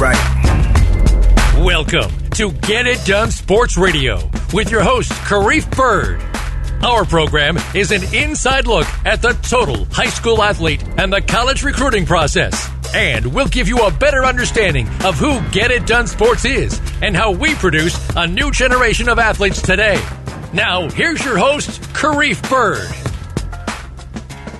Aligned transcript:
right. 0.00 1.56
Welcome 1.58 2.10
to 2.30 2.52
Get 2.52 2.86
It 2.86 3.04
Done 3.04 3.30
Sports 3.30 3.76
Radio 3.76 4.30
with 4.54 4.70
your 4.70 4.82
host, 4.82 5.12
Karif 5.12 5.70
Bird. 5.76 6.22
Our 6.82 7.04
program 7.04 7.58
is 7.74 7.90
an 7.92 8.02
inside 8.14 8.66
look 8.66 8.86
at 9.04 9.20
the 9.20 9.34
total 9.42 9.84
high 9.86 10.08
school 10.08 10.42
athlete 10.42 10.82
and 10.96 11.12
the 11.12 11.20
college 11.20 11.62
recruiting 11.62 12.06
process. 12.06 12.70
And 12.94 13.34
we'll 13.34 13.48
give 13.48 13.68
you 13.68 13.76
a 13.86 13.90
better 13.90 14.24
understanding 14.24 14.88
of 15.04 15.18
who 15.18 15.38
Get 15.50 15.70
It 15.70 15.86
Done 15.86 16.06
Sports 16.06 16.46
is 16.46 16.80
and 17.02 17.14
how 17.14 17.32
we 17.32 17.54
produce 17.54 17.94
a 18.16 18.26
new 18.26 18.50
generation 18.50 19.10
of 19.10 19.18
athletes 19.18 19.60
today. 19.60 20.02
Now, 20.54 20.88
here's 20.88 21.22
your 21.22 21.36
host, 21.36 21.82
Karif 21.92 22.48
Bird. 22.48 22.88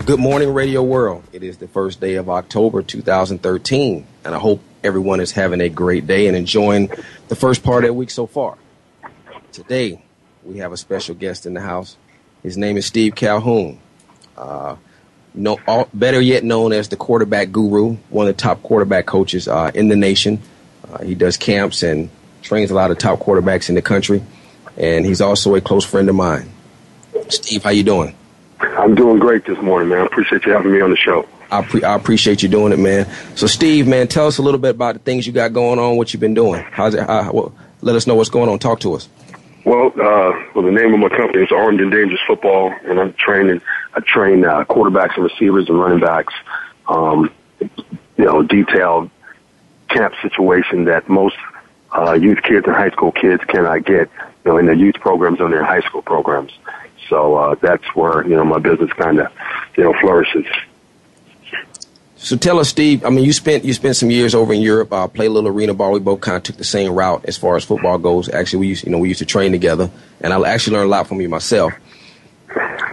Good 0.04 0.20
morning, 0.20 0.52
Radio 0.52 0.82
World. 0.82 1.24
It 1.32 1.42
is 1.42 1.56
the 1.56 1.68
first 1.68 1.98
day 1.98 2.16
of 2.16 2.28
October 2.28 2.82
2013, 2.82 4.06
and 4.24 4.34
I 4.34 4.38
hope 4.38 4.60
everyone 4.82 5.20
is 5.20 5.32
having 5.32 5.60
a 5.60 5.68
great 5.68 6.06
day 6.06 6.26
and 6.26 6.36
enjoying 6.36 6.90
the 7.28 7.36
first 7.36 7.62
part 7.62 7.84
of 7.84 7.88
the 7.88 7.94
week 7.94 8.10
so 8.10 8.26
far. 8.26 8.56
Today, 9.52 10.02
we 10.44 10.58
have 10.58 10.72
a 10.72 10.76
special 10.76 11.14
guest 11.14 11.46
in 11.46 11.54
the 11.54 11.60
house. 11.60 11.96
His 12.42 12.56
name 12.56 12.76
is 12.76 12.86
Steve 12.86 13.14
Calhoun. 13.14 13.78
Uh, 14.36 14.76
no, 15.34 15.58
all, 15.66 15.88
better 15.92 16.20
yet 16.20 16.44
known 16.44 16.72
as 16.72 16.88
the 16.88 16.96
quarterback 16.96 17.52
guru, 17.52 17.96
one 18.08 18.26
of 18.26 18.36
the 18.36 18.40
top 18.40 18.62
quarterback 18.62 19.06
coaches 19.06 19.46
uh, 19.48 19.70
in 19.74 19.88
the 19.88 19.96
nation. 19.96 20.40
Uh, 20.88 21.02
he 21.04 21.14
does 21.14 21.36
camps 21.36 21.82
and 21.82 22.10
trains 22.42 22.70
a 22.70 22.74
lot 22.74 22.90
of 22.90 22.98
top 22.98 23.20
quarterbacks 23.20 23.68
in 23.68 23.74
the 23.74 23.82
country, 23.82 24.22
and 24.76 25.04
he's 25.04 25.20
also 25.20 25.54
a 25.54 25.60
close 25.60 25.84
friend 25.84 26.08
of 26.08 26.14
mine. 26.14 26.50
Steve, 27.28 27.62
how 27.62 27.70
you 27.70 27.82
doing? 27.82 28.14
I'm 28.60 28.94
doing 28.94 29.18
great 29.18 29.44
this 29.44 29.60
morning, 29.62 29.88
man. 29.88 30.00
I 30.00 30.06
appreciate 30.06 30.44
you 30.44 30.52
having 30.52 30.72
me 30.72 30.80
on 30.80 30.90
the 30.90 30.96
show. 30.96 31.26
I, 31.50 31.62
pre- 31.62 31.84
I 31.84 31.94
appreciate 31.94 32.42
you 32.42 32.48
doing 32.48 32.72
it, 32.72 32.78
man. 32.78 33.06
So, 33.34 33.46
Steve, 33.46 33.86
man, 33.86 34.08
tell 34.08 34.26
us 34.26 34.38
a 34.38 34.42
little 34.42 34.60
bit 34.60 34.70
about 34.70 34.94
the 34.94 35.00
things 35.00 35.26
you 35.26 35.32
got 35.32 35.52
going 35.52 35.78
on, 35.78 35.96
what 35.96 36.12
you've 36.12 36.20
been 36.20 36.34
doing. 36.34 36.62
How's 36.70 36.94
it? 36.94 37.00
How, 37.00 37.32
well, 37.32 37.54
let 37.82 37.96
us 37.96 38.06
know 38.06 38.14
what's 38.14 38.30
going 38.30 38.48
on. 38.48 38.58
Talk 38.58 38.80
to 38.80 38.94
us. 38.94 39.08
Well, 39.64 39.88
uh, 39.88 40.32
well, 40.54 40.64
the 40.64 40.72
name 40.72 40.94
of 40.94 41.00
my 41.00 41.08
company 41.08 41.42
is 41.42 41.52
Armed 41.52 41.80
and 41.80 41.90
Dangerous 41.90 42.20
Football, 42.26 42.74
and 42.84 42.98
I'm 42.98 43.12
training. 43.14 43.60
I 43.94 44.00
train 44.00 44.44
uh, 44.44 44.64
quarterbacks 44.64 45.16
and 45.16 45.24
receivers 45.24 45.68
and 45.68 45.78
running 45.78 46.00
backs. 46.00 46.32
Um, 46.88 47.30
you 47.60 48.24
know, 48.24 48.42
detailed 48.42 49.10
camp 49.88 50.14
situation 50.22 50.84
that 50.84 51.08
most 51.08 51.36
uh, 51.92 52.12
youth 52.12 52.42
kids 52.42 52.66
and 52.66 52.74
high 52.74 52.90
school 52.90 53.12
kids 53.12 53.42
cannot 53.44 53.84
get. 53.84 54.08
You 54.44 54.52
know, 54.52 54.58
in 54.58 54.66
their 54.66 54.74
youth 54.74 54.94
programs 54.94 55.40
and 55.40 55.52
their 55.52 55.64
high 55.64 55.80
school 55.80 56.00
programs. 56.00 56.52
So 57.10 57.36
uh, 57.36 57.54
that's 57.60 57.84
where 57.94 58.26
you 58.26 58.36
know 58.36 58.44
my 58.44 58.58
business 58.58 58.90
kind 58.94 59.20
of 59.20 59.30
you 59.76 59.84
know 59.84 59.92
flourishes. 60.00 60.46
So 62.22 62.36
tell 62.36 62.58
us, 62.58 62.68
Steve. 62.68 63.02
I 63.06 63.08
mean, 63.08 63.24
you 63.24 63.32
spent 63.32 63.64
you 63.64 63.72
spent 63.72 63.96
some 63.96 64.10
years 64.10 64.34
over 64.34 64.52
in 64.52 64.60
Europe. 64.60 64.92
Uh, 64.92 65.08
played 65.08 65.28
a 65.28 65.30
little 65.30 65.48
arena 65.48 65.72
ball. 65.72 65.92
We 65.92 66.00
both 66.00 66.20
kind 66.20 66.36
of 66.36 66.42
took 66.42 66.58
the 66.58 66.64
same 66.64 66.92
route 66.92 67.24
as 67.24 67.38
far 67.38 67.56
as 67.56 67.64
football 67.64 67.96
goes. 67.96 68.28
Actually, 68.28 68.60
we 68.60 68.66
used 68.68 68.84
you 68.84 68.92
know 68.92 68.98
we 68.98 69.08
used 69.08 69.20
to 69.20 69.24
train 69.24 69.52
together, 69.52 69.90
and 70.20 70.34
I 70.34 70.48
actually 70.48 70.76
learned 70.76 70.88
a 70.88 70.90
lot 70.90 71.08
from 71.08 71.22
you 71.22 71.30
myself. 71.30 71.72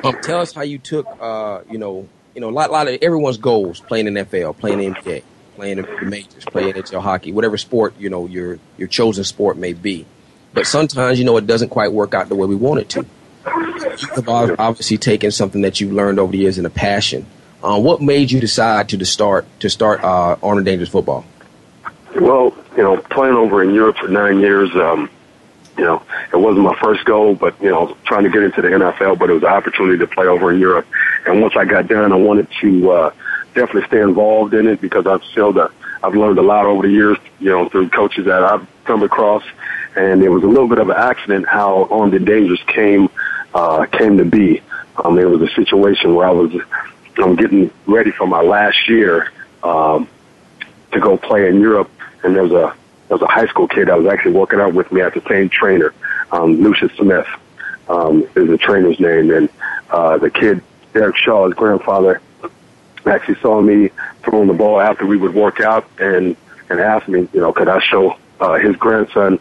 Um, 0.01 0.15
tell 0.21 0.39
us 0.39 0.53
how 0.53 0.61
you 0.61 0.77
took 0.77 1.05
uh, 1.19 1.59
you 1.69 1.77
know 1.77 2.07
you 2.35 2.41
know 2.41 2.49
a 2.49 2.51
lot, 2.51 2.71
lot 2.71 2.87
of 2.87 2.99
everyone's 3.01 3.37
goals 3.37 3.81
playing 3.81 4.07
in 4.07 4.13
NFL, 4.13 4.57
playing 4.59 4.81
in 4.81 4.95
NBA, 4.95 5.23
playing 5.57 5.79
in 5.79 5.85
the 5.85 6.05
majors, 6.05 6.45
playing 6.45 6.73
NHL 6.73 7.01
hockey, 7.01 7.33
whatever 7.33 7.57
sport 7.57 7.95
you 7.99 8.09
know 8.09 8.27
your 8.27 8.59
your 8.77 8.87
chosen 8.87 9.25
sport 9.25 9.57
may 9.57 9.73
be. 9.73 10.05
But 10.53 10.67
sometimes 10.67 11.19
you 11.19 11.25
know 11.25 11.35
it 11.35 11.45
doesn't 11.45 11.69
quite 11.69 11.91
work 11.91 12.13
out 12.13 12.29
the 12.29 12.35
way 12.35 12.47
we 12.47 12.55
want 12.55 12.79
it 12.79 12.89
to. 12.91 13.05
You 13.45 14.21
have 14.21 14.55
obviously 14.57 14.97
taken 14.97 15.31
something 15.31 15.63
that 15.63 15.81
you've 15.81 15.91
learned 15.91 16.17
over 16.17 16.31
the 16.31 16.37
years 16.37 16.57
and 16.57 16.65
a 16.65 16.69
passion 16.69 17.25
uh, 17.63 17.79
what 17.79 18.01
made 18.01 18.31
you 18.31 18.39
decide 18.39 18.89
to, 18.89 19.05
start 19.05 19.45
to 19.61 19.69
start 19.69 20.03
uh, 20.03 20.37
Armed 20.43 20.59
and 20.59 20.65
Dangerous 20.65 20.89
Football? 20.89 21.25
Well, 22.15 22.55
you 22.75 22.83
know, 22.83 22.97
playing 22.97 23.35
over 23.35 23.63
in 23.63 23.73
Europe 23.73 23.97
for 23.97 24.07
nine 24.07 24.39
years, 24.39 24.69
um, 24.75 25.09
you 25.77 25.83
know, 25.83 26.01
it 26.33 26.37
wasn't 26.37 26.65
my 26.65 26.75
first 26.79 27.05
goal, 27.05 27.35
but 27.35 27.59
you 27.61 27.69
know, 27.69 27.95
trying 28.05 28.23
to 28.23 28.29
get 28.29 28.43
into 28.43 28.61
the 28.61 28.69
NFL, 28.69 29.19
but 29.19 29.29
it 29.29 29.33
was 29.33 29.43
an 29.43 29.49
opportunity 29.49 29.99
to 29.99 30.07
play 30.07 30.25
over 30.25 30.51
in 30.51 30.59
Europe. 30.59 30.87
And 31.25 31.41
once 31.41 31.55
I 31.55 31.65
got 31.65 31.87
done, 31.87 32.11
I 32.11 32.15
wanted 32.15 32.47
to 32.61 32.91
uh, 32.91 33.11
definitely 33.53 33.87
stay 33.87 34.01
involved 34.01 34.53
in 34.53 34.67
it 34.67 34.81
because 34.81 35.05
I've 35.05 35.23
still 35.25 35.53
the, 35.53 35.71
I've 36.01 36.15
learned 36.15 36.39
a 36.39 36.43
lot 36.43 36.65
over 36.65 36.87
the 36.87 36.93
years, 36.93 37.17
you 37.39 37.49
know, 37.49 37.69
through 37.69 37.89
coaches 37.89 38.25
that 38.25 38.43
I've 38.43 38.65
come 38.85 39.03
across. 39.03 39.43
And 39.95 40.23
it 40.23 40.29
was 40.29 40.43
a 40.43 40.47
little 40.47 40.67
bit 40.67 40.79
of 40.79 40.89
an 40.89 40.95
accident 40.95 41.47
how 41.47 41.85
Armed 41.85 42.13
and 42.13 42.25
Dangerous 42.25 42.61
came 42.63 43.09
uh, 43.53 43.85
came 43.85 44.17
to 44.17 44.25
be. 44.25 44.61
Um, 45.03 45.17
it 45.17 45.25
was 45.25 45.41
a 45.41 45.53
situation 45.53 46.15
where 46.15 46.27
I 46.27 46.31
was 46.31 46.51
I'm 47.23 47.35
getting 47.35 47.71
ready 47.85 48.11
for 48.11 48.27
my 48.27 48.41
last 48.41 48.89
year 48.89 49.31
um, 49.63 50.07
to 50.91 50.99
go 50.99 51.17
play 51.17 51.47
in 51.47 51.59
Europe, 51.59 51.91
and 52.23 52.35
there's 52.35 52.51
a 52.51 52.75
there's 53.07 53.21
a 53.21 53.27
high 53.27 53.47
school 53.47 53.67
kid 53.67 53.87
that 53.87 53.97
was 53.97 54.07
actually 54.07 54.33
working 54.33 54.59
out 54.59 54.73
with 54.73 54.91
me 54.91 55.01
at 55.01 55.13
the 55.13 55.21
same 55.29 55.49
trainer, 55.49 55.93
um, 56.31 56.61
Lucius 56.61 56.91
Smith 56.97 57.27
um, 57.89 58.23
is 58.35 58.47
the 58.47 58.57
trainer's 58.57 58.99
name, 58.99 59.31
and 59.31 59.49
uh, 59.89 60.17
the 60.17 60.29
kid 60.29 60.61
Derek 60.93 61.15
Shaw, 61.15 61.45
his 61.45 61.53
grandfather, 61.53 62.21
actually 63.05 63.39
saw 63.39 63.61
me 63.61 63.89
throwing 64.23 64.47
the 64.47 64.53
ball 64.53 64.81
after 64.81 65.05
we 65.05 65.17
would 65.17 65.33
work 65.33 65.59
out, 65.61 65.87
and 65.99 66.35
and 66.69 66.79
asked 66.79 67.07
me, 67.07 67.27
you 67.33 67.39
know, 67.39 67.53
could 67.53 67.69
I 67.69 67.79
show 67.79 68.17
uh, 68.39 68.55
his 68.55 68.75
grandson 68.75 69.39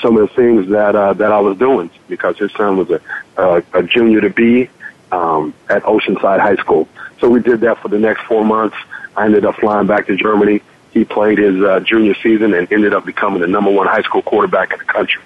some 0.00 0.16
of 0.16 0.28
the 0.28 0.34
things 0.34 0.68
that 0.70 0.94
uh, 0.94 1.14
that 1.14 1.32
I 1.32 1.40
was 1.40 1.58
doing? 1.58 1.90
Because 2.08 2.38
his 2.38 2.52
son 2.52 2.76
was 2.76 2.90
a, 2.90 3.00
a, 3.36 3.62
a 3.74 3.82
junior 3.82 4.20
to 4.20 4.30
be 4.30 4.70
um, 5.10 5.52
at 5.68 5.82
Oceanside 5.82 6.40
High 6.40 6.56
School. 6.56 6.88
So 7.20 7.28
we 7.28 7.40
did 7.40 7.60
that 7.60 7.78
for 7.78 7.88
the 7.88 7.98
next 7.98 8.22
four 8.22 8.44
months. 8.44 8.76
I 9.16 9.26
ended 9.26 9.44
up 9.44 9.56
flying 9.56 9.86
back 9.86 10.06
to 10.06 10.16
Germany. 10.16 10.62
He 10.92 11.04
played 11.04 11.38
his 11.38 11.62
uh, 11.62 11.80
junior 11.80 12.14
season 12.22 12.54
and 12.54 12.70
ended 12.72 12.94
up 12.94 13.04
becoming 13.04 13.40
the 13.40 13.46
number 13.46 13.70
one 13.70 13.86
high 13.86 14.02
school 14.02 14.22
quarterback 14.22 14.72
in 14.72 14.78
the 14.78 14.84
country. 14.84 15.22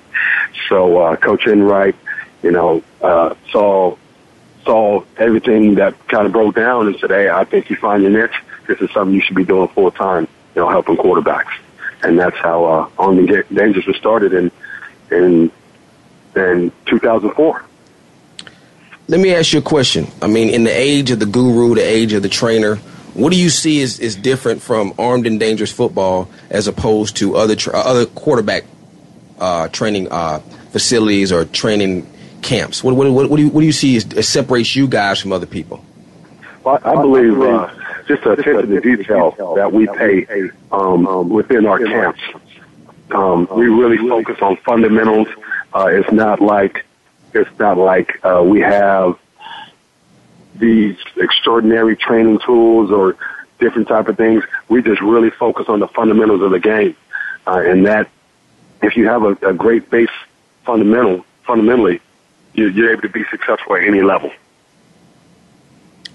So 0.69 0.99
uh, 0.99 1.17
Coach 1.17 1.47
Enright, 1.47 1.95
you 2.43 2.51
know, 2.51 2.83
uh, 3.01 3.35
saw 3.51 3.97
saw 4.65 5.05
everything 5.19 5.77
that 5.77 5.95
kind 6.09 6.27
of 6.27 6.33
broke 6.33 6.55
down 6.55 6.87
and 6.87 6.99
said, 6.99 7.11
"Hey, 7.11 7.29
I 7.29 7.45
think 7.45 7.71
you 7.71 7.77
find 7.77 8.03
your 8.03 8.11
niche. 8.11 8.43
This 8.67 8.81
is 8.81 8.91
something 8.93 9.15
you 9.15 9.21
should 9.21 9.37
be 9.37 9.45
doing 9.45 9.69
full 9.69 9.91
time. 9.91 10.27
You 10.55 10.63
know, 10.63 10.69
helping 10.69 10.97
quarterbacks." 10.97 11.53
And 12.03 12.19
that's 12.19 12.37
how 12.37 12.65
uh, 12.65 12.89
Armed 12.99 13.31
and 13.31 13.45
Dangerous 13.55 13.87
was 13.87 13.97
started 13.97 14.35
in 14.35 14.51
in 15.11 15.51
in 16.37 16.73
2004. 16.87 17.65
Let 19.07 19.21
me 19.21 19.35
ask 19.35 19.53
you 19.53 19.59
a 19.59 19.63
question. 19.63 20.07
I 20.23 20.29
mean, 20.29 20.49
in 20.49 20.65
the 20.65 20.71
age 20.71 21.11
of 21.11 21.19
the 21.19 21.27
guru, 21.27 21.75
the 21.75 21.83
age 21.83 22.15
of 22.15 22.23
the 22.23 22.29
trainer, 22.29 22.77
what 23.13 23.33
do 23.33 23.39
you 23.39 23.51
see 23.51 23.81
is, 23.81 24.01
is 24.01 24.17
different 24.17 24.63
from 24.63 24.95
armed 24.99 25.27
and 25.27 25.39
dangerous 25.39 25.71
football 25.71 26.31
as 26.49 26.69
opposed 26.69 27.17
to 27.19 27.37
other 27.37 27.55
tra- 27.55 27.79
other 27.79 28.07
quarterback 28.07 28.65
uh, 29.39 29.69
training 29.69 30.09
uh, 30.11 30.39
facilities 30.71 31.33
or 31.33 31.45
training 31.45 32.11
camps? 32.41 32.83
What, 32.83 32.97
what, 32.97 33.11
what, 33.11 33.29
what, 33.29 33.37
do 33.37 33.43
you, 33.43 33.51
what 33.51 33.61
do 33.61 33.67
you 33.67 33.73
see 33.73 33.97
is, 33.97 34.11
is 34.15 34.27
separates 34.27 34.75
you 34.75 34.89
guys 34.89 35.21
from 35.21 35.33
other 35.33 35.47
people? 35.47 35.85
Well, 36.65 36.81
I 36.83 36.95
believe 36.95 37.39
uh, 37.43 37.75
just 38.09 38.25
attention 38.25 38.71
to 38.71 38.81
detail 38.81 39.33
that 39.55 39.71
we 39.71 39.87
pay 39.87 40.51
um, 40.73 41.29
within 41.29 41.67
our 41.67 41.79
camps. 41.79 42.21
Um, 43.11 43.47
we 43.55 43.69
really 43.69 43.99
focus 44.09 44.39
on 44.41 44.57
fundamentals. 44.65 45.29
Uh, 45.75 45.89
it's 45.89 46.11
not 46.11 46.41
like 46.41 46.84
it's 47.35 47.59
not 47.59 47.79
like 47.79 48.25
uh, 48.25 48.43
we 48.45 48.61
have 48.61 49.19
these 50.55 50.97
extraordinary 51.17 51.97
training 51.97 52.39
tools 52.45 52.91
or 52.91 53.17
different 53.59 53.89
type 53.89 54.09
of 54.09 54.17
things. 54.17 54.45
We 54.69 54.83
just 54.83 55.01
really 55.01 55.31
focus 55.31 55.67
on 55.69 55.81
the 55.81 55.89
fundamentals 55.89 56.43
of 56.43 56.51
the 56.51 56.61
game, 56.61 56.97
uh, 57.47 57.63
and 57.67 57.87
that 57.87 58.09
if 58.83 58.97
you 58.97 59.07
have 59.09 59.23
a, 59.23 59.33
a 59.49 59.53
great 59.53 59.91
base 59.91 60.11
fundamental, 60.65 61.25
fundamentally, 61.45 62.01
you're, 62.55 62.71
you're 62.71 62.93
able 62.93 63.03
to 63.03 63.09
be 63.09 63.25
successful 63.31 63.77
at 63.77 63.85
any 63.85 64.03
level. 64.03 64.31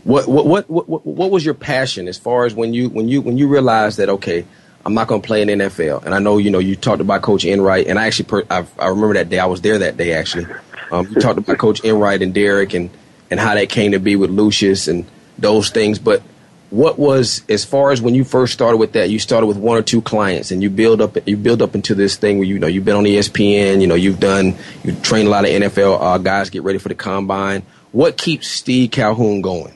What, 0.03 0.27
what 0.27 0.45
what 0.45 0.69
what 0.69 1.05
what 1.05 1.29
was 1.29 1.43
your 1.43 1.53
passion 1.53 2.07
as 2.07 2.17
far 2.17 2.45
as 2.45 2.55
when 2.55 2.73
you 2.73 2.89
when 2.89 3.09
you 3.09 3.21
when 3.21 3.37
you 3.37 3.47
realized 3.47 3.97
that 3.97 4.07
okay 4.09 4.45
I'm 4.85 4.93
not 4.93 5.07
going 5.07 5.21
to 5.21 5.27
play 5.27 5.41
in 5.41 5.49
NFL 5.49 6.05
and 6.05 6.15
I 6.15 6.19
know 6.19 6.37
you 6.37 6.49
know 6.51 6.59
you 6.59 6.77
talked 6.77 7.01
about 7.01 7.21
Coach 7.21 7.43
Enright 7.43 7.85
and 7.85 7.99
I 7.99 8.07
actually 8.07 8.25
per, 8.25 8.43
I, 8.49 8.65
I 8.79 8.87
remember 8.87 9.15
that 9.15 9.27
day 9.27 9.39
I 9.39 9.45
was 9.45 9.59
there 9.59 9.77
that 9.79 9.97
day 9.97 10.13
actually 10.13 10.45
um, 10.91 11.07
you 11.07 11.15
talked 11.15 11.37
about 11.37 11.57
Coach 11.57 11.83
Enright 11.83 12.21
and 12.21 12.33
Derek 12.33 12.73
and, 12.73 12.89
and 13.29 13.39
how 13.39 13.55
that 13.55 13.69
came 13.69 13.91
to 13.91 13.99
be 13.99 14.15
with 14.15 14.29
Lucius 14.29 14.87
and 14.87 15.05
those 15.37 15.69
things. 15.69 15.99
But 15.99 16.21
what 16.69 16.99
was 16.99 17.43
as 17.49 17.65
far 17.65 17.91
as 17.91 18.01
when 18.01 18.13
you 18.13 18.23
first 18.23 18.53
started 18.53 18.77
with 18.77 18.93
that? 18.93 19.09
You 19.09 19.19
started 19.19 19.47
with 19.47 19.57
one 19.57 19.77
or 19.77 19.81
two 19.81 20.01
clients, 20.01 20.51
and 20.51 20.61
you 20.61 20.69
build 20.69 21.01
up 21.01 21.17
you 21.27 21.37
build 21.37 21.61
up 21.61 21.75
into 21.75 21.95
this 21.95 22.15
thing 22.15 22.37
where 22.37 22.47
you 22.47 22.59
know 22.59 22.67
you've 22.67 22.85
been 22.85 22.95
on 22.95 23.05
ESPN. 23.05 23.81
You 23.81 23.87
know 23.87 23.95
you've 23.95 24.19
done 24.19 24.55
you 24.83 24.95
train 25.01 25.27
a 25.27 25.29
lot 25.29 25.45
of 25.45 25.51
NFL 25.51 26.01
uh, 26.01 26.17
guys 26.19 26.49
get 26.49 26.63
ready 26.63 26.79
for 26.79 26.89
the 26.89 26.95
combine. 26.95 27.63
What 27.91 28.17
keeps 28.17 28.47
Steve 28.47 28.91
Calhoun 28.91 29.41
going? 29.41 29.73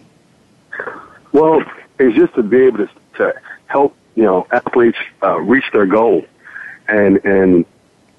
Well, 1.31 1.63
it's 1.98 2.15
just 2.15 2.36
to 2.36 2.44
be 2.44 2.65
able 2.65 2.77
to, 2.80 2.89
to 3.18 3.33
help 3.65 3.95
you 4.15 4.24
know 4.24 4.45
athletes 4.51 5.00
uh, 5.24 5.39
reach 5.39 5.65
their 5.74 5.88
goal, 5.88 6.25
and 6.88 7.24
and 7.25 7.65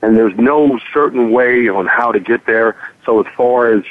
and 0.04 0.14
there's 0.14 0.36
no 0.36 0.78
certain 0.92 1.30
way 1.30 1.66
on 1.68 1.86
how 1.86 2.12
to 2.12 2.20
get 2.20 2.44
there. 2.44 2.76
So 3.06 3.20
as 3.20 3.26
far 3.34 3.72
as, 3.72 3.84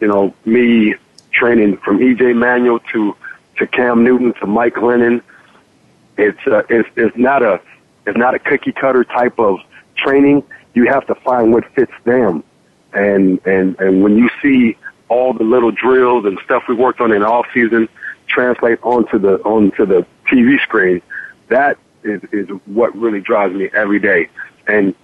you 0.00 0.06
know, 0.06 0.32
me 0.44 0.94
training 1.32 1.78
from 1.78 1.98
EJ 1.98 2.36
Manuel 2.36 2.78
to, 2.92 3.16
to 3.58 3.66
Cam 3.66 4.04
Newton 4.04 4.32
to 4.34 4.46
Mike 4.46 4.74
Glennon, 4.74 5.22
it's, 6.16 6.38
uh, 6.46 6.62
it's, 6.70 6.88
it's 6.94 7.16
not 7.16 7.42
a, 7.42 7.60
it's 8.06 8.16
not 8.16 8.36
a 8.36 8.38
cookie 8.38 8.70
cutter 8.70 9.02
type 9.02 9.40
of 9.40 9.58
training. 9.96 10.44
You 10.74 10.86
have 10.86 11.04
to 11.08 11.16
find 11.16 11.52
what 11.52 11.64
fits 11.74 11.92
them. 12.04 12.44
And, 12.92 13.44
and, 13.44 13.78
and 13.80 14.04
when 14.04 14.16
you 14.16 14.30
see 14.40 14.78
all 15.08 15.32
the 15.32 15.42
little 15.42 15.72
drills 15.72 16.26
and 16.26 16.38
stuff 16.44 16.62
we 16.68 16.76
worked 16.76 17.00
on 17.00 17.10
in 17.10 17.24
off 17.24 17.46
season 17.52 17.88
translate 18.28 18.78
onto 18.84 19.18
the, 19.18 19.40
onto 19.40 19.84
the 19.84 20.06
TV 20.30 20.62
screen, 20.62 21.02
that 21.48 21.76
is, 22.04 22.22
is 22.30 22.48
what 22.66 22.96
really 22.96 23.20
drives 23.20 23.52
me 23.52 23.68
every 23.74 23.98
day. 23.98 24.28
And 24.68 24.94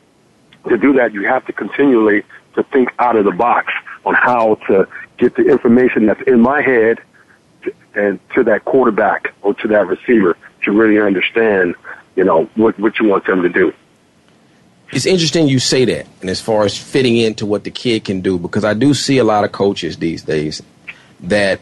to 0.69 0.76
do 0.76 0.93
that, 0.94 1.12
you 1.12 1.26
have 1.26 1.44
to 1.47 1.53
continually 1.53 2.23
to 2.55 2.62
think 2.64 2.91
out 2.99 3.17
of 3.17 3.25
the 3.25 3.31
box 3.31 3.73
on 4.05 4.14
how 4.14 4.56
to 4.67 4.87
get 5.19 5.37
the 5.37 5.49
information 5.49 6.06
that's 6.06 6.23
in 6.23 6.41
my 6.41 6.62
head 6.62 7.00
to, 7.62 7.75
and 7.94 8.20
to 8.35 8.44
that 8.44 8.64
quarterback 8.64 9.32
or 9.43 9.55
to 9.55 9.69
that 9.69 9.87
receiver 9.87 10.37
to 10.62 10.73
really 10.73 11.00
understand, 11.00 11.75
you 12.17 12.25
know, 12.25 12.44
what, 12.55 12.79
what 12.79 12.99
you 12.99 13.09
want 13.09 13.26
them 13.26 13.43
to 13.43 13.49
do. 13.49 13.73
It's 14.93 15.06
interesting 15.06 15.49
you 15.49 15.59
say 15.59 15.87
that, 15.87 16.06
and 16.20 16.29
as 16.29 16.41
far 16.41 16.65
as 16.65 16.76
fitting 16.76 17.17
into 17.17 17.47
what 17.47 17.65
the 17.65 17.70
kid 17.70 18.05
can 18.05 18.20
do, 18.20 18.38
because 18.38 18.62
I 18.62 18.75
do 18.75 18.93
see 18.93 19.19
a 19.19 19.25
lot 19.25 19.44
of 19.44 19.50
coaches 19.50 19.97
these 19.97 20.23
days 20.23 20.62
that, 21.20 21.61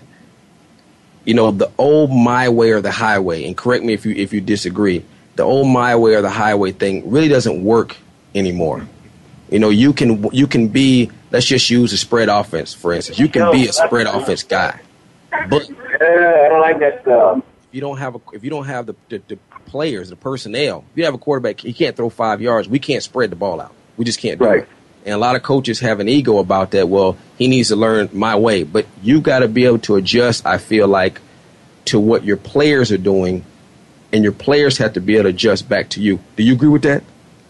you 1.25 1.35
know, 1.35 1.53
the 1.53 1.71
old 1.79 2.11
my 2.11 2.49
way 2.49 2.73
or 2.73 2.81
the 2.81 2.91
highway, 2.91 3.45
and 3.47 3.57
correct 3.57 3.85
me 3.85 3.93
if 3.93 4.05
you 4.05 4.15
if 4.17 4.33
you 4.33 4.41
disagree, 4.41 5.05
the 5.37 5.45
old 5.45 5.69
my 5.69 5.95
way 5.95 6.15
or 6.15 6.23
the 6.23 6.31
highway 6.31 6.73
thing 6.73 7.09
really 7.09 7.29
doesn't 7.29 7.63
work 7.63 7.97
anymore. 8.35 8.87
You 9.51 9.59
know, 9.59 9.71
you 9.71 9.93
can 9.93 10.29
you 10.33 10.47
can 10.47 10.69
be 10.69 11.11
let's 11.31 11.47
just 11.47 11.71
use 11.71 11.93
a 11.93 11.99
spread 11.99 12.29
offense 12.29 12.73
for 12.75 12.93
instance. 12.93 13.19
You 13.19 13.29
can 13.29 13.51
be 13.53 13.67
a 13.67 13.73
spread 13.73 14.07
offense 14.07 14.43
guy, 14.43 14.81
but 15.49 15.69
I 16.01 16.49
don't 16.49 16.61
like 16.61 16.79
that 16.81 17.03
stuff 17.03 17.43
if 17.71 17.77
you 17.77 17.81
don't 17.81 17.99
have 17.99 18.17
a, 18.17 18.21
if 18.33 18.43
you 18.43 18.51
don't 18.51 18.65
have 18.65 18.87
the, 18.87 18.97
the, 19.09 19.23
the 19.29 19.39
players, 19.67 20.11
the 20.11 20.17
personnel, 20.17 20.85
if 20.91 20.99
you 20.99 21.05
have 21.05 21.15
a 21.15 21.19
quarterback, 21.19 21.61
he 21.61 21.73
can't 21.73 21.97
throw 21.97 22.11
five 22.11 22.41
yards. 22.43 22.69
We 22.69 22.81
can't 22.81 23.03
spread 23.03 23.31
the 23.31 23.37
ball 23.37 23.61
out. 23.61 23.73
We 23.97 24.05
just 24.05 24.19
can't 24.19 24.41
do 24.41 24.45
right. 24.45 24.63
it. 24.65 24.69
And 25.07 25.15
a 25.15 25.19
lot 25.19 25.37
of 25.37 25.45
coaches 25.45 25.79
have 25.79 26.01
an 26.01 26.09
ego 26.09 26.39
about 26.39 26.73
that. 26.73 26.89
Well, 26.89 27.17
he 27.39 27.47
needs 27.47 27.69
to 27.69 27.77
learn 27.77 28.11
my 28.13 28.35
way, 28.35 28.65
but 28.65 28.87
you 29.03 29.21
got 29.21 29.39
to 29.39 29.49
be 29.49 29.67
able 29.67 29.79
to 29.81 29.95
adjust. 29.95 30.45
I 30.45 30.59
feel 30.59 30.89
like 30.89 31.21
to 31.87 32.01
what 32.01 32.25
your 32.25 32.37
players 32.37 32.91
are 32.91 32.99
doing, 32.99 33.45
and 34.13 34.25
your 34.25 34.33
players 34.33 34.79
have 34.79 34.95
to 34.95 35.01
be 35.01 35.15
able 35.15 35.25
to 35.25 35.29
adjust 35.29 35.69
back 35.69 35.91
to 35.91 36.03
you. 36.03 36.19
Do 36.35 36.43
you 36.43 36.55
agree 36.55 36.69
with 36.69 36.83
that? 36.83 37.05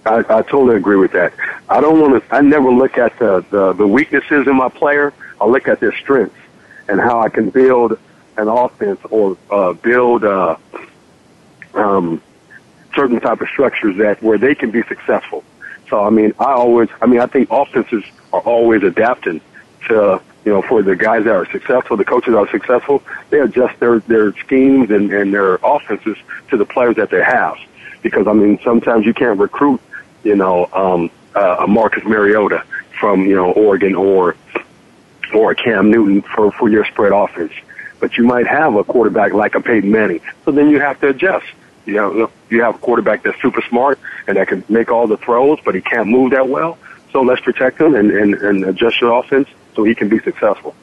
I, 0.06 0.18
I 0.18 0.42
totally 0.42 0.76
agree 0.76 0.96
with 0.96 1.12
that. 1.12 1.32
I 1.68 1.80
don't 1.80 2.00
want 2.00 2.22
to. 2.22 2.34
I 2.34 2.40
never 2.40 2.70
look 2.70 2.96
at 2.98 3.18
the, 3.18 3.44
the 3.50 3.72
the 3.74 3.86
weaknesses 3.86 4.46
in 4.46 4.56
my 4.56 4.68
player. 4.68 5.12
I 5.40 5.46
look 5.46 5.68
at 5.68 5.80
their 5.80 5.94
strengths 5.96 6.36
and 6.88 7.00
how 7.00 7.20
I 7.20 7.28
can 7.28 7.50
build 7.50 7.98
an 8.36 8.48
offense 8.48 9.00
or 9.10 9.36
uh, 9.50 9.74
build 9.74 10.24
uh, 10.24 10.56
um, 11.74 12.22
certain 12.94 13.20
type 13.20 13.40
of 13.40 13.48
structures 13.48 13.96
that 13.98 14.22
where 14.22 14.38
they 14.38 14.54
can 14.54 14.70
be 14.70 14.82
successful. 14.84 15.44
So 15.88 16.02
I 16.02 16.10
mean, 16.10 16.32
I 16.38 16.52
always, 16.52 16.88
I 17.02 17.06
mean, 17.06 17.20
I 17.20 17.26
think 17.26 17.48
offenses 17.50 18.04
are 18.32 18.40
always 18.40 18.82
adapting 18.82 19.40
to 19.88 20.20
you 20.44 20.52
know 20.52 20.62
for 20.62 20.82
the 20.82 20.96
guys 20.96 21.24
that 21.24 21.34
are 21.34 21.50
successful, 21.50 21.96
the 21.96 22.04
coaches 22.04 22.32
that 22.32 22.38
are 22.38 22.50
successful, 22.50 23.02
they 23.30 23.40
adjust 23.40 23.78
their 23.80 23.98
their 24.00 24.34
schemes 24.36 24.90
and, 24.90 25.12
and 25.12 25.34
their 25.34 25.56
offenses 25.62 26.16
to 26.50 26.56
the 26.56 26.64
players 26.64 26.96
that 26.96 27.10
they 27.10 27.22
have. 27.22 27.56
Because 28.02 28.26
I 28.26 28.32
mean, 28.32 28.58
sometimes 28.64 29.04
you 29.04 29.12
can't 29.12 29.38
recruit, 29.38 29.80
you 30.22 30.36
know, 30.36 30.68
um, 30.72 31.10
uh, 31.34 31.58
a 31.60 31.66
Marcus 31.66 32.04
Mariota 32.04 32.64
from 32.98 33.26
you 33.26 33.34
know 33.34 33.52
Oregon 33.52 33.94
or 33.94 34.36
or 35.34 35.52
a 35.52 35.54
Cam 35.54 35.90
Newton 35.90 36.22
for 36.22 36.50
for 36.52 36.68
your 36.68 36.84
spread 36.84 37.12
offense 37.12 37.52
but 38.00 38.16
you 38.16 38.24
might 38.24 38.46
have 38.46 38.74
a 38.74 38.82
quarterback 38.82 39.32
like 39.32 39.54
a 39.54 39.60
Peyton 39.60 39.90
Manning. 39.90 40.20
So 40.44 40.50
then 40.50 40.70
you 40.70 40.80
have 40.80 40.98
to 41.00 41.08
adjust. 41.08 41.46
You 41.86 41.94
know, 41.94 42.30
you 42.48 42.62
have 42.62 42.76
a 42.76 42.78
quarterback 42.78 43.22
that's 43.22 43.40
super 43.40 43.62
smart 43.68 43.98
and 44.26 44.36
that 44.36 44.48
can 44.48 44.64
make 44.68 44.90
all 44.90 45.06
the 45.06 45.16
throws, 45.18 45.58
but 45.64 45.74
he 45.74 45.80
can't 45.80 46.08
move 46.08 46.32
that 46.32 46.48
well. 46.48 46.78
So 47.12 47.22
let's 47.22 47.40
protect 47.40 47.80
him 47.80 47.94
and, 47.94 48.10
and, 48.10 48.34
and 48.34 48.64
adjust 48.64 49.00
your 49.00 49.18
offense 49.18 49.48
so 49.74 49.84
he 49.84 49.94
can 49.94 50.08
be 50.08 50.18
successful. 50.20 50.74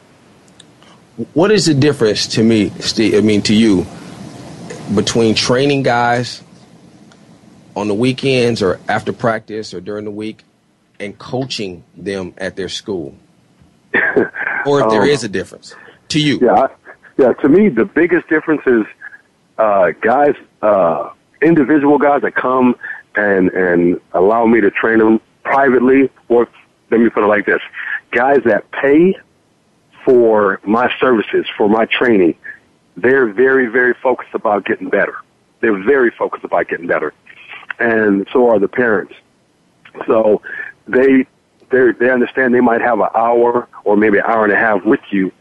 What 1.34 1.52
is 1.52 1.66
the 1.66 1.74
difference 1.74 2.28
to 2.36 2.44
me, 2.44 2.70
Steve? 2.80 3.16
I 3.16 3.22
mean, 3.22 3.42
to 3.44 3.56
you, 3.56 3.86
between 4.94 5.34
training 5.36 5.84
guys 5.84 6.44
on 7.78 7.88
the 7.88 7.94
weekends 7.94 8.62
or 8.62 8.80
after 8.90 9.14
practice 9.14 9.74
or 9.74 9.80
during 9.80 10.04
the 10.04 10.12
week 10.12 10.44
and 11.00 11.18
coaching 11.18 11.84
them 11.96 12.34
at 12.38 12.56
their 12.56 12.70
school? 12.70 13.16
or 14.66 14.82
if 14.82 14.90
there 14.90 15.04
um, 15.04 15.08
is 15.08 15.24
a 15.24 15.30
difference 15.30 15.76
to 16.10 16.20
you? 16.20 16.40
Yeah, 16.42 16.68
yeah, 17.18 17.34
to 17.34 17.50
me, 17.50 17.70
the 17.70 17.86
biggest 17.86 18.28
difference 18.30 18.62
is 18.66 18.84
uh, 19.58 19.92
guys, 20.02 20.36
uh, 20.62 21.12
individual 21.42 21.98
guys 21.98 22.22
that 22.24 22.36
come 22.36 22.76
and 23.16 23.50
and 23.50 24.00
allow 24.14 24.46
me 24.46 24.62
to 24.62 24.72
train 24.72 25.00
them 25.00 25.20
privately, 25.44 26.10
or 26.30 26.48
let 26.92 27.00
me 27.00 27.10
put 27.10 27.24
it 27.24 27.28
like 27.28 27.46
this: 27.46 27.62
guys 28.12 28.42
that 28.46 28.70
pay 28.72 29.16
for 30.04 30.60
my 30.64 30.92
services, 31.00 31.46
for 31.58 31.68
my 31.70 31.86
training, 31.86 32.36
they're 32.96 33.28
very, 33.28 33.68
very 33.68 33.94
focused 34.02 34.34
about 34.34 34.66
getting 34.66 34.90
better. 34.90 35.16
They're 35.60 35.84
very 35.84 36.12
focused 36.12 36.44
about 36.44 36.68
getting 36.68 36.88
better, 36.88 37.14
and 37.80 38.28
so 38.32 38.50
are 38.50 38.60
the 38.60 38.68
parents. 38.68 39.14
So 40.06 40.42
they 40.88 41.26
they 41.70 41.92
they 41.92 42.10
understand 42.10 42.54
they 42.54 42.62
might 42.62 42.82
have 42.82 43.00
an 43.00 43.10
hour 43.16 43.68
or 43.84 43.98
maybe 43.98 44.18
an 44.18 44.26
hour 44.26 44.44
and 44.44 44.54
a 44.54 44.58
half 44.58 44.84
with 44.86 45.02
you 45.10 45.32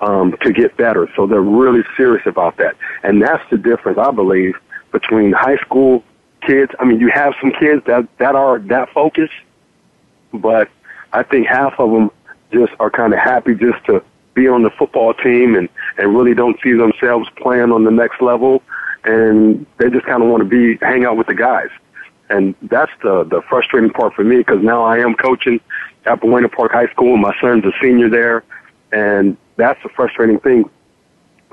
um, 0.00 0.36
to 0.42 0.52
get 0.52 0.76
better. 0.76 1.10
So 1.16 1.26
they're 1.26 1.40
really 1.40 1.84
serious 1.96 2.26
about 2.26 2.56
that. 2.58 2.76
And 3.02 3.22
that's 3.22 3.42
the 3.50 3.56
difference, 3.56 3.98
I 3.98 4.10
believe, 4.10 4.56
between 4.92 5.32
high 5.32 5.56
school 5.58 6.04
kids. 6.42 6.72
I 6.78 6.84
mean, 6.84 7.00
you 7.00 7.08
have 7.08 7.34
some 7.40 7.52
kids 7.52 7.82
that, 7.86 8.08
that 8.18 8.34
are 8.34 8.58
that 8.58 8.90
focused, 8.90 9.34
but 10.32 10.68
I 11.12 11.22
think 11.22 11.46
half 11.46 11.78
of 11.78 11.90
them 11.90 12.10
just 12.52 12.72
are 12.78 12.90
kind 12.90 13.12
of 13.12 13.18
happy 13.18 13.54
just 13.54 13.84
to 13.86 14.02
be 14.34 14.48
on 14.48 14.62
the 14.62 14.70
football 14.70 15.14
team 15.14 15.54
and, 15.54 15.68
and 15.98 16.16
really 16.16 16.34
don't 16.34 16.58
see 16.62 16.72
themselves 16.72 17.28
playing 17.36 17.72
on 17.72 17.84
the 17.84 17.90
next 17.90 18.20
level. 18.20 18.62
And 19.04 19.66
they 19.78 19.88
just 19.88 20.04
kind 20.04 20.22
of 20.22 20.28
want 20.28 20.42
to 20.42 20.48
be, 20.48 20.76
hang 20.84 21.04
out 21.04 21.16
with 21.16 21.28
the 21.28 21.34
guys. 21.34 21.68
And 22.28 22.54
that's 22.62 22.92
the, 23.02 23.24
the 23.24 23.42
frustrating 23.48 23.90
part 23.90 24.14
for 24.14 24.24
me 24.24 24.38
because 24.38 24.62
now 24.62 24.84
I 24.84 24.98
am 24.98 25.14
coaching 25.14 25.60
at 26.04 26.20
Buena 26.20 26.48
Park 26.48 26.72
High 26.72 26.88
School. 26.88 27.16
My 27.16 27.34
son's 27.40 27.64
a 27.64 27.72
senior 27.80 28.08
there. 28.08 28.44
And 28.92 29.36
that's 29.56 29.80
the 29.82 29.88
frustrating 29.90 30.38
thing 30.40 30.68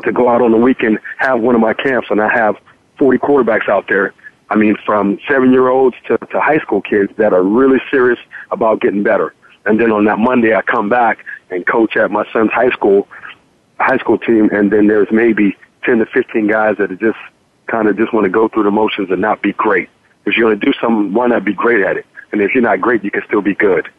to 0.04 0.12
go 0.12 0.30
out 0.30 0.42
on 0.42 0.52
the 0.52 0.58
weekend, 0.58 1.00
have 1.18 1.40
one 1.40 1.56
of 1.56 1.62
my 1.62 1.74
camps, 1.74 2.08
and 2.10 2.22
I 2.22 2.32
have 2.34 2.56
40 2.98 3.20
quarterbacks 3.20 3.70
out 3.70 3.88
there. 3.88 4.14
I 4.50 4.56
mean, 4.56 4.76
from 4.86 5.20
seven 5.28 5.52
year 5.52 5.70
olds 5.70 5.96
to, 6.08 6.18
to 6.18 6.40
high 6.40 6.60
school 6.60 6.82
kids 6.82 7.12
that 7.18 7.34
are 7.34 7.44
really 7.44 7.80
serious 7.90 8.20
about 8.52 8.82
getting 8.82 9.04
better. 9.04 9.34
And 9.66 9.80
then 9.80 9.92
on 9.92 10.06
that 10.06 10.20
Monday, 10.20 10.54
I 10.54 10.62
come 10.62 10.90
back 10.90 11.26
and 11.50 11.66
coach 11.66 11.96
at 11.96 12.12
my 12.12 12.26
son's 12.34 12.52
high 12.52 12.70
school, 12.72 13.08
high 13.80 13.98
school 13.98 14.18
team, 14.18 14.50
and 14.52 14.72
then 14.72 14.88
there's 14.88 15.08
maybe 15.12 15.56
10 15.86 16.00
to 16.00 16.06
15 16.06 16.48
guys 16.48 16.76
that 16.78 16.92
are 16.92 16.96
just 16.96 17.18
kind 17.68 17.88
of 17.88 17.98
just 17.98 18.14
want 18.14 18.26
to 18.26 18.30
go 18.30 18.48
through 18.48 18.64
the 18.64 18.72
motions 18.72 19.10
and 19.10 19.22
not 19.22 19.42
be 19.42 19.54
great. 19.54 19.90
If 20.26 20.38
you're 20.38 20.50
going 20.50 20.60
to 20.60 20.66
do 20.66 20.74
something, 20.80 21.14
why 21.14 21.28
not 21.28 21.44
be 21.44 21.54
great 21.54 21.84
at 21.84 21.98
it? 21.98 22.06
And 22.32 22.42
if 22.42 22.54
you're 22.54 22.64
not 22.64 22.82
great, 22.82 23.04
you 23.04 23.12
can 23.12 23.24
still 23.28 23.42
be 23.42 23.54
good 23.54 23.90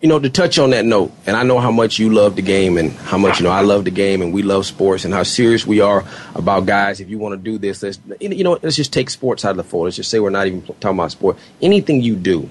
you 0.00 0.08
know, 0.08 0.18
to 0.18 0.28
touch 0.28 0.58
on 0.58 0.70
that 0.70 0.84
note, 0.84 1.10
and 1.26 1.36
I 1.36 1.42
know 1.42 1.58
how 1.58 1.70
much 1.70 1.98
you 1.98 2.12
love 2.12 2.36
the 2.36 2.42
game 2.42 2.76
and 2.76 2.92
how 2.92 3.16
much, 3.16 3.40
you 3.40 3.44
know, 3.44 3.50
I 3.50 3.62
love 3.62 3.84
the 3.84 3.90
game 3.90 4.20
and 4.20 4.32
we 4.32 4.42
love 4.42 4.66
sports 4.66 5.06
and 5.06 5.14
how 5.14 5.22
serious 5.22 5.66
we 5.66 5.80
are 5.80 6.04
about 6.34 6.66
guys. 6.66 7.00
If 7.00 7.08
you 7.08 7.18
want 7.18 7.32
to 7.32 7.42
do 7.42 7.56
this, 7.56 7.82
let's, 7.82 7.98
you 8.20 8.44
know, 8.44 8.58
let's 8.62 8.76
just 8.76 8.92
take 8.92 9.08
sports 9.08 9.44
out 9.44 9.52
of 9.52 9.56
the 9.56 9.64
fold. 9.64 9.84
Let's 9.84 9.96
just 9.96 10.10
say 10.10 10.20
we're 10.20 10.30
not 10.30 10.46
even 10.46 10.62
talking 10.62 10.90
about 10.90 11.12
sport. 11.12 11.38
Anything 11.62 12.02
you 12.02 12.14
do, 12.14 12.50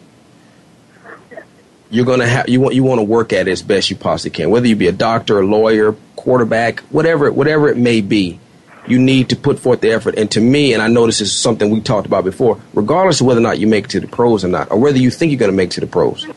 you're 1.91 2.05
to 2.05 2.27
have, 2.27 2.49
you 2.49 2.59
want, 2.59 2.73
you 2.73 2.83
want 2.83 2.99
to 2.99 3.03
work 3.03 3.31
at 3.31 3.47
it 3.47 3.51
as 3.51 3.61
best 3.61 3.91
you 3.91 3.95
possibly 3.95 4.31
can. 4.31 4.49
Whether 4.49 4.67
you 4.67 4.75
be 4.75 4.87
a 4.87 4.91
doctor, 4.91 5.39
a 5.39 5.45
lawyer, 5.45 5.95
quarterback, 6.15 6.79
whatever, 6.89 7.31
whatever 7.31 7.69
it 7.69 7.77
may 7.77 8.01
be, 8.01 8.39
you 8.87 8.99
need 8.99 9.29
to 9.29 9.35
put 9.35 9.59
forth 9.59 9.81
the 9.81 9.91
effort. 9.91 10.15
And 10.17 10.29
to 10.31 10.41
me, 10.41 10.73
and 10.73 10.81
I 10.81 10.87
know 10.87 11.05
this 11.05 11.21
is 11.21 11.31
something 11.31 11.69
we 11.69 11.81
talked 11.81 12.07
about 12.07 12.23
before, 12.23 12.59
regardless 12.73 13.21
of 13.21 13.27
whether 13.27 13.39
or 13.39 13.43
not 13.43 13.59
you 13.59 13.67
make 13.67 13.85
it 13.85 13.91
to 13.91 13.99
the 13.99 14.07
pros 14.07 14.43
or 14.43 14.47
not, 14.47 14.71
or 14.71 14.77
whether 14.77 14.97
you 14.97 15.11
think 15.11 15.31
you're 15.31 15.39
going 15.39 15.51
to 15.51 15.55
make 15.55 15.71
it 15.71 15.73
to 15.73 15.81
the 15.81 15.87
pros 15.87 16.27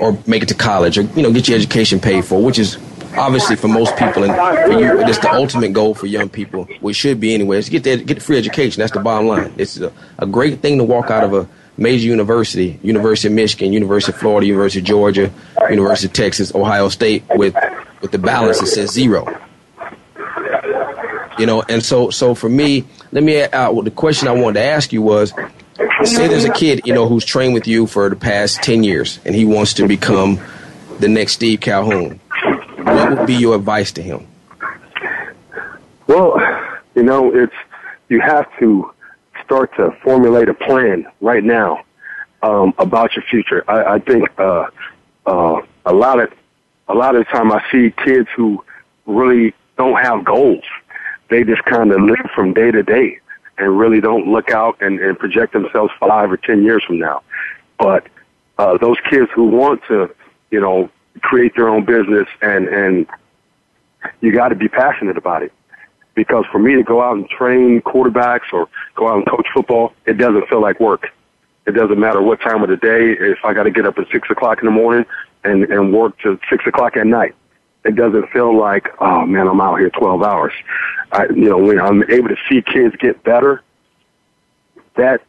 or 0.00 0.16
make 0.26 0.42
it 0.42 0.48
to 0.48 0.54
college 0.54 0.96
or 0.96 1.02
you 1.02 1.22
know 1.22 1.32
get 1.32 1.48
your 1.48 1.56
education 1.56 2.00
paid 2.00 2.24
for, 2.24 2.42
which 2.42 2.58
is 2.58 2.78
obviously 3.16 3.56
for 3.56 3.68
most 3.68 3.96
people 3.96 4.22
and 4.22 4.34
for 4.64 4.78
you 4.78 5.00
it's 5.08 5.18
the 5.18 5.32
ultimate 5.32 5.72
goal 5.72 5.94
for 5.94 6.06
young 6.06 6.28
people. 6.28 6.64
Which 6.80 6.96
should 6.96 7.20
be 7.20 7.34
anyway. 7.34 7.58
Is 7.58 7.68
get 7.68 7.84
the, 7.84 7.96
get 7.96 8.14
the 8.14 8.20
free 8.20 8.38
education. 8.38 8.80
That's 8.80 8.92
the 8.92 9.00
bottom 9.00 9.28
line. 9.28 9.52
It's 9.56 9.78
a, 9.78 9.92
a 10.18 10.26
great 10.26 10.60
thing 10.60 10.78
to 10.78 10.84
walk 10.84 11.10
out 11.10 11.24
of 11.24 11.34
a 11.34 11.48
major 11.76 12.06
university, 12.06 12.78
University 12.82 13.28
of 13.28 13.34
Michigan, 13.34 13.72
University 13.72 14.12
of 14.12 14.18
Florida, 14.18 14.46
University 14.46 14.80
of 14.80 14.86
Georgia, 14.86 15.32
University 15.70 16.06
of 16.08 16.12
Texas, 16.12 16.54
Ohio 16.54 16.88
State 16.88 17.24
with 17.34 17.56
with 18.00 18.12
the 18.12 18.18
balance 18.18 18.60
that 18.60 18.66
says 18.66 18.92
zero. 18.92 19.26
You 21.38 21.46
know, 21.46 21.62
and 21.68 21.82
so 21.82 22.10
so 22.10 22.34
for 22.34 22.48
me, 22.48 22.84
let 23.12 23.22
me 23.22 23.42
uh, 23.42 23.72
well, 23.72 23.82
the 23.82 23.90
question 23.90 24.28
I 24.28 24.32
wanted 24.32 24.60
to 24.60 24.66
ask 24.66 24.92
you 24.92 25.02
was 25.02 25.32
say 26.04 26.28
there's 26.28 26.44
a 26.44 26.52
kid, 26.52 26.82
you 26.84 26.94
know, 26.94 27.08
who's 27.08 27.24
trained 27.24 27.54
with 27.54 27.66
you 27.66 27.86
for 27.86 28.08
the 28.08 28.16
past 28.16 28.62
10 28.62 28.82
years 28.82 29.18
and 29.24 29.34
he 29.34 29.44
wants 29.44 29.74
to 29.74 29.86
become 29.86 30.40
the 30.98 31.08
next 31.08 31.34
Steve 31.34 31.60
Calhoun. 31.60 32.20
What 32.78 33.18
would 33.18 33.26
be 33.26 33.34
your 33.34 33.56
advice 33.56 33.92
to 33.92 34.02
him? 34.02 34.26
Well, 36.06 36.40
you 36.94 37.02
know, 37.02 37.34
it's, 37.34 37.54
you 38.08 38.20
have 38.20 38.46
to 38.58 38.92
start 39.44 39.74
to 39.76 39.90
formulate 40.02 40.48
a 40.48 40.54
plan 40.54 41.06
right 41.20 41.44
now 41.44 41.84
um, 42.42 42.74
about 42.78 43.14
your 43.14 43.24
future. 43.30 43.64
I, 43.68 43.94
I 43.94 43.98
think 43.98 44.28
uh, 44.38 44.66
uh, 45.26 45.60
a 45.84 45.92
lot 45.92 46.20
of 46.20 46.32
a 46.90 46.94
lot 46.94 47.14
of 47.14 47.26
the 47.26 47.30
time 47.30 47.52
I 47.52 47.62
see 47.70 47.92
kids 48.02 48.28
who 48.34 48.64
really 49.04 49.54
don't 49.76 50.00
have 50.00 50.24
goals. 50.24 50.64
They 51.30 51.44
just 51.44 51.64
kind 51.64 51.92
of 51.92 52.00
live 52.00 52.30
from 52.34 52.54
day 52.54 52.70
to 52.70 52.82
day 52.82 53.18
and 53.58 53.78
really 53.78 54.00
don't 54.00 54.26
look 54.26 54.50
out 54.50 54.80
and, 54.80 55.00
and 55.00 55.18
project 55.18 55.52
themselves 55.52 55.92
five 55.98 56.30
or 56.30 56.36
ten 56.36 56.62
years 56.62 56.84
from 56.84 56.98
now. 56.98 57.22
But 57.78 58.06
uh, 58.58 58.78
those 58.78 58.96
kids 59.10 59.30
who 59.34 59.44
want 59.44 59.82
to, 59.88 60.14
you 60.50 60.60
know, 60.60 60.90
create 61.20 61.54
their 61.56 61.68
own 61.68 61.84
business 61.84 62.28
and 62.40 62.68
and 62.68 63.06
you 64.20 64.32
got 64.32 64.48
to 64.48 64.54
be 64.54 64.68
passionate 64.68 65.18
about 65.18 65.42
it. 65.42 65.52
Because 66.14 66.44
for 66.50 66.58
me 66.58 66.74
to 66.74 66.82
go 66.82 67.02
out 67.02 67.16
and 67.16 67.28
train 67.28 67.80
quarterbacks 67.82 68.52
or 68.52 68.68
go 68.96 69.08
out 69.08 69.18
and 69.18 69.26
coach 69.26 69.46
football, 69.54 69.92
it 70.06 70.14
doesn't 70.14 70.48
feel 70.48 70.60
like 70.60 70.80
work. 70.80 71.08
It 71.66 71.72
doesn't 71.72 71.98
matter 71.98 72.22
what 72.22 72.40
time 72.40 72.62
of 72.62 72.70
the 72.70 72.76
day. 72.76 73.12
If 73.12 73.44
I 73.44 73.52
got 73.52 73.64
to 73.64 73.70
get 73.70 73.86
up 73.86 73.98
at 73.98 74.08
six 74.10 74.28
o'clock 74.30 74.58
in 74.60 74.64
the 74.64 74.72
morning 74.72 75.04
and 75.44 75.64
and 75.64 75.92
work 75.92 76.18
to 76.20 76.38
six 76.48 76.66
o'clock 76.66 76.96
at 76.96 77.06
night, 77.06 77.34
it 77.84 77.96
doesn't 77.96 78.28
feel 78.30 78.56
like 78.56 78.88
oh 79.00 79.24
man, 79.26 79.48
I'm 79.48 79.60
out 79.60 79.78
here 79.78 79.90
twelve 79.90 80.22
hours. 80.22 80.52
I, 81.12 81.24
you 81.26 81.48
know, 81.48 81.58
when 81.58 81.80
I'm 81.80 82.02
able 82.10 82.28
to 82.28 82.36
see 82.48 82.60
kids 82.60 82.94
get 82.96 83.22
better, 83.24 83.62
that 84.96 85.22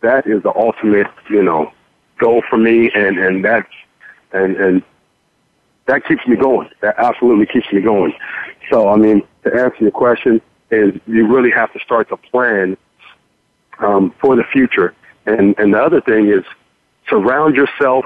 that 0.00 0.26
is 0.26 0.42
the 0.42 0.52
ultimate, 0.54 1.06
you 1.30 1.42
know, 1.42 1.72
goal 2.18 2.42
for 2.48 2.56
me, 2.56 2.90
and 2.94 3.18
and 3.18 3.44
that's 3.44 3.72
and 4.32 4.56
and 4.56 4.82
that 5.86 6.04
keeps 6.06 6.26
me 6.26 6.36
going. 6.36 6.70
That 6.80 6.96
absolutely 6.98 7.46
keeps 7.46 7.72
me 7.72 7.80
going. 7.80 8.14
So, 8.70 8.88
I 8.88 8.96
mean, 8.96 9.22
to 9.44 9.52
answer 9.52 9.78
your 9.80 9.90
question, 9.90 10.40
is 10.70 10.94
you 11.06 11.26
really 11.26 11.50
have 11.50 11.72
to 11.72 11.80
start 11.80 12.08
to 12.08 12.16
plan 12.16 12.76
um, 13.78 14.14
for 14.20 14.36
the 14.36 14.44
future. 14.44 14.94
And 15.26 15.54
and 15.58 15.74
the 15.74 15.82
other 15.82 16.00
thing 16.00 16.28
is 16.28 16.44
surround 17.08 17.54
yourself 17.56 18.04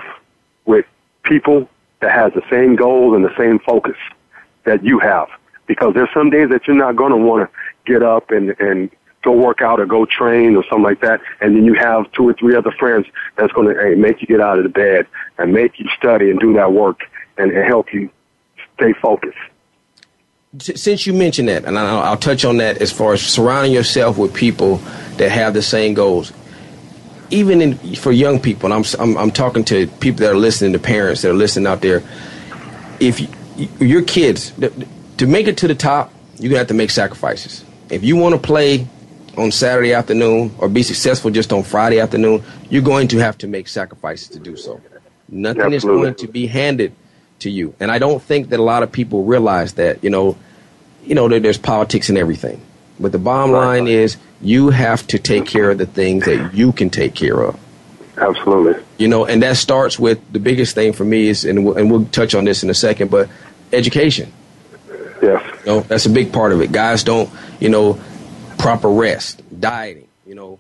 with 0.64 0.85
people 1.23 1.69
that 2.00 2.12
has 2.12 2.33
the 2.35 2.43
same 2.50 2.76
goals 2.76 3.15
and 3.15 3.25
the 3.25 3.37
same 3.37 3.59
focus 3.59 3.97
that 4.65 4.85
you 4.85 4.99
have. 4.99 5.29
Because 5.67 5.95
there's 5.95 6.12
some 6.15 6.31
days 6.31 6.49
that 6.50 6.67
you're 6.67 6.76
not 6.76 6.97
going 6.97 7.11
to 7.11 7.17
want 7.17 7.49
to 7.50 7.57
get 7.91 8.03
up 8.03 8.31
and 8.31 8.55
and 8.61 8.91
go 9.23 9.33
work 9.33 9.61
out 9.61 9.81
or 9.81 9.87
go 9.87 10.07
train 10.07 10.55
or 10.55 10.65
something 10.71 10.85
like 10.85 11.00
that, 11.00 11.21
and 11.41 11.57
then 11.57 11.65
you 11.65 11.75
have 11.75 12.11
two 12.12 12.29
or 12.29 12.33
three 12.35 12.55
other 12.55 12.71
friends 12.71 13.07
that's 13.37 13.53
going 13.53 13.67
to 13.67 13.81
hey, 13.81 13.95
make 13.97 14.21
you 14.21 14.26
get 14.29 14.41
out 14.41 14.59
of 14.59 14.62
the 14.62 14.71
bed 14.71 15.07
and 15.38 15.53
make 15.53 15.81
you 15.81 15.88
study 15.97 16.31
and 16.31 16.38
do 16.38 16.53
that 16.53 16.73
work 16.73 17.00
and, 17.37 17.50
and 17.50 17.67
help 17.67 17.93
you 17.93 18.09
stay 18.76 18.93
focused. 18.93 19.37
Since 20.59 21.07
you 21.07 21.12
mentioned 21.12 21.49
that, 21.49 21.65
and 21.65 21.76
I'll, 21.76 22.03
I'll 22.03 22.17
touch 22.17 22.45
on 22.45 22.59
that 22.59 22.79
as 22.79 22.93
far 22.93 23.12
as 23.12 23.23
surrounding 23.23 23.73
yourself 23.73 24.17
with 24.17 24.33
people 24.33 24.76
that 25.17 25.31
have 25.31 25.55
the 25.55 25.62
same 25.62 25.93
goals. 25.93 26.33
Even 27.30 27.61
in, 27.61 27.76
for 27.97 28.12
young 28.12 28.40
people, 28.40 28.73
and 28.73 28.75
I'm, 28.75 29.00
I'm, 29.00 29.18
I'm 29.18 29.30
talking 29.30 29.64
to 29.64 29.87
people 29.87 30.21
that 30.21 30.33
are 30.33 30.37
listening, 30.37 30.73
to 30.75 30.78
parents 30.78 31.23
that 31.23 31.30
are 31.30 31.35
listening 31.35 31.66
out 31.66 31.80
there. 31.80 32.02
If 33.00 33.21
you, 33.21 33.28
your 33.80 34.02
kids 34.02 34.52
to 35.18 35.26
make 35.26 35.49
it 35.49 35.59
to 35.59 35.68
the 35.68 35.75
top, 35.75 36.12
you 36.38 36.56
have 36.56 36.68
to 36.68 36.75
make 36.75 36.90
sacrifices. 36.90 37.64
If 37.90 38.04
you 38.04 38.16
want 38.16 38.35
to 38.35 38.40
play 38.40 38.87
on 39.37 39.50
Saturday 39.50 39.92
afternoon 39.92 40.54
or 40.59 40.68
be 40.68 40.83
successful 40.83 41.30
just 41.30 41.52
on 41.52 41.62
Friday 41.62 42.00
afternoon, 42.00 42.42
you're 42.71 42.83
going 42.83 43.09
to 43.09 43.18
have 43.18 43.38
to 43.38 43.47
make 43.47 43.68
sacrifices 43.68 44.28
to 44.28 44.38
do 44.38 44.56
so. 44.56 44.80
Nothing 45.28 45.73
is 45.73 45.85
going 45.85 46.14
to 46.16 46.28
be 46.28 46.47
handed 46.47 46.95
to 47.40 47.50
you. 47.50 47.75
And 47.80 47.90
I 47.90 47.99
don't 47.99 48.23
think 48.23 48.50
that 48.50 48.61
a 48.61 48.62
lot 48.62 48.83
of 48.83 48.92
people 48.92 49.25
realize 49.25 49.75
that, 49.75 50.02
you 50.02 50.11
know, 50.11 50.37
you 51.04 51.14
know, 51.14 51.28
there's 51.28 51.59
politics 51.59 52.09
and 52.09 52.18
everything. 52.18 52.61
But 52.99 53.12
the 53.12 53.19
bottom 53.19 53.53
line 53.53 53.88
is 53.88 54.17
you 54.41 54.71
have 54.71 55.07
to 55.09 55.19
take 55.19 55.47
care 55.47 55.71
of 55.71 55.79
the 55.79 55.87
things 55.87 56.25
that 56.25 56.55
you 56.55 56.73
can 56.73 56.91
take 56.91 57.15
care 57.15 57.41
of. 57.41 57.59
Absolutely. 58.17 58.83
You 58.99 59.09
know, 59.09 59.26
and 59.26 59.43
that 59.43 59.57
starts 59.57 59.99
with 59.99 60.21
the 60.33 60.41
biggest 60.41 60.75
thing 60.75 60.93
for 60.95 61.05
me 61.05 61.29
is, 61.29 61.45
and 61.45 61.65
we'll, 61.65 61.76
and 61.76 61.91
we'll 61.91 62.07
touch 62.07 62.35
on 62.35 62.45
this 62.45 62.62
in 62.62 62.71
a 62.71 62.75
second, 62.75 63.11
but 63.11 63.29
education. 63.73 64.33
Yes. 65.23 65.43
You 65.61 65.67
know, 65.67 65.81
that's 65.81 66.07
a 66.07 66.11
big 66.11 66.33
part 66.33 66.53
of 66.53 66.61
it. 66.61 66.73
Guys 66.73 67.05
don't, 67.05 67.31
you 67.61 67.69
know, 67.69 68.00
proper 68.59 68.88
rest, 68.88 69.43
dieting. 69.61 70.09
You 70.26 70.35
know, 70.35 70.59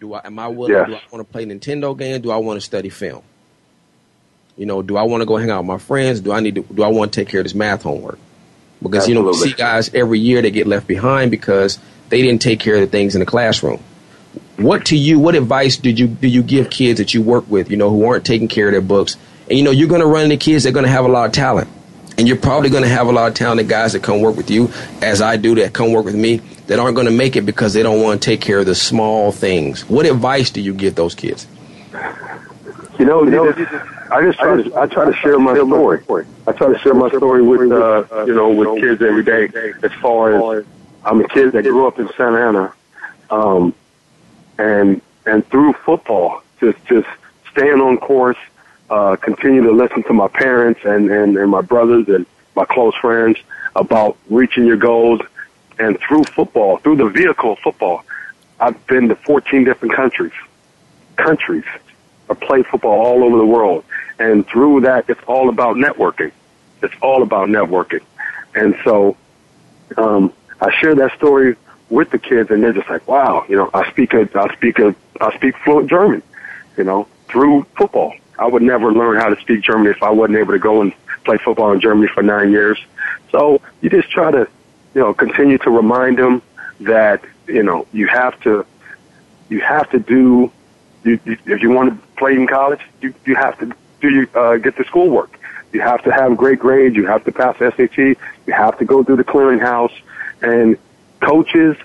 do 0.00 0.14
I 0.14 0.26
am 0.26 0.38
I 0.38 0.48
willing? 0.48 0.74
Yes. 0.74 0.88
Do 0.88 0.94
I 0.94 1.02
want 1.10 1.26
to 1.26 1.32
play 1.32 1.44
Nintendo 1.44 1.96
games? 1.96 2.22
Do 2.22 2.30
I 2.30 2.36
want 2.36 2.56
to 2.56 2.60
study 2.60 2.88
film? 2.88 3.22
You 4.56 4.66
know, 4.66 4.82
do 4.82 4.96
I 4.96 5.02
want 5.02 5.20
to 5.20 5.26
go 5.26 5.36
hang 5.36 5.50
out 5.50 5.58
with 5.58 5.66
my 5.66 5.78
friends? 5.78 6.20
Do 6.20 6.32
I 6.32 6.40
need 6.40 6.56
to? 6.56 6.62
Do 6.62 6.82
I 6.82 6.88
want 6.88 7.12
to 7.12 7.20
take 7.20 7.28
care 7.28 7.40
of 7.40 7.44
this 7.44 7.54
math 7.54 7.82
homework? 7.82 8.18
Because 8.82 9.04
Absolutely. 9.04 9.14
you 9.14 9.22
know, 9.22 9.42
we 9.42 9.50
see 9.50 9.52
guys 9.54 9.90
every 9.94 10.18
year 10.18 10.42
they 10.42 10.50
get 10.50 10.66
left 10.66 10.86
behind 10.86 11.30
because 11.30 11.78
they 12.08 12.22
didn't 12.22 12.42
take 12.42 12.60
care 12.60 12.74
of 12.74 12.80
the 12.80 12.86
things 12.86 13.14
in 13.14 13.20
the 13.20 13.26
classroom. 13.26 13.82
What 14.56 14.86
to 14.86 14.96
you? 14.96 15.18
What 15.18 15.34
advice 15.34 15.76
did 15.76 15.98
you 15.98 16.06
do 16.06 16.28
you 16.28 16.42
give 16.42 16.70
kids 16.70 16.98
that 16.98 17.14
you 17.14 17.22
work 17.22 17.48
with? 17.48 17.70
You 17.70 17.76
know, 17.76 17.90
who 17.90 18.06
aren't 18.06 18.24
taking 18.24 18.48
care 18.48 18.68
of 18.68 18.72
their 18.72 18.80
books? 18.80 19.16
And 19.48 19.58
you 19.58 19.64
know, 19.64 19.70
you're 19.70 19.88
going 19.88 20.00
to 20.00 20.06
run 20.06 20.24
into 20.24 20.36
kids 20.36 20.64
that 20.64 20.70
are 20.70 20.72
going 20.72 20.86
to 20.86 20.90
have 20.90 21.04
a 21.04 21.08
lot 21.08 21.26
of 21.26 21.32
talent, 21.32 21.68
and 22.18 22.26
you're 22.26 22.36
probably 22.36 22.70
going 22.70 22.82
to 22.82 22.88
have 22.88 23.06
a 23.06 23.12
lot 23.12 23.28
of 23.28 23.34
talented 23.34 23.68
guys 23.68 23.92
that 23.92 24.02
come 24.02 24.20
work 24.20 24.36
with 24.36 24.50
you, 24.50 24.70
as 25.02 25.20
I 25.20 25.36
do, 25.36 25.54
that 25.56 25.72
come 25.72 25.92
work 25.92 26.04
with 26.04 26.14
me, 26.14 26.38
that 26.66 26.78
aren't 26.78 26.94
going 26.94 27.06
to 27.06 27.12
make 27.12 27.36
it 27.36 27.42
because 27.42 27.74
they 27.74 27.82
don't 27.82 28.02
want 28.02 28.20
to 28.20 28.24
take 28.24 28.40
care 28.40 28.58
of 28.58 28.66
the 28.66 28.74
small 28.74 29.30
things. 29.30 29.88
What 29.88 30.06
advice 30.06 30.50
do 30.50 30.60
you 30.60 30.74
give 30.74 30.94
those 30.94 31.14
kids? 31.14 31.46
You 32.98 33.04
know, 33.04 33.24
you 33.24 33.30
know 33.30 33.48
I 34.10 34.22
just 34.22 34.38
try 34.38 34.62
to 34.62 34.76
I 34.76 34.86
try 34.86 35.04
to 35.04 35.12
share 35.14 35.38
my 35.38 35.54
story. 35.54 36.26
I 36.46 36.52
try 36.52 36.72
to 36.72 36.78
share 36.78 36.94
my 36.94 37.08
story 37.08 37.42
with 37.42 37.70
uh, 37.70 38.24
you 38.26 38.34
know 38.34 38.50
with 38.50 38.80
kids 38.80 39.02
every 39.02 39.22
day. 39.22 39.48
As 39.82 39.92
far 40.00 40.56
as 40.58 40.66
I'm 41.04 41.20
a 41.20 41.28
kid 41.28 41.52
that 41.52 41.62
grew 41.64 41.86
up 41.86 41.98
in 41.98 42.08
Santa 42.16 42.38
Ana, 42.38 42.72
um, 43.30 43.74
and 44.58 45.02
and 45.26 45.46
through 45.48 45.74
football, 45.84 46.42
just 46.58 46.78
just 46.86 47.08
staying 47.50 47.80
on 47.80 47.98
course, 47.98 48.38
uh, 48.88 49.16
continue 49.16 49.62
to 49.62 49.72
listen 49.72 50.02
to 50.04 50.14
my 50.14 50.28
parents 50.28 50.80
and, 50.84 51.10
and 51.10 51.36
and 51.36 51.50
my 51.50 51.60
brothers 51.60 52.08
and 52.08 52.24
my 52.54 52.64
close 52.64 52.94
friends 52.94 53.38
about 53.74 54.16
reaching 54.30 54.64
your 54.64 54.78
goals, 54.78 55.20
and 55.78 55.98
through 56.00 56.24
football, 56.24 56.78
through 56.78 56.96
the 56.96 57.08
vehicle 57.08 57.52
of 57.52 57.58
football, 57.58 58.04
I've 58.58 58.86
been 58.86 59.08
to 59.08 59.16
14 59.16 59.64
different 59.64 59.94
countries, 59.94 60.32
countries 61.16 61.64
or 62.28 62.34
play 62.34 62.62
football 62.62 63.00
all 63.00 63.24
over 63.24 63.36
the 63.36 63.46
world. 63.46 63.84
And 64.18 64.46
through 64.46 64.82
that, 64.82 65.08
it's 65.08 65.20
all 65.26 65.48
about 65.48 65.76
networking. 65.76 66.32
It's 66.82 66.94
all 67.02 67.22
about 67.22 67.48
networking. 67.48 68.02
And 68.54 68.76
so, 68.84 69.16
um, 69.96 70.32
I 70.60 70.72
share 70.80 70.94
that 70.94 71.14
story 71.16 71.56
with 71.90 72.10
the 72.10 72.18
kids 72.18 72.50
and 72.50 72.62
they're 72.62 72.72
just 72.72 72.88
like, 72.88 73.06
wow, 73.06 73.44
you 73.48 73.56
know, 73.56 73.70
I 73.72 73.88
speak 73.90 74.14
a, 74.14 74.28
I 74.34 74.52
speak 74.54 74.78
a, 74.78 74.94
I 75.20 75.34
speak 75.36 75.54
fluent 75.58 75.90
German, 75.90 76.22
you 76.76 76.84
know, 76.84 77.06
through 77.28 77.66
football. 77.76 78.14
I 78.38 78.46
would 78.46 78.62
never 78.62 78.92
learn 78.92 79.20
how 79.20 79.28
to 79.28 79.40
speak 79.40 79.62
German 79.62 79.86
if 79.86 80.02
I 80.02 80.10
wasn't 80.10 80.38
able 80.38 80.52
to 80.52 80.58
go 80.58 80.80
and 80.82 80.92
play 81.24 81.38
football 81.38 81.72
in 81.72 81.80
Germany 81.80 82.08
for 82.12 82.22
nine 82.22 82.50
years. 82.50 82.78
So 83.30 83.60
you 83.80 83.90
just 83.90 84.10
try 84.10 84.30
to, 84.30 84.48
you 84.94 85.00
know, 85.00 85.14
continue 85.14 85.58
to 85.58 85.70
remind 85.70 86.18
them 86.18 86.42
that, 86.80 87.22
you 87.46 87.62
know, 87.62 87.86
you 87.92 88.08
have 88.08 88.38
to, 88.40 88.66
you 89.48 89.60
have 89.60 89.88
to 89.90 89.98
do 89.98 90.50
you, 91.04 91.20
you, 91.24 91.38
if 91.46 91.62
you 91.62 91.70
want 91.70 91.94
to 92.00 92.05
play 92.16 92.34
in 92.34 92.46
college, 92.46 92.80
you, 93.00 93.14
you 93.24 93.34
have 93.34 93.58
to 93.58 93.72
do 94.00 94.26
uh, 94.34 94.56
get 94.56 94.76
the 94.76 94.84
schoolwork. 94.84 95.38
You 95.72 95.80
have 95.80 96.02
to 96.04 96.12
have 96.12 96.36
great 96.36 96.58
grades. 96.58 96.96
You 96.96 97.06
have 97.06 97.24
to 97.24 97.32
pass 97.32 97.58
SAT. 97.58 97.96
You 97.98 98.16
have 98.52 98.78
to 98.78 98.84
go 98.84 99.02
through 99.02 99.16
the 99.16 99.24
clearinghouse. 99.24 99.92
And 100.40 100.78
coaches 101.20 101.76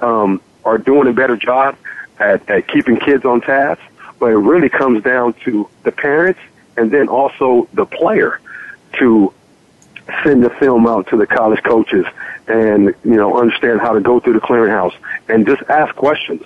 um, 0.00 0.40
are 0.64 0.78
doing 0.78 1.08
a 1.08 1.12
better 1.12 1.36
job 1.36 1.76
at, 2.18 2.48
at 2.48 2.68
keeping 2.68 2.98
kids 2.98 3.24
on 3.24 3.40
task. 3.40 3.80
But 4.18 4.32
it 4.32 4.36
really 4.36 4.68
comes 4.68 5.02
down 5.02 5.34
to 5.44 5.68
the 5.82 5.92
parents 5.92 6.40
and 6.76 6.90
then 6.90 7.08
also 7.08 7.68
the 7.72 7.86
player 7.86 8.40
to 8.94 9.32
send 10.22 10.42
the 10.42 10.50
film 10.50 10.86
out 10.86 11.08
to 11.08 11.16
the 11.16 11.26
college 11.26 11.62
coaches 11.62 12.06
and 12.46 12.94
you 13.04 13.16
know 13.16 13.38
understand 13.38 13.80
how 13.80 13.92
to 13.92 14.00
go 14.00 14.18
through 14.18 14.32
the 14.32 14.40
clearinghouse 14.40 14.94
and 15.28 15.46
just 15.46 15.62
ask 15.68 15.94
questions 15.94 16.42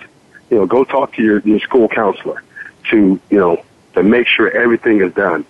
you 0.53 0.59
know, 0.59 0.65
go 0.67 0.83
talk 0.83 1.13
to 1.15 1.23
your, 1.23 1.39
your 1.39 1.59
school 1.59 1.87
counselor 1.87 2.43
to, 2.93 3.19
you 3.29 3.39
know, 3.39 3.63
to 3.95 4.03
make 4.03 4.27
sure 4.27 4.49
everything 4.49 5.01
is 5.01 5.13
done. 5.13 5.45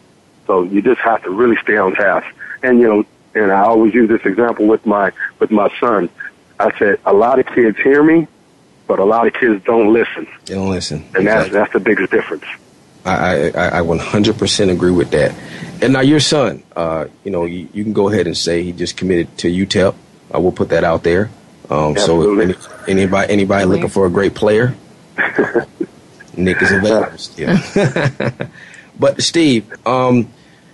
So 0.48 0.64
you 0.64 0.82
just 0.82 1.02
have 1.02 1.24
to 1.24 1.30
really 1.30 1.58
stay 1.58 1.78
on 1.78 1.94
task. 1.94 2.26
And, 2.64 2.80
you 2.80 2.88
know, 2.88 3.06
and 3.36 3.52
I 3.52 3.62
always 3.62 3.94
use 3.94 4.10
this 4.10 4.22
example 4.26 4.66
with 4.66 4.86
my, 4.86 5.12
with 5.40 5.52
my 5.52 5.72
son. 5.80 6.10
I 6.60 6.78
said, 6.78 7.00
a 7.06 7.14
lot 7.14 7.40
of 7.40 7.46
kids 7.48 7.78
hear 7.78 8.04
me, 8.04 8.28
but 8.88 9.00
a 9.00 9.06
lot 9.06 9.28
of 9.28 9.34
kids 9.34 9.64
don't 9.66 9.92
listen. 9.94 10.28
They 10.46 10.56
don't 10.56 10.70
listen. 10.70 10.98
And 10.98 11.24
exactly. 11.24 11.28
that's, 11.28 11.52
that's 11.52 11.74
the 11.74 11.80
biggest 11.80 12.12
difference. 12.12 12.46
I, 13.06 13.50
I, 13.52 13.80
I 13.80 13.82
100% 13.82 14.72
agree 14.72 14.92
with 14.92 15.12
that. 15.12 15.36
And 15.82 15.94
now 15.94 16.00
your 16.00 16.22
son, 16.22 16.64
uh, 16.76 17.08
you 17.26 17.32
know, 17.32 17.46
you, 17.46 17.68
you, 17.74 17.84
can 17.84 17.92
go 17.92 18.08
ahead 18.08 18.28
and 18.28 18.38
say 18.38 18.64
he 18.64 18.72
just 18.72 18.96
committed 18.96 19.38
to 19.40 19.50
UTEP. 19.50 19.96
I 20.34 20.38
will 20.38 20.54
put 20.54 20.70
that 20.70 20.86
out 20.86 21.04
there. 21.04 21.30
Um, 21.70 21.98
so 21.98 22.40
any, 22.40 22.56
anybody, 22.88 23.34
anybody 23.34 23.66
looking 23.66 23.90
for 23.90 24.06
a 24.06 24.10
great 24.10 24.36
player, 24.36 24.76
Nick 26.36 26.62
is 26.62 26.72
available 26.72 27.18
still. 27.18 27.58
but 29.00 29.22
Steve, 29.22 29.72
um, 29.88 30.28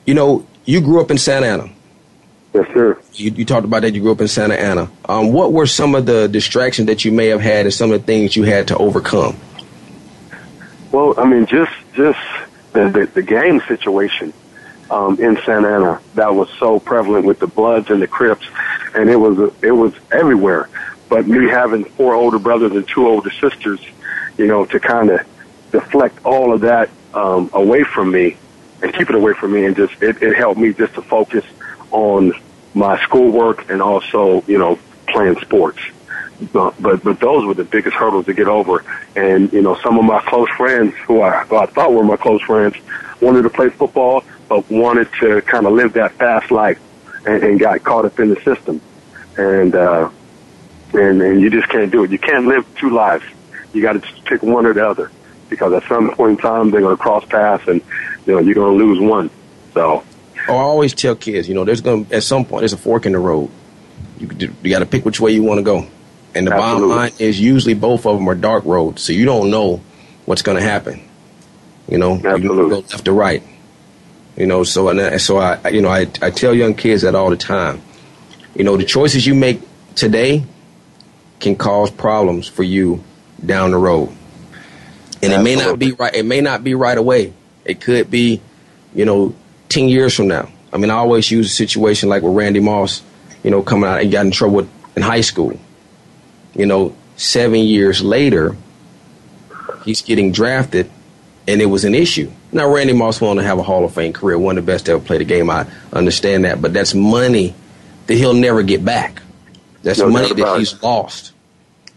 you 0.06 0.14
know, 0.14 0.46
you 0.66 0.82
grew 0.82 1.02
up 1.02 1.12
in 1.12 1.18
Santa 1.18 1.48
Ana. 1.48 1.70
Yes, 2.54 2.68
sir. 2.74 3.00
You, 3.14 3.32
you, 3.32 3.46
talked 3.46 3.66
about 3.66 3.84
that 3.84 3.94
you 3.94 4.02
grew 4.02 4.12
up 4.12 4.22
in 4.22 4.28
Santa 4.28 4.56
Ana. 4.56 4.90
Um, 5.08 5.32
what 5.32 5.54
were 5.54 5.68
some 5.68 5.94
of 5.94 6.06
the 6.06 6.28
distractions 6.28 6.88
that 6.88 7.06
you 7.06 7.12
may 7.12 7.28
have 7.28 7.42
had 7.42 7.66
and 7.66 7.74
some 7.74 7.92
of 7.92 8.02
the 8.02 8.06
things 8.06 8.36
you 8.36 8.44
had 8.44 8.70
to 8.70 8.78
overcome? 8.78 9.38
Well, 10.92 11.14
I 11.20 11.26
mean, 11.26 11.46
just 11.46 11.72
just 11.94 12.20
the, 12.74 12.90
the, 12.90 13.06
the 13.14 13.22
game 13.22 13.62
situation 13.68 14.34
um, 14.90 15.20
in 15.20 15.38
Santa 15.46 15.68
Ana 15.68 16.02
that 16.16 16.34
was 16.34 16.50
so 16.58 16.80
prevalent 16.80 17.26
with 17.26 17.40
the 17.40 17.48
Bloods 17.48 17.92
and 17.92 18.02
the 18.02 18.08
Crips, 18.08 18.48
and 18.96 19.10
it 19.10 19.18
was 19.18 19.54
it 19.62 19.72
was 19.72 19.94
everywhere. 20.12 20.70
But 21.08 21.28
me 21.28 21.48
having 21.48 21.86
four 21.86 22.14
older 22.14 22.40
brothers 22.40 22.72
and 22.72 22.88
two 22.88 23.08
older 23.08 23.32
sisters, 23.32 23.80
you 24.38 24.48
know, 24.48 24.66
to 24.66 24.80
kind 24.80 25.10
of 25.10 25.28
deflect 25.72 26.26
all 26.26 26.54
of 26.54 26.62
that 26.62 26.90
um, 27.14 27.50
away 27.54 27.84
from 27.84 28.12
me 28.12 28.38
and 28.82 28.94
keep 28.94 29.10
it 29.10 29.16
away 29.16 29.34
from 29.34 29.54
me, 29.54 29.66
and 29.66 29.76
just 29.76 30.02
it, 30.02 30.22
it 30.22 30.36
helped 30.36 30.60
me 30.60 30.74
just 30.74 30.94
to 30.96 31.02
focus 31.02 31.46
on 31.92 32.34
my 32.74 33.02
schoolwork 33.04 33.70
and 33.70 33.82
also, 33.82 34.42
you 34.48 34.58
know, 34.58 34.80
playing 35.08 35.38
sports. 35.40 35.80
But, 36.54 36.82
but 36.82 37.04
but 37.04 37.20
those 37.20 37.46
were 37.46 37.54
the 37.54 37.66
biggest 37.66 37.96
hurdles 37.96 38.26
to 38.28 38.34
get 38.34 38.48
over. 38.48 38.86
And 39.16 39.52
you 39.52 39.62
know, 39.62 39.76
some 39.84 39.98
of 39.98 40.06
my 40.06 40.22
close 40.22 40.50
friends, 40.52 40.96
who 41.06 41.22
I, 41.22 41.44
who 41.44 41.58
I 41.58 41.66
thought 41.66 41.92
were 41.92 42.04
my 42.04 42.16
close 42.16 42.42
friends, 42.42 42.76
wanted 43.20 43.42
to 43.42 43.50
play 43.50 43.70
football, 43.70 44.24
but 44.48 44.70
wanted 44.70 45.10
to 45.20 45.42
kind 45.42 45.66
of 45.66 45.74
live 45.74 45.94
that 45.94 46.14
fast 46.14 46.50
life, 46.52 46.80
and, 47.26 47.44
and 47.44 47.60
got 47.60 47.84
caught 47.84 48.06
up 48.06 48.20
in 48.20 48.30
the 48.30 48.40
system. 48.42 48.80
And 49.38 49.76
uh, 49.76 50.10
and 50.94 51.22
and 51.22 51.42
you 51.42 51.50
just 51.50 51.68
can't 51.68 51.92
do 51.92 52.06
it. 52.06 52.12
You 52.12 52.20
can't 52.20 52.46
live 52.46 52.66
two 52.78 52.90
lives. 52.90 53.26
You 53.74 53.82
got 53.82 54.02
to 54.02 54.14
pick 54.24 54.42
one 54.42 54.66
or 54.66 54.74
the 54.74 54.88
other, 54.88 55.12
because 55.50 55.74
at 55.74 55.84
some 55.88 56.12
point 56.12 56.32
in 56.32 56.38
time 56.38 56.72
they're 56.72 56.82
going 56.82 56.96
to 56.96 57.02
cross 57.02 57.26
paths, 57.26 57.68
and 57.68 57.82
you 58.26 58.34
know 58.34 58.40
you're 58.40 58.56
going 58.56 58.78
to 58.78 58.86
lose 58.86 59.00
one. 59.00 59.30
So 59.74 60.04
Oh, 60.48 60.56
I 60.56 60.62
always 60.62 60.96
tell 60.96 61.16
kids, 61.16 61.48
you 61.48 61.54
know, 61.54 61.64
there's 61.64 61.82
going 61.82 62.06
to, 62.06 62.16
at 62.16 62.24
some 62.24 62.44
point, 62.44 62.62
there's 62.62 62.74
a 62.74 62.78
fork 62.78 63.06
in 63.06 63.12
the 63.12 63.20
road. 63.20 63.52
You, 64.18 64.54
you 64.64 64.70
got 64.72 64.80
to 64.80 64.86
pick 64.88 65.06
which 65.06 65.20
way 65.20 65.32
you 65.32 65.44
want 65.44 65.60
to 65.60 65.64
go. 65.64 65.88
And 66.34 66.48
the 66.48 66.54
Absolutely. 66.54 66.88
bottom 66.88 66.90
line 66.90 67.12
is 67.20 67.40
usually 67.40 67.76
both 67.76 68.06
of 68.08 68.18
them 68.18 68.28
are 68.28 68.36
dark 68.36 68.66
roads, 68.66 69.04
so 69.04 69.14
you 69.14 69.26
don't 69.26 69.52
know 69.52 69.82
what's 70.26 70.42
going 70.42 70.58
to 70.58 70.64
happen. 70.64 71.02
You 71.88 72.00
know, 72.00 72.16
Absolutely. 72.16 72.64
you 72.64 72.70
go 72.70 72.80
left 72.80 73.08
or 73.08 73.14
right. 73.14 73.44
You 74.38 74.46
know, 74.48 74.64
so 74.64 74.90
and 74.90 75.00
uh, 75.00 75.20
so 75.20 75.38
I, 75.38 75.70
you 75.70 75.82
know, 75.82 75.90
I 75.90 76.02
I 76.22 76.30
tell 76.30 76.54
young 76.54 76.74
kids 76.76 77.02
that 77.02 77.14
all 77.14 77.30
the 77.30 77.38
time. 77.38 77.82
You 78.56 78.64
know, 78.64 78.78
the 78.78 78.86
choices 78.86 79.26
you 79.26 79.36
make 79.36 79.62
today 79.96 80.46
can 81.40 81.56
cause 81.56 81.92
problems 81.92 82.48
for 82.48 82.64
you 82.64 83.04
down 83.46 83.72
the 83.72 83.78
road, 83.78 84.16
and 85.22 85.34
Absolutely. 85.34 85.52
it 85.52 85.58
may 85.58 85.66
not 85.66 85.80
be 85.80 85.92
right. 85.92 86.16
It 86.16 86.26
may 86.26 86.42
not 86.42 86.64
be 86.64 86.76
right 86.76 86.98
away. 86.98 87.34
It 87.66 87.82
could 87.82 88.10
be, 88.10 88.42
you 88.94 89.06
know, 89.06 89.36
10 89.70 89.90
years 89.90 90.16
from 90.16 90.28
now. 90.28 90.50
I 90.72 90.78
mean, 90.78 90.92
I 90.92 90.96
always 90.96 91.30
use 91.30 91.48
a 91.48 91.54
situation 91.54 92.10
like 92.10 92.24
with 92.24 92.36
Randy 92.36 92.60
Moss, 92.60 93.02
you 93.44 93.52
know, 93.52 93.62
coming 93.62 93.90
out 93.90 94.02
and 94.02 94.12
got 94.12 94.26
in 94.26 94.32
trouble 94.32 94.68
in 94.96 95.02
high 95.02 95.22
school. 95.22 95.60
You 96.56 96.66
know, 96.66 96.96
seven 97.16 97.60
years 97.60 98.02
later, 98.02 98.56
he's 99.84 100.02
getting 100.02 100.32
drafted, 100.32 100.90
and 101.48 101.62
it 101.62 101.66
was 101.66 101.86
an 101.86 101.96
issue. 101.96 102.32
Now, 102.52 102.74
Randy 102.74 102.94
Moss 102.94 103.22
wanted 103.22 103.42
to 103.42 103.48
have 103.48 103.60
a 103.60 103.64
Hall 103.64 103.86
of 103.86 103.94
Fame 103.94 104.14
career, 104.14 104.38
one 104.38 104.58
of 104.58 104.66
the 104.66 104.72
best 104.72 104.88
to 104.88 104.94
ever 104.94 105.04
play 105.04 105.18
the 105.18 105.26
game. 105.26 105.50
I 105.50 105.68
understand 105.94 106.46
that, 106.46 106.62
but 106.62 106.74
that's 106.74 106.94
money 106.94 107.54
that 108.08 108.16
he'll 108.16 108.34
never 108.34 108.64
get 108.64 108.84
back. 108.84 109.22
That's 109.84 110.00
no 110.00 110.10
money 110.10 110.34
that 110.34 110.58
he's 110.58 110.82
lost, 110.82 111.32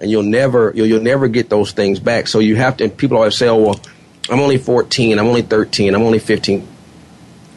and 0.02 0.10
you'll 0.10 0.22
never 0.24 0.72
you'll, 0.74 0.86
you'll 0.86 1.02
never 1.02 1.28
get 1.28 1.48
those 1.48 1.72
things 1.72 1.98
back. 2.00 2.26
So 2.26 2.40
you 2.40 2.56
have 2.56 2.76
to. 2.78 2.84
And 2.84 2.96
people 2.96 3.16
always 3.16 3.36
say, 3.36 3.48
"Oh, 3.48 3.56
well, 3.56 3.80
I'm 4.28 4.40
only 4.40 4.58
14, 4.58 5.18
I'm 5.18 5.26
only 5.26 5.42
13, 5.42 5.94
I'm 5.94 6.02
only 6.02 6.18
15." 6.18 6.68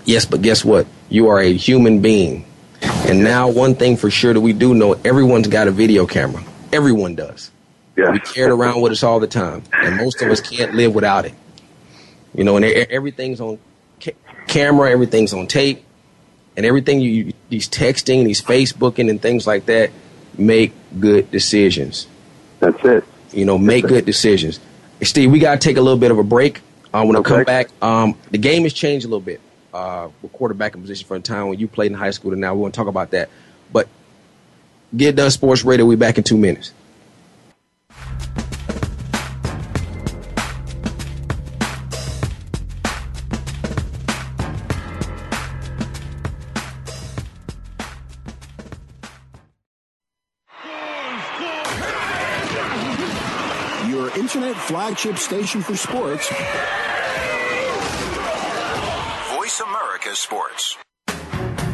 Yes, 0.06 0.26
but 0.26 0.42
guess 0.42 0.64
what? 0.64 0.86
You 1.10 1.30
are 1.30 1.40
a 1.40 1.52
human 1.52 2.02
being. 2.02 2.46
And 2.82 3.24
now, 3.24 3.50
one 3.50 3.76
thing 3.76 3.98
for 3.98 4.12
sure 4.12 4.34
that 4.34 4.42
we 4.42 4.54
do 4.54 4.76
know 4.76 4.94
everyone's 4.94 5.48
got 5.48 5.68
a 5.68 5.72
video 5.72 6.06
camera. 6.06 6.44
Everyone 6.72 7.16
does. 7.16 7.50
Yeah. 7.96 8.12
We 8.12 8.20
carry 8.20 8.52
it 8.52 8.54
around 8.54 8.82
with 8.82 8.92
us 8.92 9.04
all 9.04 9.20
the 9.20 9.28
time. 9.28 9.64
And 9.74 9.98
most 9.98 10.22
of 10.22 10.30
us 10.30 10.42
can't 10.42 10.76
live 10.76 10.94
without 10.94 11.26
it. 11.26 11.34
You 12.36 12.44
know, 12.44 12.58
and 12.58 12.66
everything's 12.66 13.42
on 13.42 13.58
ca- 14.00 14.16
camera, 14.48 14.92
everything's 14.92 15.34
on 15.34 15.48
tape, 15.48 15.84
and 16.58 16.66
everything 16.66 17.00
you, 17.00 17.34
these 17.50 17.70
texting, 17.70 18.26
these 18.26 18.42
Facebooking, 18.42 19.10
and 19.10 19.22
things 19.22 19.48
like 19.48 19.66
that 19.68 19.92
make 20.38 20.74
good 21.00 21.32
decisions. 21.32 22.08
That's 22.60 22.84
it. 22.86 23.04
You 23.32 23.46
know, 23.46 23.58
make 23.58 23.88
good 23.88 24.06
decisions. 24.06 24.60
Steve, 25.02 25.32
we 25.32 25.40
got 25.40 25.60
to 25.60 25.60
take 25.60 25.78
a 25.78 25.82
little 25.82 26.00
bit 26.00 26.12
of 26.12 26.18
a 26.18 26.24
break. 26.24 26.62
Uh, 26.94 27.04
when 27.04 27.18
okay. 27.18 27.34
I 27.34 27.38
come 27.38 27.44
back, 27.44 27.68
um, 27.82 28.18
the 28.32 28.38
game 28.38 28.64
has 28.64 28.72
changed 28.72 29.06
a 29.06 29.10
little 29.10 29.20
bit 29.20 29.42
uh, 29.74 30.08
quarterback 30.32 30.74
in 30.76 30.82
position 30.82 31.06
from 31.06 31.18
the 31.18 31.24
time 31.24 31.50
when 31.50 31.60
you 31.60 31.68
played 31.68 31.92
in 31.92 31.98
high 31.98 32.12
school 32.12 32.32
to 32.32 32.38
now. 32.38 32.54
We 32.56 32.62
want 32.62 32.74
to 32.74 32.78
talk 32.78 32.88
about 32.88 33.12
that. 33.12 33.30
But 33.74 33.90
get 34.96 35.16
done 35.16 35.30
sports 35.32 35.66
radio. 35.66 35.86
We 35.86 35.98
back 35.98 36.18
in 36.18 36.24
two 36.24 36.38
minutes. 36.38 36.74
Flagship 54.66 55.18
station 55.18 55.62
for 55.62 55.76
sports. 55.76 56.28
Voice 59.36 59.60
America 59.60 60.16
Sports. 60.16 60.78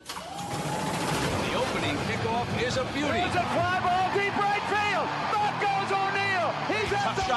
The 0.04 0.12
opening 1.56 1.96
kickoff 1.96 2.62
is 2.62 2.76
a 2.76 2.84
beauty. 2.92 3.18
It's 3.18 3.34
a 3.34 3.42
fly 3.42 3.80
ball 3.80 4.01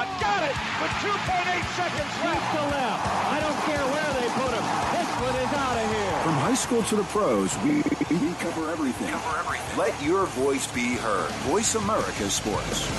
He's 0.06 0.20
shot. 0.20 0.36
Got 0.36 0.42
it 0.44 0.56
with 0.82 0.90
2.8 1.02 1.76
seconds 1.76 2.12
left. 2.22 2.54
to 2.54 2.62
left. 2.70 3.06
I 3.32 3.40
don't 3.40 3.60
care 3.66 3.84
where 3.84 4.10
they 4.20 4.28
put 4.36 4.52
him. 4.54 4.64
This 4.92 5.10
one 5.20 5.36
is 5.36 5.52
out 5.52 5.76
of 5.76 5.90
here. 5.90 6.22
From 6.22 6.34
high 6.34 6.54
school 6.54 6.82
to 6.82 6.96
the 6.96 7.04
pros, 7.04 7.56
we, 7.58 7.82
we 8.16 8.32
cover 8.34 8.70
everything. 8.70 9.08
Cover 9.08 9.38
everything. 9.38 9.78
Let 9.78 10.02
your 10.02 10.26
voice 10.26 10.66
be 10.68 10.94
heard. 10.94 11.30
Voice 11.46 11.74
America 11.74 12.30
Sports. 12.30 12.90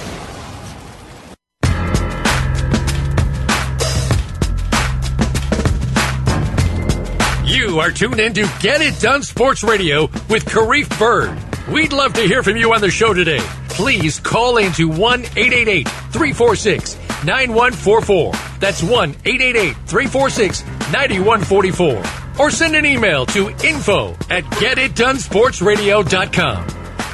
You 7.45 7.79
are 7.79 7.91
tuned 7.91 8.19
in 8.19 8.33
to 8.33 8.49
Get 8.59 8.81
It 8.81 8.99
Done 8.99 9.23
Sports 9.23 9.63
Radio 9.63 10.03
with 10.29 10.45
Karif 10.45 10.97
Bird. 10.99 11.37
We'd 11.71 11.91
love 11.91 12.13
to 12.13 12.21
hear 12.21 12.43
from 12.43 12.57
you 12.57 12.73
on 12.73 12.81
the 12.81 12.91
show 12.91 13.13
today. 13.13 13.41
Please 13.77 14.19
call 14.19 14.57
in 14.57 14.73
to 14.73 14.89
1 14.89 15.21
888 15.37 15.87
346 15.87 16.97
9144. 17.23 18.33
That's 18.59 18.81
1 18.81 19.11
888 19.23 19.75
346 19.85 20.65
9144. 20.91 22.03
Or 22.39 22.49
send 22.49 22.75
an 22.75 22.87
email 22.87 23.27
to 23.27 23.49
info 23.63 24.13
at 24.31 24.45
getitdonesportsradio.com. 24.45 26.67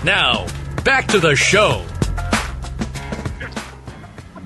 Now, 0.06 0.48
back 0.86 1.10
to 1.10 1.20
the 1.20 1.36
show. 1.36 1.86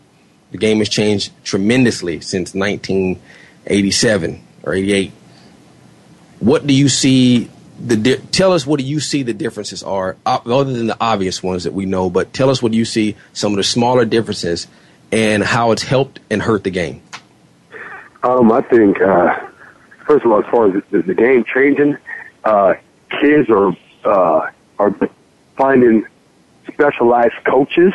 The 0.53 0.59
game 0.59 0.79
has 0.79 0.89
changed 0.89 1.33
tremendously 1.45 2.21
since 2.21 2.55
1987 2.55 4.45
or 4.63 4.75
88. 4.75 5.13
What 6.39 6.67
do 6.67 6.75
you 6.75 6.89
see? 6.89 7.51
The 7.79 7.97
di- 7.97 8.17
tell 8.33 8.53
us 8.53 8.67
what 8.67 8.81
do 8.81 8.87
you 8.87 9.01
see 9.01 9.23
the 9.23 9.35
differences 9.35 9.83
are, 9.83 10.17
uh, 10.25 10.39
other 10.47 10.73
than 10.73 10.87
the 10.87 10.97
obvious 11.01 11.43
ones 11.43 11.65
that 11.65 11.73
we 11.73 11.85
know. 11.87 12.09
But 12.09 12.33
tell 12.33 12.51
us 12.51 12.63
what 12.63 12.73
you 12.73 12.85
see 12.85 13.17
some 13.33 13.53
of 13.53 13.59
the 13.59 13.65
smaller 13.65 14.05
differences 14.05 14.67
and 15.13 15.43
how 15.43 15.73
it's 15.73 15.83
helped 15.83 16.21
and 16.31 16.43
hurt 16.43 16.65
the 16.65 16.71
game. 16.71 17.03
Um, 18.23 18.51
I 18.51 18.63
think 18.63 19.01
uh, 19.01 19.39
first 20.07 20.25
of 20.25 20.33
all, 20.33 20.43
as 20.43 20.51
far 20.51 20.69
as 20.69 20.83
the, 20.91 21.03
the 21.03 21.15
game 21.15 21.45
changing, 21.45 21.97
uh, 22.45 22.75
kids 23.21 23.51
are 23.51 23.77
uh, 24.05 24.51
are 24.79 24.95
finding 25.57 26.07
specialized 26.73 27.35
coaches 27.45 27.93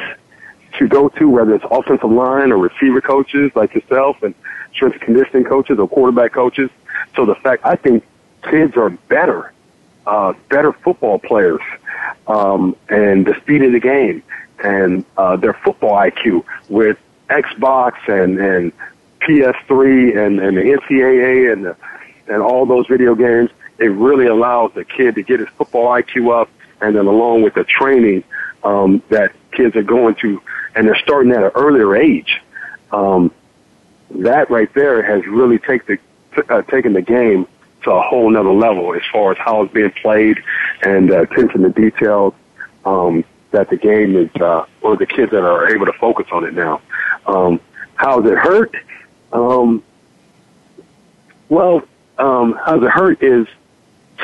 to 0.78 0.88
go 0.88 1.10
to, 1.10 1.30
whether 1.30 1.56
it's 1.56 1.66
offensive 1.70 2.12
line 2.12 2.52
or 2.52 2.58
receiver 2.58 3.02
coaches 3.02 3.52
like 3.56 3.74
yourself 3.74 4.22
and 4.24 4.34
strength 4.74 5.00
conditioning 5.02 5.44
coaches 5.44 5.80
or 5.80 5.88
quarterback 5.88 6.32
coaches. 6.34 6.70
So 7.16 7.26
the 7.26 7.36
fact, 7.36 7.66
I 7.66 7.76
think 7.76 8.06
kids 8.44 8.78
are 8.78 8.90
better, 8.90 9.52
uh, 10.06 10.34
better 10.50 10.74
football 10.74 11.20
players, 11.20 11.62
um, 12.28 12.76
and 12.90 13.26
the 13.26 13.36
speed 13.42 13.64
of 13.64 13.72
the 13.72 13.80
game 13.80 14.24
and, 14.64 15.06
uh, 15.18 15.36
their 15.36 15.54
football 15.54 15.94
IQ 15.94 16.44
with 16.70 16.98
Xbox 17.30 17.94
and, 18.08 18.40
and 18.40 18.72
PS3 19.22 20.18
and, 20.18 20.40
and 20.40 20.58
the 20.58 20.62
NCAA 20.62 21.52
and 21.54 21.66
the, 21.66 21.76
and 22.28 22.42
all 22.42 22.66
those 22.66 22.88
video 22.88 23.16
games. 23.16 23.50
It 23.78 23.88
really 23.88 24.28
allows 24.28 24.74
the 24.74 24.86
kid 24.86 25.16
to 25.16 25.24
get 25.24 25.40
his 25.40 25.50
football 25.50 25.88
IQ 25.88 26.42
up 26.42 26.50
and 26.82 26.96
then 26.96 27.08
along 27.08 27.44
with 27.44 27.54
the 27.54 27.64
training, 27.64 28.24
um, 28.64 29.02
that 29.10 29.34
kids 29.52 29.76
are 29.76 29.84
going 29.84 30.16
to 30.16 30.42
and 30.76 30.88
they're 30.88 31.00
starting 31.04 31.32
at 31.32 31.44
an 31.44 31.52
earlier 31.56 31.96
age. 31.96 32.42
Um, 32.92 33.32
that 34.12 34.50
right 34.50 34.74
there 34.74 35.02
has 35.02 35.26
really 35.26 35.60
take 35.60 35.86
the, 35.86 35.98
uh, 36.50 36.62
taken 36.64 36.94
the 36.94 37.02
game 37.02 37.48
to 37.84 37.92
a 37.92 38.02
whole 38.02 38.30
nother 38.30 38.52
level 38.52 38.94
as 38.94 39.02
far 39.12 39.32
as 39.32 39.38
how 39.38 39.64
it's 39.64 39.74
being 39.74 39.92
played 39.92 40.42
and 40.84 41.12
uh, 41.12 41.22
attention 41.24 41.64
to 41.64 41.70
details 41.70 42.34
um, 42.86 43.24
that 43.52 43.70
the 43.70 43.78
game 43.78 44.16
is, 44.16 44.30
uh, 44.42 44.66
or 44.82 44.96
the 44.96 45.06
kids 45.06 45.32
that 45.32 45.44
are 45.44 45.74
able 45.74 45.86
to 45.86 45.94
focus 45.94 46.28
on 46.32 46.46
it 46.46 46.54
now. 46.54 46.82
Um, 47.26 47.60
how 47.96 48.20
does 48.22 48.32
it 48.32 48.38
hurt? 48.38 48.76
Um, 49.34 49.84
well, 51.50 51.84
um, 52.18 52.54
how 52.54 52.78
does 52.78 52.84
it 52.84 52.92
hurt 52.92 53.22
is 53.22 53.48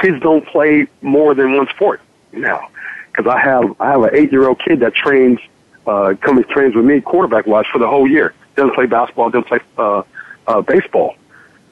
kids 0.01 0.19
don't 0.21 0.45
play 0.45 0.87
more 1.01 1.33
than 1.33 1.55
one 1.55 1.67
sport 1.69 2.01
now. 2.31 2.69
Because 3.11 3.31
I 3.31 3.39
have 3.39 3.75
I 3.79 3.91
have 3.91 4.03
an 4.03 4.09
eight 4.13 4.31
year 4.31 4.47
old 4.47 4.59
kid 4.59 4.79
that 4.81 4.93
trains 4.93 5.39
uh, 5.85 6.13
comes 6.21 6.45
trains 6.47 6.75
with 6.75 6.85
me 6.85 7.01
quarterback 7.01 7.47
wise 7.47 7.65
for 7.71 7.79
the 7.79 7.87
whole 7.87 8.07
year. 8.07 8.33
Doesn't 8.55 8.75
play 8.75 8.85
basketball, 8.85 9.29
doesn't 9.29 9.47
play 9.47 9.59
uh, 9.77 10.03
uh, 10.47 10.61
baseball, 10.61 11.15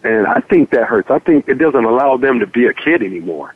and 0.06 0.28
I 0.28 0.40
think 0.40 0.70
that 0.70 0.84
hurts. 0.86 1.10
I 1.10 1.20
think 1.20 1.48
it 1.50 1.56
doesn't 1.56 1.84
allow 1.84 2.18
them 2.18 2.40
to 2.40 2.48
be 2.48 2.68
a 2.68 2.74
kid 2.74 3.02
anymore 3.02 3.56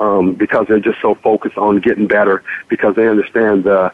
um, 0.00 0.34
because 0.34 0.66
they're 0.66 0.80
just 0.80 1.00
so 1.00 1.14
focused 1.14 1.58
on 1.58 1.80
getting 1.80 2.06
better 2.06 2.42
because 2.68 2.96
they 2.96 3.06
understand 3.06 3.64
the 3.64 3.92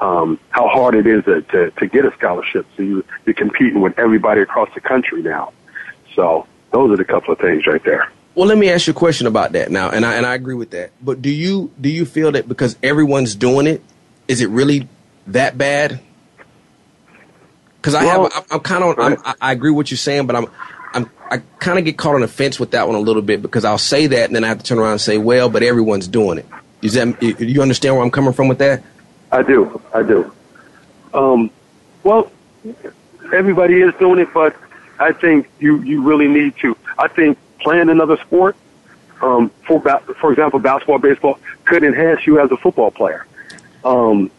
um, 0.00 0.38
how 0.50 0.68
hard 0.68 0.94
it 0.94 1.08
is 1.08 1.24
to, 1.24 1.42
to, 1.42 1.70
to 1.72 1.86
get 1.88 2.04
a 2.04 2.12
scholarship. 2.12 2.64
So 2.76 2.84
you, 2.84 3.04
you're 3.26 3.34
competing 3.34 3.80
with 3.80 3.98
everybody 3.98 4.40
across 4.40 4.72
the 4.72 4.80
country 4.80 5.22
now. 5.22 5.52
So 6.14 6.46
those 6.70 6.92
are 6.92 6.96
the 6.96 7.04
couple 7.04 7.32
of 7.32 7.40
things 7.40 7.66
right 7.66 7.82
there. 7.82 8.08
Well, 8.36 8.46
let 8.46 8.56
me 8.56 8.70
ask 8.70 8.86
you 8.86 8.92
a 8.92 8.94
question 8.94 9.26
about 9.26 9.52
that 9.52 9.72
now, 9.72 9.90
and 9.90 10.06
I 10.06 10.14
and 10.14 10.24
I 10.24 10.34
agree 10.34 10.54
with 10.54 10.70
that. 10.70 10.92
But 11.02 11.20
do 11.20 11.28
you 11.28 11.72
do 11.80 11.88
you 11.88 12.04
feel 12.04 12.30
that 12.32 12.46
because 12.46 12.76
everyone's 12.84 13.34
doing 13.34 13.66
it, 13.66 13.82
is 14.28 14.40
it 14.40 14.48
really 14.48 14.86
that 15.26 15.58
bad? 15.58 15.98
Because 17.80 17.96
I 17.96 18.04
well, 18.04 18.30
have, 18.30 18.46
I'm 18.52 18.60
kind 18.60 18.84
of, 18.84 19.36
i 19.40 19.52
agree 19.52 19.70
with 19.70 19.76
what 19.76 19.90
you're 19.90 19.98
saying, 19.98 20.26
but 20.26 20.36
I'm, 20.36 20.46
I'm, 20.94 21.10
I 21.30 21.42
kind 21.58 21.78
of 21.78 21.84
get 21.84 21.98
caught 21.98 22.14
on 22.14 22.22
the 22.22 22.28
fence 22.28 22.58
with 22.58 22.70
that 22.72 22.86
one 22.86 22.96
a 22.96 23.00
little 23.00 23.22
bit 23.22 23.42
because 23.42 23.64
I'll 23.64 23.78
say 23.78 24.06
that 24.06 24.26
and 24.26 24.34
then 24.34 24.44
I 24.44 24.48
have 24.48 24.58
to 24.58 24.64
turn 24.64 24.78
around 24.78 24.92
and 24.92 25.00
say, 25.00 25.18
well, 25.18 25.48
but 25.48 25.62
everyone's 25.62 26.08
doing 26.08 26.38
it. 26.38 26.46
Is 26.82 26.94
that, 26.94 27.22
you 27.22 27.60
understand 27.60 27.94
where 27.94 28.04
I'm 28.04 28.10
coming 28.10 28.32
from 28.32 28.48
with 28.48 28.58
that? 28.58 28.82
I 29.30 29.42
do, 29.42 29.82
I 29.92 30.02
do. 30.02 30.32
Um, 31.12 31.50
well, 32.02 32.30
everybody 33.32 33.80
is 33.80 33.92
doing 33.98 34.20
it, 34.20 34.32
but 34.32 34.56
I 34.98 35.12
think 35.12 35.48
you, 35.58 35.82
you 35.82 36.02
really 36.02 36.28
need 36.28 36.56
to. 36.58 36.76
I 36.98 37.08
think 37.08 37.38
playing 37.58 37.88
another 37.88 38.16
sport, 38.18 38.56
um, 39.20 39.50
for 39.66 39.80
for 40.20 40.30
example, 40.30 40.58
basketball, 40.60 40.98
baseball, 40.98 41.38
could 41.64 41.82
enhance 41.82 42.26
you 42.26 42.40
as 42.40 42.50
a 42.50 42.56
football 42.56 42.90
player. 42.90 43.26
Um, 43.84 44.30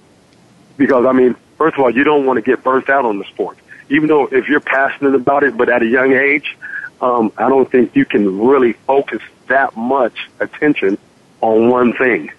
because 0.78 1.06
I 1.06 1.12
mean, 1.12 1.36
first 1.58 1.76
of 1.78 1.84
all, 1.84 1.90
you 1.90 2.04
don't 2.04 2.26
want 2.26 2.38
to 2.38 2.42
get 2.42 2.64
burnt 2.64 2.90
out 2.90 3.06
on 3.06 3.20
the 3.20 3.26
sport. 3.26 3.58
Even 3.90 4.08
though 4.08 4.28
if 4.28 4.48
you're 4.48 4.60
passionate 4.60 5.16
about 5.16 5.44
it, 5.44 5.58
but 5.58 5.70
at 5.70 5.82
a 5.82 5.88
young 5.88 6.14
age, 6.14 6.58
um, 7.02 7.32
I 7.38 7.50
don't 7.50 7.70
think 7.70 7.96
you 7.96 8.06
can 8.06 8.40
really 8.40 8.74
focus 8.74 9.22
that 9.48 9.76
much 9.76 10.30
attention 10.40 10.98
on 11.42 11.70
one 11.70 11.94
thing. 11.94 12.32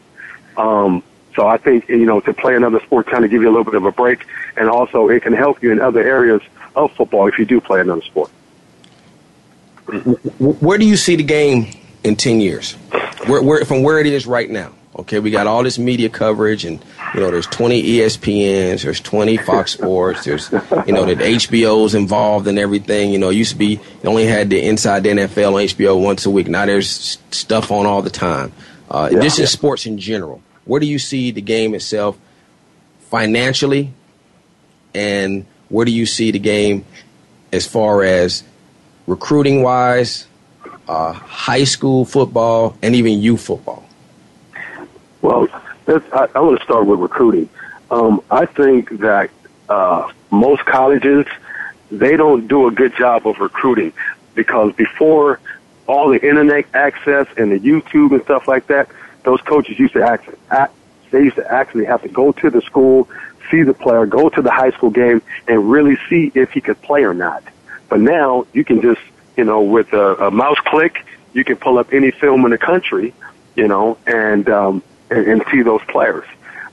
Um, 0.56 1.02
so 1.34 1.46
I 1.46 1.56
think 1.56 1.88
you 1.88 2.06
know 2.06 2.20
to 2.20 2.34
play 2.34 2.56
another 2.56 2.80
sport 2.80 3.06
kind 3.06 3.24
of 3.24 3.30
give 3.30 3.42
you 3.42 3.48
a 3.48 3.52
little 3.52 3.64
bit 3.64 3.74
of 3.74 3.84
a 3.84 3.92
break, 3.92 4.26
and 4.56 4.68
also 4.68 5.08
it 5.08 5.22
can 5.22 5.32
help 5.32 5.62
you 5.62 5.72
in 5.72 5.80
other 5.80 6.02
areas 6.02 6.42
of 6.74 6.92
football 6.92 7.26
if 7.28 7.38
you 7.38 7.44
do 7.44 7.60
play 7.60 7.80
another 7.80 8.02
sport. 8.02 8.30
Where 10.38 10.78
do 10.78 10.86
you 10.86 10.96
see 10.96 11.16
the 11.16 11.22
game 11.22 11.68
in 12.04 12.16
ten 12.16 12.40
years? 12.40 12.74
Where, 13.26 13.42
where 13.42 13.64
from 13.64 13.82
where 13.82 13.98
it 13.98 14.06
is 14.06 14.26
right 14.26 14.50
now? 14.50 14.72
Okay, 14.96 15.20
we 15.20 15.30
got 15.30 15.46
all 15.46 15.62
this 15.62 15.78
media 15.78 16.08
coverage, 16.08 16.64
and 16.64 16.84
you 17.14 17.20
know, 17.20 17.30
there's 17.30 17.46
20 17.46 17.82
ESPNs, 17.82 18.82
there's 18.82 19.00
20 19.00 19.36
Fox 19.38 19.72
Sports, 19.72 20.24
there's 20.24 20.50
you 20.86 20.92
know, 20.92 21.04
the 21.04 21.16
HBO's 21.16 21.94
involved 21.94 22.46
and 22.46 22.58
everything. 22.58 23.12
You 23.12 23.18
know, 23.18 23.30
it 23.30 23.36
used 23.36 23.52
to 23.52 23.56
be 23.56 23.80
you 24.02 24.08
only 24.08 24.26
had 24.26 24.50
the 24.50 24.60
Inside 24.60 25.02
the 25.02 25.10
NFL 25.10 25.54
on 25.54 25.62
HBO 25.62 26.02
once 26.02 26.26
a 26.26 26.30
week. 26.30 26.48
Now 26.48 26.66
there's 26.66 27.18
stuff 27.30 27.70
on 27.70 27.86
all 27.86 28.02
the 28.02 28.10
time. 28.10 28.52
Uh, 28.90 29.08
yeah, 29.12 29.20
this 29.20 29.38
is 29.38 29.50
sports 29.50 29.86
in 29.86 29.98
general. 29.98 30.42
Where 30.64 30.80
do 30.80 30.86
you 30.86 30.98
see 30.98 31.30
the 31.30 31.40
game 31.40 31.74
itself 31.74 32.18
financially, 33.10 33.92
and 34.94 35.46
where 35.68 35.84
do 35.84 35.92
you 35.92 36.06
see 36.06 36.30
the 36.30 36.38
game 36.38 36.84
as 37.52 37.66
far 37.66 38.04
as 38.04 38.44
recruiting 39.06 39.62
wise, 39.62 40.26
uh, 40.88 41.12
high 41.12 41.64
school 41.64 42.04
football, 42.04 42.76
and 42.82 42.94
even 42.94 43.20
youth 43.20 43.42
football? 43.42 43.84
Well, 45.22 45.48
I, 45.88 46.28
I 46.34 46.40
want 46.40 46.58
to 46.58 46.64
start 46.64 46.86
with 46.86 47.00
recruiting. 47.00 47.48
Um, 47.90 48.22
I 48.30 48.46
think 48.46 49.00
that 49.00 49.30
uh, 49.68 50.10
most 50.30 50.64
colleges 50.64 51.26
they 51.90 52.16
don't 52.16 52.46
do 52.46 52.68
a 52.68 52.70
good 52.70 52.94
job 52.96 53.26
of 53.26 53.38
recruiting 53.38 53.92
because 54.34 54.72
before 54.74 55.40
all 55.86 56.08
the 56.08 56.24
internet 56.24 56.66
access 56.72 57.26
and 57.36 57.50
the 57.50 57.58
YouTube 57.58 58.12
and 58.12 58.22
stuff 58.22 58.46
like 58.46 58.68
that, 58.68 58.88
those 59.24 59.40
coaches 59.40 59.78
used 59.78 59.94
to 59.94 60.02
act, 60.02 60.28
act 60.50 60.72
they 61.10 61.24
used 61.24 61.36
to 61.36 61.52
actually 61.52 61.84
have 61.86 62.02
to 62.02 62.08
go 62.08 62.30
to 62.32 62.50
the 62.50 62.60
school, 62.62 63.08
see 63.50 63.62
the 63.62 63.74
player, 63.74 64.06
go 64.06 64.28
to 64.28 64.40
the 64.40 64.50
high 64.50 64.70
school 64.70 64.90
game, 64.90 65.20
and 65.48 65.70
really 65.70 65.98
see 66.08 66.30
if 66.34 66.52
he 66.52 66.60
could 66.60 66.80
play 66.82 67.02
or 67.02 67.14
not. 67.14 67.42
But 67.88 68.00
now 68.00 68.46
you 68.52 68.64
can 68.64 68.80
just, 68.80 69.00
you 69.36 69.44
know, 69.44 69.62
with 69.62 69.92
a, 69.92 70.26
a 70.26 70.30
mouse 70.30 70.58
click, 70.64 71.04
you 71.32 71.44
can 71.44 71.56
pull 71.56 71.78
up 71.78 71.92
any 71.92 72.12
film 72.12 72.44
in 72.44 72.52
the 72.52 72.58
country, 72.58 73.12
you 73.56 73.66
know, 73.66 73.98
and 74.06 74.48
um, 74.48 74.82
and, 75.10 75.26
and 75.26 75.44
see 75.50 75.62
those 75.62 75.82
players. 75.88 76.24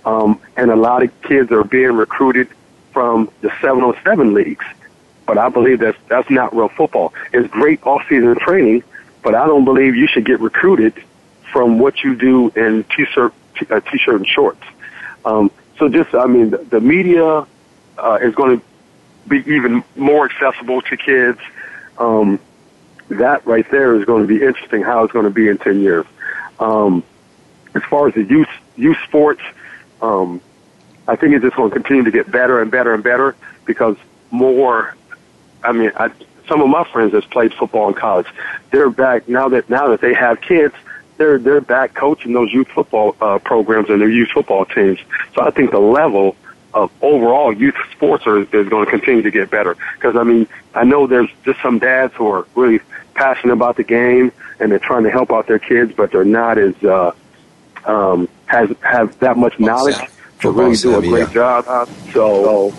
Um, 0.06 0.40
and 0.56 0.72
a 0.72 0.76
lot 0.76 1.04
of 1.04 1.22
kids 1.24 1.52
are 1.52 1.64
being 1.64 1.92
recruited 1.92 2.48
from 2.94 3.30
the 3.42 3.50
707 3.62 4.34
leagues. 4.34 4.66
But 5.26 5.38
I 5.38 5.50
believe 5.50 5.80
that's, 5.80 5.98
that's 6.08 6.30
not 6.30 6.56
real 6.56 6.70
football. 6.70 7.14
It's 7.34 7.48
great 7.50 7.84
off-season 7.86 8.38
training, 8.40 8.84
but 9.22 9.36
I 9.36 9.46
don't 9.46 9.66
believe 9.66 9.96
you 9.96 10.08
should 10.08 10.26
get 10.26 10.40
recruited 10.40 10.94
from 11.52 11.80
what 11.80 12.04
you 12.04 12.16
do 12.16 12.50
in 12.56 12.86
t-shirt, 12.86 13.34
uh, 13.70 13.80
t-shirt 13.82 14.16
and 14.16 14.28
shorts. 14.28 14.64
Um, 15.26 15.52
so 15.78 15.90
just, 15.90 16.16
I 16.16 16.26
mean, 16.28 16.52
the, 16.52 16.58
the 16.58 16.80
media 16.80 17.46
uh, 17.98 18.20
is 18.22 18.34
going 18.36 18.60
to 18.60 18.66
be 19.28 19.40
even 19.54 19.84
more 19.96 20.30
accessible 20.30 20.82
to 20.84 20.96
kids. 20.96 21.40
Um, 21.98 22.40
that 23.10 23.46
right 23.46 23.70
there 23.70 23.96
is 23.96 24.06
going 24.06 24.22
to 24.22 24.28
be 24.28 24.44
interesting 24.44 24.82
how 24.82 25.04
it's 25.04 25.14
going 25.14 25.26
to 25.26 25.32
be 25.32 25.50
in 25.50 25.58
10 25.58 25.82
years. 25.82 26.06
Um, 26.60 27.04
as 27.78 27.84
far 27.90 28.08
as 28.08 28.14
the 28.14 28.24
youth 28.24 28.50
youth 28.76 28.98
sports, 29.08 29.42
um, 30.02 30.42
I 31.08 31.16
think 31.16 31.34
it's 31.34 31.44
just 31.44 31.56
going 31.56 31.70
to 31.70 31.74
continue 31.74 32.04
to 32.04 32.12
get 32.12 32.30
better 32.30 32.62
and 32.62 32.70
better 32.70 32.94
and 32.94 33.04
better 33.04 33.36
because 33.66 33.98
more. 34.32 34.96
I 35.64 35.72
mean, 35.72 35.92
I, 35.96 36.12
some 36.48 36.62
of 36.62 36.70
my 36.70 36.84
friends 36.92 37.12
that's 37.14 37.26
played 37.26 37.54
football 37.54 37.88
in 37.88 37.94
college, 37.94 38.28
they're 38.72 38.90
back 38.90 39.28
now 39.28 39.50
that 39.50 39.70
now 39.70 39.88
that 39.90 40.02
they 40.02 40.14
have 40.14 40.42
kids. 40.42 40.76
they're 41.18 41.38
they're 41.40 41.62
back 41.62 41.94
coaching 41.94 42.34
those 42.34 42.52
youth 42.54 42.68
football 42.70 43.16
uh, 43.20 43.40
programs 43.40 43.90
and 43.90 44.00
their 44.00 44.10
youth 44.10 44.30
football 44.30 44.66
teams. 44.66 45.00
So 45.36 45.42
I 45.42 45.52
think 45.52 45.72
the 45.72 45.80
level 45.80 46.36
of 46.74 46.92
overall 47.02 47.52
youth 47.52 47.76
sports 47.92 48.28
are, 48.28 48.40
is 48.40 48.70
going 48.70 48.86
to 48.86 48.92
continue 48.92 49.24
to 49.24 49.32
get 49.32 49.50
better. 49.50 49.76
Because 49.96 50.16
I 50.16 50.24
mean, 50.24 50.48
I 50.74 50.84
know 50.84 51.08
there's 51.08 51.30
just 51.44 51.62
some 51.62 51.80
dads 51.80 52.14
who 52.14 52.28
are 52.28 52.48
really 52.56 52.80
passionate 53.16 53.54
about 53.54 53.78
the 53.78 53.84
game 53.84 54.32
and 54.60 54.72
they're 54.72 54.80
trying 54.80 55.04
to 55.04 55.10
help 55.10 55.32
out 55.32 55.48
their 55.48 55.60
kids, 55.60 55.92
but 55.96 56.12
they're 56.12 56.24
not 56.24 56.58
as 56.58 56.76
uh, 56.84 57.12
um, 57.86 58.28
has 58.46 58.70
have 58.82 59.18
that 59.20 59.38
much 59.38 59.60
knowledge 59.60 59.98
to 60.42 60.52
really 60.52 60.76
do 60.76 60.98
a 60.98 61.02
great 61.02 61.30
job. 61.32 61.66
So. 62.14 62.74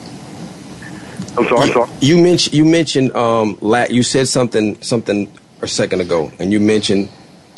I'm 1.37 1.47
sorry, 1.47 1.61
I'm 1.61 1.73
sorry. 1.73 1.91
You 2.01 2.21
mentioned 2.21 2.55
you 2.55 2.65
mentioned 2.65 3.15
um, 3.15 3.59
you 3.91 4.03
said 4.03 4.27
something 4.29 4.81
something 4.83 5.33
a 5.63 5.69
second 5.69 6.01
ago, 6.01 6.33
and 6.39 6.53
you 6.53 6.59
mentioned, 6.59 7.09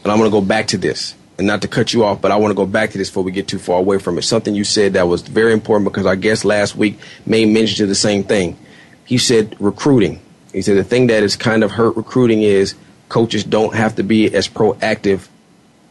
and 0.02 0.12
I'm 0.12 0.18
going 0.18 0.30
to 0.30 0.34
go 0.34 0.40
back 0.40 0.66
to 0.68 0.78
this, 0.78 1.14
and 1.38 1.46
not 1.46 1.62
to 1.62 1.68
cut 1.68 1.94
you 1.94 2.04
off, 2.04 2.20
but 2.20 2.30
I 2.30 2.36
want 2.36 2.50
to 2.50 2.56
go 2.56 2.66
back 2.66 2.90
to 2.90 2.98
this 2.98 3.08
before 3.08 3.22
we 3.22 3.32
get 3.32 3.48
too 3.48 3.58
far 3.58 3.78
away 3.78 3.98
from 3.98 4.18
it. 4.18 4.22
Something 4.22 4.54
you 4.54 4.64
said 4.64 4.94
that 4.94 5.08
was 5.08 5.22
very 5.22 5.52
important 5.52 5.90
because 5.90 6.06
I 6.06 6.16
guess 6.16 6.44
last 6.44 6.76
week 6.76 6.98
May 7.24 7.46
mentioned 7.46 7.78
to 7.78 7.86
the 7.86 7.94
same 7.94 8.24
thing. 8.24 8.58
He 9.04 9.18
said 9.18 9.56
recruiting. 9.58 10.20
He 10.52 10.62
said 10.62 10.76
the 10.76 10.84
thing 10.84 11.06
that 11.06 11.22
has 11.22 11.36
kind 11.36 11.64
of 11.64 11.70
hurt 11.70 11.96
recruiting 11.96 12.42
is 12.42 12.74
coaches 13.08 13.44
don't 13.44 13.74
have 13.74 13.96
to 13.96 14.02
be 14.02 14.32
as 14.34 14.48
proactive 14.48 15.28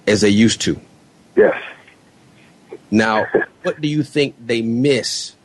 as 0.06 0.22
they 0.22 0.30
used 0.30 0.62
to. 0.62 0.80
Yes. 1.36 1.62
Now, 2.92 3.28
what 3.64 3.82
do 3.82 3.88
you 3.88 4.04
think 4.04 4.36
they 4.46 4.62
miss 4.62 5.36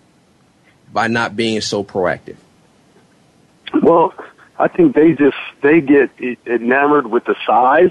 by 0.93 1.09
not 1.09 1.37
being 1.37 1.61
so 1.61 1.85
proactive? 1.85 2.37
Well, 3.83 4.15
I 4.59 4.69
think 4.69 4.95
they 4.95 5.13
just 5.13 5.37
they 5.63 5.81
get 5.81 6.11
enamored 6.47 7.09
with 7.09 7.25
the 7.25 7.35
size, 7.47 7.91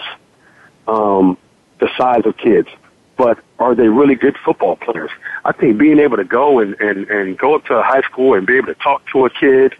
um, 0.87 1.37
the 1.79 1.89
size 1.97 2.25
of 2.25 2.37
kids. 2.37 2.69
But 3.15 3.39
are 3.59 3.75
they 3.75 3.89
really 3.89 4.15
good 4.15 4.35
football 4.43 4.75
players? 4.77 5.11
I 5.45 5.51
think 5.51 5.77
being 5.77 5.99
able 5.99 6.17
to 6.17 6.23
go 6.23 6.59
and 6.59 6.75
and 6.79 7.07
and 7.09 7.37
go 7.37 7.55
up 7.55 7.65
to 7.65 7.75
a 7.75 7.83
high 7.83 8.01
school 8.01 8.33
and 8.33 8.47
be 8.47 8.57
able 8.57 8.67
to 8.67 8.75
talk 8.75 9.05
to 9.11 9.25
a 9.25 9.29
kid, 9.29 9.75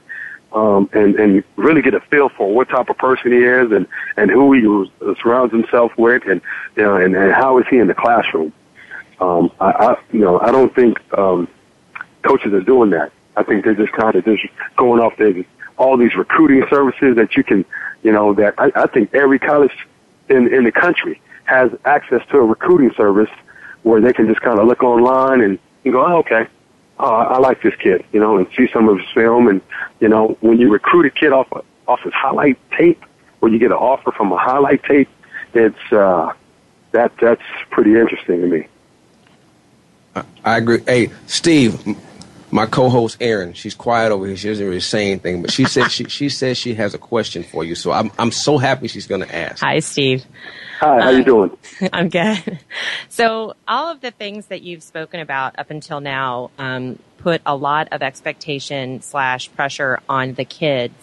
um, 0.53 0.89
and 0.93 1.15
and 1.15 1.43
really 1.55 1.81
get 1.81 1.93
a 1.93 1.99
feel 1.99 2.29
for 2.29 2.53
what 2.53 2.69
type 2.69 2.89
of 2.89 2.97
person 2.97 3.31
he 3.31 3.39
is 3.39 3.71
and 3.71 3.87
and 4.17 4.29
who 4.29 4.53
he 4.53 5.15
surrounds 5.21 5.53
himself 5.53 5.91
with, 5.97 6.23
and 6.27 6.41
you 6.75 6.83
know, 6.83 6.95
and, 6.95 7.15
and 7.15 7.33
how 7.33 7.57
is 7.59 7.65
he 7.69 7.77
in 7.77 7.87
the 7.87 7.95
classroom. 7.95 8.53
Um, 9.19 9.51
I, 9.59 9.71
I 9.71 10.01
you 10.11 10.19
know 10.19 10.39
I 10.39 10.51
don't 10.51 10.73
think 10.75 10.99
um, 11.17 11.47
coaches 12.23 12.53
are 12.53 12.61
doing 12.61 12.91
that. 12.91 13.11
I 13.35 13.43
think 13.43 13.63
they're 13.63 13.75
just 13.75 13.93
kind 13.93 14.15
of 14.15 14.25
just 14.25 14.43
going 14.77 15.01
off 15.01 15.17
their 15.17 15.33
all 15.77 15.97
these 15.97 16.15
recruiting 16.15 16.63
services 16.69 17.15
that 17.15 17.35
you 17.35 17.43
can, 17.43 17.65
you 18.03 18.11
know, 18.11 18.33
that 18.33 18.53
I, 18.57 18.71
I 18.75 18.87
think 18.87 19.13
every 19.13 19.39
college 19.39 19.71
in, 20.29 20.53
in 20.53 20.63
the 20.63 20.71
country 20.71 21.21
has 21.45 21.71
access 21.85 22.21
to 22.29 22.37
a 22.37 22.45
recruiting 22.45 22.91
service 22.95 23.29
where 23.83 23.99
they 23.99 24.13
can 24.13 24.27
just 24.27 24.41
kind 24.41 24.59
of 24.59 24.67
look 24.67 24.83
online 24.83 25.41
and, 25.41 25.59
and 25.83 25.93
go, 25.93 26.05
oh, 26.05 26.17
okay, 26.17 26.47
oh, 26.99 27.05
I 27.05 27.37
like 27.39 27.61
this 27.61 27.75
kid, 27.75 28.05
you 28.11 28.19
know, 28.19 28.37
and 28.37 28.47
see 28.57 28.67
some 28.71 28.89
of 28.89 28.97
his 28.97 29.07
film. 29.13 29.47
And, 29.47 29.61
you 29.99 30.09
know, 30.09 30.37
when 30.41 30.59
you 30.59 30.71
recruit 30.71 31.05
a 31.05 31.09
kid 31.09 31.31
off, 31.31 31.47
off 31.87 32.01
his 32.01 32.13
highlight 32.13 32.57
tape, 32.71 33.03
or 33.41 33.49
you 33.49 33.59
get 33.59 33.71
an 33.71 33.77
offer 33.77 34.11
from 34.11 34.31
a 34.31 34.37
highlight 34.37 34.83
tape, 34.83 35.09
it's, 35.53 35.91
uh, 35.91 36.33
that, 36.91 37.11
that's 37.19 37.41
pretty 37.69 37.95
interesting 37.95 38.41
to 38.41 38.47
me. 38.47 38.67
I 40.45 40.57
agree. 40.57 40.81
Hey, 40.85 41.11
Steve, 41.25 41.83
my 42.53 42.67
co-host 42.67 43.17
Erin, 43.19 43.53
she's 43.53 43.73
quiet 43.73 44.11
over 44.11 44.27
here. 44.27 44.37
She 44.37 44.47
doesn't 44.47 44.65
really 44.65 44.79
say 44.79 45.09
anything, 45.09 45.41
but 45.41 45.51
she 45.51 45.65
said 45.65 45.89
she 45.89 46.03
she 46.05 46.29
says 46.29 46.55
she 46.55 46.75
has 46.75 46.93
a 46.93 46.99
question 46.99 47.43
for 47.43 47.63
you. 47.63 47.73
So 47.73 47.91
I'm 47.91 48.11
I'm 48.19 48.31
so 48.31 48.59
happy 48.59 48.87
she's 48.87 49.07
going 49.07 49.21
to 49.21 49.35
ask. 49.35 49.63
Hi, 49.63 49.79
Steve. 49.79 50.23
Hi, 50.79 51.01
how 51.01 51.07
uh, 51.07 51.11
you 51.11 51.23
doing? 51.23 51.57
I'm 51.93 52.09
good. 52.09 52.59
So 53.09 53.55
all 53.67 53.91
of 53.91 54.01
the 54.01 54.11
things 54.11 54.47
that 54.47 54.61
you've 54.61 54.83
spoken 54.83 55.19
about 55.19 55.57
up 55.57 55.71
until 55.71 55.99
now 55.99 56.51
um, 56.59 56.99
put 57.17 57.41
a 57.43 57.55
lot 57.55 57.87
of 57.91 58.03
expectation 58.03 59.01
slash 59.01 59.51
pressure 59.53 59.99
on 60.07 60.35
the 60.35 60.45
kids. 60.45 60.93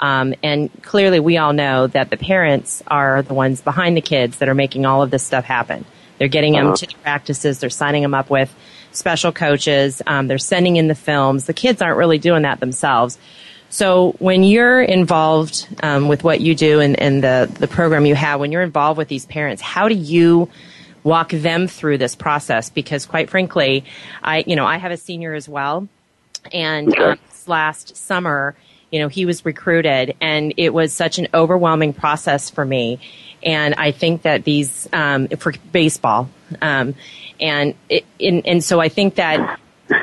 Um, 0.00 0.34
and 0.42 0.70
clearly, 0.82 1.20
we 1.20 1.36
all 1.36 1.52
know 1.52 1.86
that 1.88 2.08
the 2.08 2.16
parents 2.16 2.82
are 2.86 3.20
the 3.20 3.34
ones 3.34 3.60
behind 3.60 3.94
the 3.94 4.00
kids 4.00 4.38
that 4.38 4.48
are 4.48 4.54
making 4.54 4.86
all 4.86 5.02
of 5.02 5.10
this 5.10 5.22
stuff 5.22 5.44
happen. 5.44 5.84
They're 6.16 6.28
getting 6.28 6.56
uh-huh. 6.56 6.64
them 6.64 6.76
to 6.76 6.86
the 6.86 6.94
practices. 7.02 7.58
They're 7.58 7.68
signing 7.68 8.02
them 8.02 8.14
up 8.14 8.30
with 8.30 8.54
special 8.98 9.32
coaches. 9.32 10.02
Um, 10.06 10.26
they're 10.26 10.38
sending 10.38 10.76
in 10.76 10.88
the 10.88 10.94
films. 10.94 11.46
The 11.46 11.54
kids 11.54 11.80
aren't 11.80 11.96
really 11.96 12.18
doing 12.18 12.42
that 12.42 12.60
themselves. 12.60 13.18
So 13.70 14.12
when 14.18 14.42
you're 14.44 14.80
involved 14.80 15.68
um, 15.82 16.08
with 16.08 16.24
what 16.24 16.40
you 16.40 16.54
do 16.54 16.80
and, 16.80 16.98
and 16.98 17.22
the 17.22 17.50
the 17.58 17.68
program 17.68 18.06
you 18.06 18.14
have, 18.14 18.40
when 18.40 18.50
you're 18.50 18.62
involved 18.62 18.98
with 18.98 19.08
these 19.08 19.26
parents, 19.26 19.60
how 19.60 19.88
do 19.88 19.94
you 19.94 20.48
walk 21.04 21.30
them 21.30 21.68
through 21.68 21.98
this 21.98 22.16
process? 22.16 22.70
Because 22.70 23.06
quite 23.06 23.28
frankly, 23.30 23.84
I 24.22 24.44
you 24.46 24.56
know 24.56 24.64
I 24.64 24.78
have 24.78 24.90
a 24.90 24.96
senior 24.96 25.34
as 25.34 25.48
well, 25.48 25.86
and 26.52 26.98
um, 26.98 27.18
last 27.46 27.96
summer, 27.96 28.54
you 28.90 29.00
know, 29.00 29.08
he 29.08 29.26
was 29.26 29.44
recruited, 29.44 30.16
and 30.20 30.54
it 30.56 30.72
was 30.72 30.92
such 30.92 31.18
an 31.18 31.28
overwhelming 31.34 31.92
process 31.92 32.48
for 32.50 32.64
me. 32.64 33.00
And 33.42 33.74
I 33.74 33.92
think 33.92 34.22
that 34.22 34.44
these 34.44 34.88
um, 34.92 35.28
for 35.28 35.52
baseball, 35.72 36.28
um, 36.62 36.94
and 37.40 37.74
it, 37.88 38.04
and, 38.20 38.46
and 38.46 38.64
so 38.64 38.80
I 38.80 38.88
think 38.88 39.16
that 39.16 39.58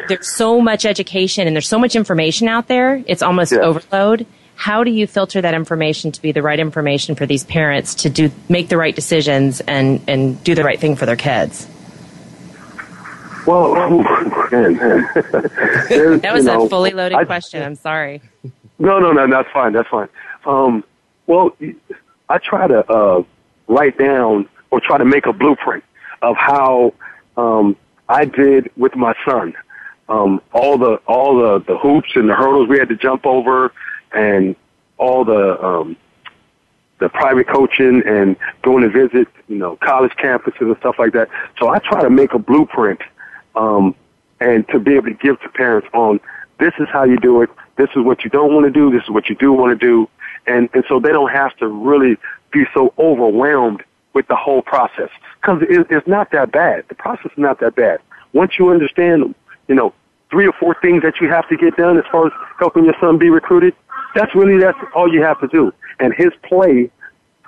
there's 0.08 0.28
so 0.28 0.62
much 0.62 0.86
education 0.86 1.48
and 1.48 1.56
there's 1.56 1.68
so 1.68 1.80
much 1.80 1.96
information 1.96 2.48
out 2.48 2.68
there. 2.68 3.04
It's 3.08 3.22
almost 3.22 3.52
yeah. 3.52 3.60
overload. 3.60 4.26
How 4.56 4.84
do 4.84 4.92
you 4.92 5.06
filter 5.06 5.42
that 5.42 5.54
information 5.54 6.12
to 6.14 6.22
be 6.22 6.32
the 6.32 6.42
right 6.42 6.60
information 6.60 7.16
for 7.16 7.26
these 7.26 7.44
parents 7.44 7.96
to 7.96 8.10
do 8.10 8.32
make 8.48 8.70
the 8.70 8.78
right 8.78 8.96
decisions 8.96 9.62
and 9.62 10.02
and 10.08 10.42
do 10.44 10.56
the 10.56 10.64
right 10.64 10.80
thing 10.80 10.96
for 10.96 11.06
their 11.06 11.18
kids? 11.18 11.68
Well, 13.46 13.76
man, 14.52 14.78
man. 14.78 15.10
that 15.14 16.32
was 16.34 16.48
a 16.48 16.54
know, 16.54 16.70
fully 16.70 16.92
loaded 16.92 17.18
I, 17.18 17.26
question. 17.26 17.62
I'm 17.62 17.76
sorry. 17.76 18.22
No, 18.80 19.00
no, 19.00 19.12
no, 19.12 19.30
that's 19.30 19.50
fine. 19.52 19.74
That's 19.74 19.88
fine. 19.90 20.10
Um, 20.46 20.84
well, 21.28 21.56
I 22.30 22.38
try 22.40 22.68
to 22.68 22.92
uh, 22.92 23.24
write 23.68 23.98
down 23.98 24.50
or 24.72 24.80
try 24.80 24.98
to 24.98 25.06
make 25.06 25.26
a 25.26 25.34
blueprint 25.34 25.84
of 26.22 26.36
how 26.38 26.94
um, 27.38 27.76
I 28.08 28.26
did 28.26 28.72
with 28.78 28.96
my 28.96 29.14
son. 29.28 29.54
Um, 30.08 30.42
all 30.54 30.78
the 30.78 30.96
all 31.08 31.38
the 31.38 31.60
the 31.66 31.78
hoops 31.78 32.12
and 32.16 32.30
the 32.30 32.36
hurdles 32.36 32.68
we 32.68 32.78
had 32.78 32.90
to 32.90 32.96
jump 32.96 33.26
over, 33.26 33.74
and 34.14 34.56
all 34.98 35.26
the 35.26 35.64
um, 35.64 35.98
the 37.00 37.10
private 37.10 37.48
coaching 37.48 38.04
and 38.06 38.36
going 38.62 38.84
to 38.84 38.90
visit, 38.90 39.28
you 39.48 39.58
know, 39.58 39.76
college 39.78 40.14
campuses 40.14 40.62
and 40.62 40.78
stuff 40.78 40.96
like 41.00 41.14
that. 41.14 41.30
So 41.60 41.70
I 41.70 41.80
try 41.80 42.02
to 42.02 42.10
make 42.10 42.34
a 42.34 42.40
blueprint, 42.40 43.02
um, 43.56 43.96
and 44.40 44.68
to 44.70 44.80
be 44.80 44.94
able 44.94 45.08
to 45.08 45.14
give 45.14 45.42
to 45.42 45.50
parents 45.50 45.88
on 45.94 46.20
this 46.60 46.74
is 46.80 46.88
how 46.92 47.04
you 47.04 47.18
do 47.18 47.42
it. 47.42 47.50
This 47.78 47.90
is 47.96 48.04
what 48.04 48.24
you 48.24 48.30
don't 48.30 48.54
want 48.54 48.66
to 48.66 48.72
do. 48.72 48.92
This 48.92 49.04
is 49.04 49.10
what 49.10 49.30
you 49.30 49.36
do 49.36 49.52
want 49.52 49.78
to 49.78 49.86
do. 49.86 50.10
And, 50.48 50.70
and 50.74 50.84
so 50.88 51.00
they 51.00 51.10
don't 51.10 51.32
have 51.32 51.56
to 51.58 51.68
really 51.68 52.18
be 52.52 52.64
so 52.74 52.94
overwhelmed 52.98 53.84
with 54.16 54.28
the 54.28 54.36
whole 54.36 54.64
process 54.64 55.10
because 55.40 55.62
it, 55.70 55.86
it's 55.92 56.08
not 56.08 56.32
that 56.32 56.52
bad. 56.52 56.86
The 56.90 56.96
process 56.96 57.32
is 57.32 57.38
not 57.38 57.60
that 57.60 57.76
bad. 57.76 58.00
Once 58.34 58.54
you 58.58 58.70
understand, 58.70 59.36
you 59.68 59.76
know, 59.76 59.94
three 60.32 60.48
or 60.48 60.54
four 60.54 60.76
things 60.82 61.04
that 61.04 61.22
you 61.22 61.30
have 61.30 61.48
to 61.50 61.58
get 61.58 61.76
done 61.76 61.98
as 61.98 62.06
far 62.12 62.28
as 62.28 62.34
helping 62.58 62.86
your 62.86 62.96
son 63.00 63.20
be 63.20 63.30
recruited, 63.30 63.76
that's 64.16 64.34
really 64.34 64.58
that's 64.58 64.78
all 64.96 65.14
you 65.14 65.22
have 65.22 65.40
to 65.42 65.48
do. 65.48 65.72
And 66.00 66.14
his 66.14 66.32
play 66.44 66.90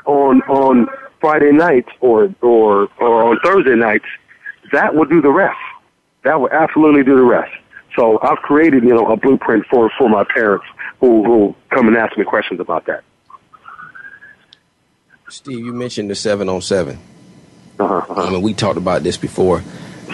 on 0.06 0.41
on 0.43 0.88
Friday 1.19 1.51
nights 1.51 1.89
or 2.01 2.34
or 2.41 2.89
or 2.99 3.23
on 3.23 3.39
Thursday 3.43 3.75
nights, 3.75 4.06
that 4.71 4.93
will 4.93 5.06
do 5.06 5.21
the 5.21 5.32
rest. 5.32 5.58
That 6.23 6.39
will 6.39 6.51
absolutely 6.51 7.03
do 7.03 7.15
the 7.15 7.23
rest. 7.23 7.51
So 7.95 8.19
I've 8.21 8.38
created, 8.39 8.84
you 8.84 8.93
know, 8.93 9.08
a 9.08 9.17
blueprint 9.17 9.65
for 9.67 9.89
for 9.97 10.10
my 10.10 10.23
parents 10.23 10.65
who 10.99 11.23
who 11.23 11.56
come 11.69 11.88
and 11.88 11.97
ask 11.97 12.17
me 12.17 12.25
questions 12.25 12.60
about 12.60 12.86
that. 12.86 13.03
Steve, 15.29 15.59
you 15.59 15.73
mentioned 15.73 16.09
the 16.09 16.15
seven 16.15 16.47
on 16.47 16.61
seven. 16.61 16.97
Uh-huh. 17.79 18.13
I 18.13 18.29
mean, 18.29 18.41
we 18.41 18.53
talked 18.53 18.77
about 18.77 19.03
this 19.03 19.17
before. 19.17 19.61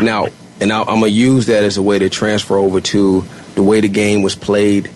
Now, 0.02 0.28
and 0.60 0.72
I, 0.72 0.80
am 0.80 0.86
gonna 0.86 1.08
use 1.08 1.46
that 1.46 1.64
as 1.64 1.78
a 1.78 1.84
way 1.84 2.00
to 2.00 2.10
transfer 2.10 2.58
over 2.58 2.82
to 2.82 3.24
the 3.54 3.62
way 3.62 3.80
the 3.80 3.90
game 3.90 4.24
was 4.24 4.36
played 4.36 4.90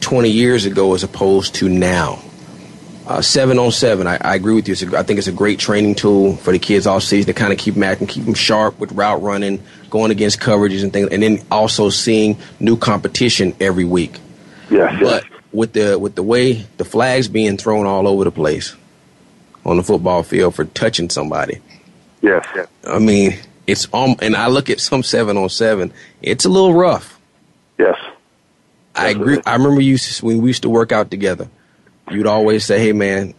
20 0.00 0.28
years 0.28 0.66
ago 0.66 0.94
as 0.94 1.02
opposed 1.02 1.54
to 1.56 1.70
now. 1.70 2.22
Uh, 3.06 3.22
seven 3.22 3.58
on 3.58 3.70
seven, 3.70 4.06
I, 4.06 4.16
I 4.20 4.34
agree 4.34 4.54
with 4.54 4.68
you. 4.68 4.74
A, 4.92 4.98
I 4.98 5.02
think 5.02 5.18
it's 5.18 5.28
a 5.28 5.32
great 5.32 5.58
training 5.58 5.94
tool 5.94 6.36
for 6.36 6.52
the 6.52 6.58
kids 6.58 6.86
all 6.86 7.00
season 7.00 7.32
to 7.32 7.38
kind 7.38 7.52
of 7.52 7.58
keep 7.58 7.74
them 7.74 7.82
acting, 7.82 8.06
keep 8.06 8.24
them 8.24 8.34
sharp 8.34 8.78
with 8.78 8.92
route 8.92 9.22
running, 9.22 9.62
going 9.88 10.10
against 10.10 10.38
coverages 10.38 10.82
and 10.82 10.92
things, 10.92 11.08
and 11.08 11.22
then 11.22 11.42
also 11.50 11.88
seeing 11.88 12.38
new 12.60 12.76
competition 12.76 13.54
every 13.58 13.84
week. 13.84 14.18
Yes. 14.70 15.00
But 15.00 15.24
with 15.54 15.72
the 15.72 15.98
with 15.98 16.16
the 16.16 16.22
way 16.22 16.66
the 16.76 16.84
flags 16.84 17.28
being 17.28 17.56
thrown 17.56 17.86
all 17.86 18.06
over 18.08 18.24
the 18.24 18.32
place 18.32 18.74
on 19.64 19.76
the 19.76 19.82
football 19.82 20.22
field 20.22 20.54
for 20.54 20.64
touching 20.64 21.08
somebody. 21.08 21.60
Yes. 22.20 22.44
yes. 22.54 22.66
I 22.86 22.98
mean, 22.98 23.38
it's 23.66 23.86
um, 23.94 24.16
and 24.20 24.36
I 24.36 24.48
look 24.48 24.68
at 24.68 24.80
some 24.80 25.02
seven 25.02 25.36
on 25.36 25.48
seven. 25.48 25.92
It's 26.20 26.44
a 26.44 26.48
little 26.48 26.74
rough. 26.74 27.18
Yes. 27.78 27.96
I 28.96 29.08
agree. 29.08 29.40
I 29.46 29.54
remember 29.54 29.80
you 29.80 29.96
when 30.22 30.38
we 30.38 30.50
used 30.50 30.62
to 30.62 30.70
work 30.70 30.92
out 30.92 31.10
together. 31.10 31.48
You'd 32.10 32.26
always 32.26 32.64
say, 32.64 32.78
"Hey, 32.78 32.92
man, 32.92 33.34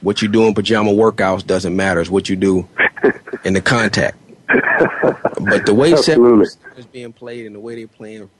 what 0.00 0.22
you 0.22 0.28
do 0.28 0.44
in 0.46 0.54
pajama 0.54 0.92
workouts 0.92 1.46
doesn't 1.46 1.74
matter. 1.74 2.00
It's 2.00 2.10
what 2.10 2.28
you 2.28 2.36
do 2.36 2.68
in 3.44 3.54
the 3.54 3.60
contact. 3.60 4.16
but 4.48 5.66
the 5.66 5.74
way 5.74 5.94
seven 5.96 6.42
is 6.42 6.86
being 6.92 7.12
played 7.12 7.46
and 7.46 7.54
the 7.54 7.60
way 7.60 7.76
they're 7.76 7.86
playing 7.86 8.30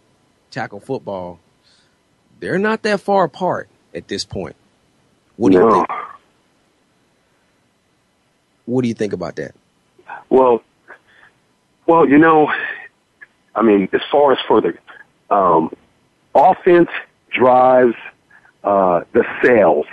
tackle 0.51 0.81
football, 0.81 1.39
they're 2.40 2.59
not 2.59 2.83
that 2.83 3.00
far 3.00 3.24
apart 3.24 3.68
at 3.94 4.09
this 4.09 4.24
point. 4.24 4.57
What 5.37 5.53
do 5.53 5.59
no. 5.59 5.68
you 5.68 5.74
think? 5.74 5.88
What 8.66 8.83
do 8.83 8.88
you 8.88 8.94
think 8.94 9.12
about 9.12 9.37
that? 9.37 9.55
Well, 10.29 10.62
well, 11.87 12.09
you 12.09 12.18
know, 12.18 12.53
I 13.55 13.62
mean, 13.62 13.88
as 13.92 14.00
far 14.11 14.33
as 14.33 14.38
for 14.46 14.61
the 14.61 14.74
um, 15.35 15.72
offense 16.35 16.88
drives 17.31 17.96
uh, 18.62 19.03
the 19.12 19.24
sales, 19.42 19.87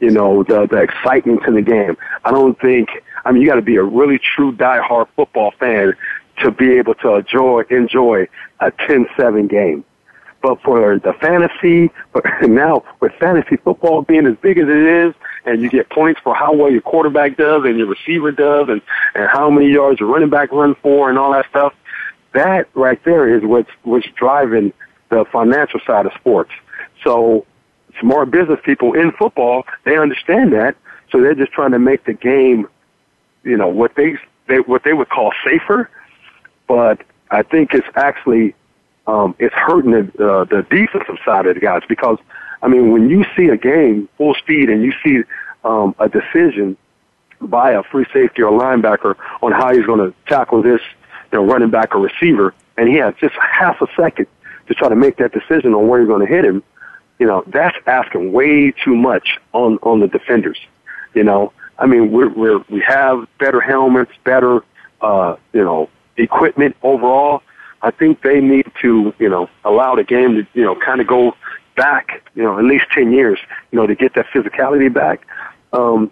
you 0.00 0.10
know, 0.10 0.42
the 0.42 0.66
the 0.66 0.78
excitement 0.78 1.42
to 1.44 1.52
the 1.52 1.62
game. 1.62 1.96
I 2.24 2.30
don't 2.30 2.58
think. 2.60 2.88
I 3.24 3.32
mean, 3.32 3.42
you 3.42 3.48
got 3.48 3.56
to 3.56 3.62
be 3.62 3.76
a 3.76 3.82
really 3.82 4.18
true 4.18 4.52
die-hard 4.52 5.08
football 5.16 5.52
fan 5.58 5.94
to 6.40 6.50
be 6.50 6.72
able 6.78 6.94
to 6.96 7.16
enjoy 7.16 7.62
enjoy 7.70 8.28
a 8.60 8.70
10-7 8.70 9.50
game. 9.50 9.84
But 10.40 10.62
for 10.62 10.98
the 10.98 11.12
fantasy, 11.14 11.90
but 12.12 12.24
now 12.42 12.84
with 13.00 13.12
fantasy 13.18 13.56
football 13.56 14.02
being 14.02 14.26
as 14.26 14.36
big 14.36 14.58
as 14.58 14.68
it 14.68 14.76
is, 14.76 15.14
and 15.44 15.62
you 15.62 15.68
get 15.68 15.90
points 15.90 16.20
for 16.22 16.34
how 16.34 16.52
well 16.54 16.70
your 16.70 16.80
quarterback 16.80 17.36
does 17.36 17.64
and 17.64 17.76
your 17.76 17.86
receiver 17.88 18.30
does, 18.30 18.68
and 18.68 18.80
and 19.14 19.28
how 19.28 19.50
many 19.50 19.70
yards 19.70 20.00
your 20.00 20.08
running 20.08 20.30
back 20.30 20.52
run 20.52 20.74
for, 20.76 21.08
and 21.08 21.18
all 21.18 21.32
that 21.32 21.46
stuff. 21.50 21.74
That 22.34 22.68
right 22.74 23.02
there 23.04 23.34
is 23.34 23.42
what's 23.42 23.70
what's 23.82 24.06
driving 24.16 24.72
the 25.08 25.24
financial 25.32 25.80
side 25.86 26.06
of 26.06 26.12
sports. 26.12 26.50
So 27.02 27.46
smart 28.00 28.30
business 28.30 28.60
people 28.64 28.94
in 28.94 29.12
football, 29.12 29.64
they 29.84 29.96
understand 29.98 30.52
that, 30.52 30.76
so 31.10 31.20
they're 31.20 31.34
just 31.34 31.52
trying 31.52 31.72
to 31.72 31.78
make 31.78 32.04
the 32.04 32.12
game, 32.12 32.68
you 33.42 33.56
know, 33.56 33.68
what 33.68 33.94
they, 33.94 34.16
they 34.46 34.60
what 34.60 34.84
they 34.84 34.92
would 34.92 35.08
call 35.08 35.32
safer. 35.44 35.90
But 36.66 37.02
I 37.30 37.42
think 37.42 37.72
it's 37.72 37.86
actually 37.94 38.54
um, 39.08 39.34
it's 39.40 39.54
hurting 39.54 39.90
the 39.90 40.02
uh, 40.24 40.44
the 40.44 40.64
defensive 40.70 41.18
side 41.24 41.46
of 41.46 41.54
the 41.54 41.60
guys 41.60 41.82
because 41.88 42.18
I 42.62 42.68
mean 42.68 42.92
when 42.92 43.10
you 43.10 43.24
see 43.36 43.48
a 43.48 43.56
game 43.56 44.08
full 44.16 44.34
speed 44.34 44.70
and 44.70 44.82
you 44.84 44.92
see 45.04 45.24
um, 45.64 45.96
a 45.98 46.08
decision 46.08 46.76
by 47.40 47.72
a 47.72 47.82
free 47.82 48.06
safety 48.12 48.42
or 48.42 48.52
linebacker 48.52 49.16
on 49.42 49.52
how 49.52 49.74
he's 49.74 49.86
going 49.86 50.00
to 50.00 50.14
tackle 50.28 50.62
this 50.62 50.80
you 51.32 51.38
know 51.38 51.44
running 51.44 51.70
back 51.70 51.94
or 51.94 51.98
receiver, 51.98 52.54
and 52.76 52.88
he 52.88 52.96
has 52.96 53.14
just 53.20 53.34
half 53.34 53.80
a 53.82 53.88
second 53.96 54.28
to 54.68 54.74
try 54.74 54.88
to 54.88 54.96
make 54.96 55.16
that 55.16 55.32
decision 55.32 55.74
on 55.74 55.88
where 55.88 55.98
you're 55.98 56.08
going 56.08 56.24
to 56.24 56.32
hit 56.32 56.44
him 56.44 56.62
you 57.18 57.26
know, 57.26 57.42
that's 57.48 57.76
asking 57.86 58.32
way 58.32 58.70
too 58.70 58.94
much 58.94 59.38
on, 59.52 59.78
on 59.82 60.00
the 60.00 60.06
defenders. 60.06 60.58
You 61.14 61.24
know, 61.24 61.52
I 61.78 61.86
mean, 61.86 62.12
we're, 62.12 62.28
we're, 62.28 62.64
we 62.68 62.80
have 62.86 63.26
better 63.38 63.60
helmets, 63.60 64.12
better, 64.24 64.62
uh, 65.00 65.36
you 65.52 65.64
know, 65.64 65.90
equipment 66.16 66.76
overall. 66.82 67.42
I 67.82 67.90
think 67.90 68.22
they 68.22 68.40
need 68.40 68.67
to, 68.82 69.14
you 69.18 69.28
know, 69.28 69.48
allow 69.64 69.94
the 69.94 70.04
game 70.04 70.34
to, 70.34 70.46
you 70.54 70.64
know, 70.64 70.74
kind 70.74 71.00
of 71.00 71.06
go 71.06 71.34
back, 71.76 72.22
you 72.34 72.42
know, 72.42 72.58
at 72.58 72.64
least 72.64 72.86
10 72.92 73.12
years, 73.12 73.38
you 73.70 73.78
know, 73.78 73.86
to 73.86 73.94
get 73.94 74.14
that 74.14 74.26
physicality 74.26 74.92
back. 74.92 75.26
Um, 75.72 76.10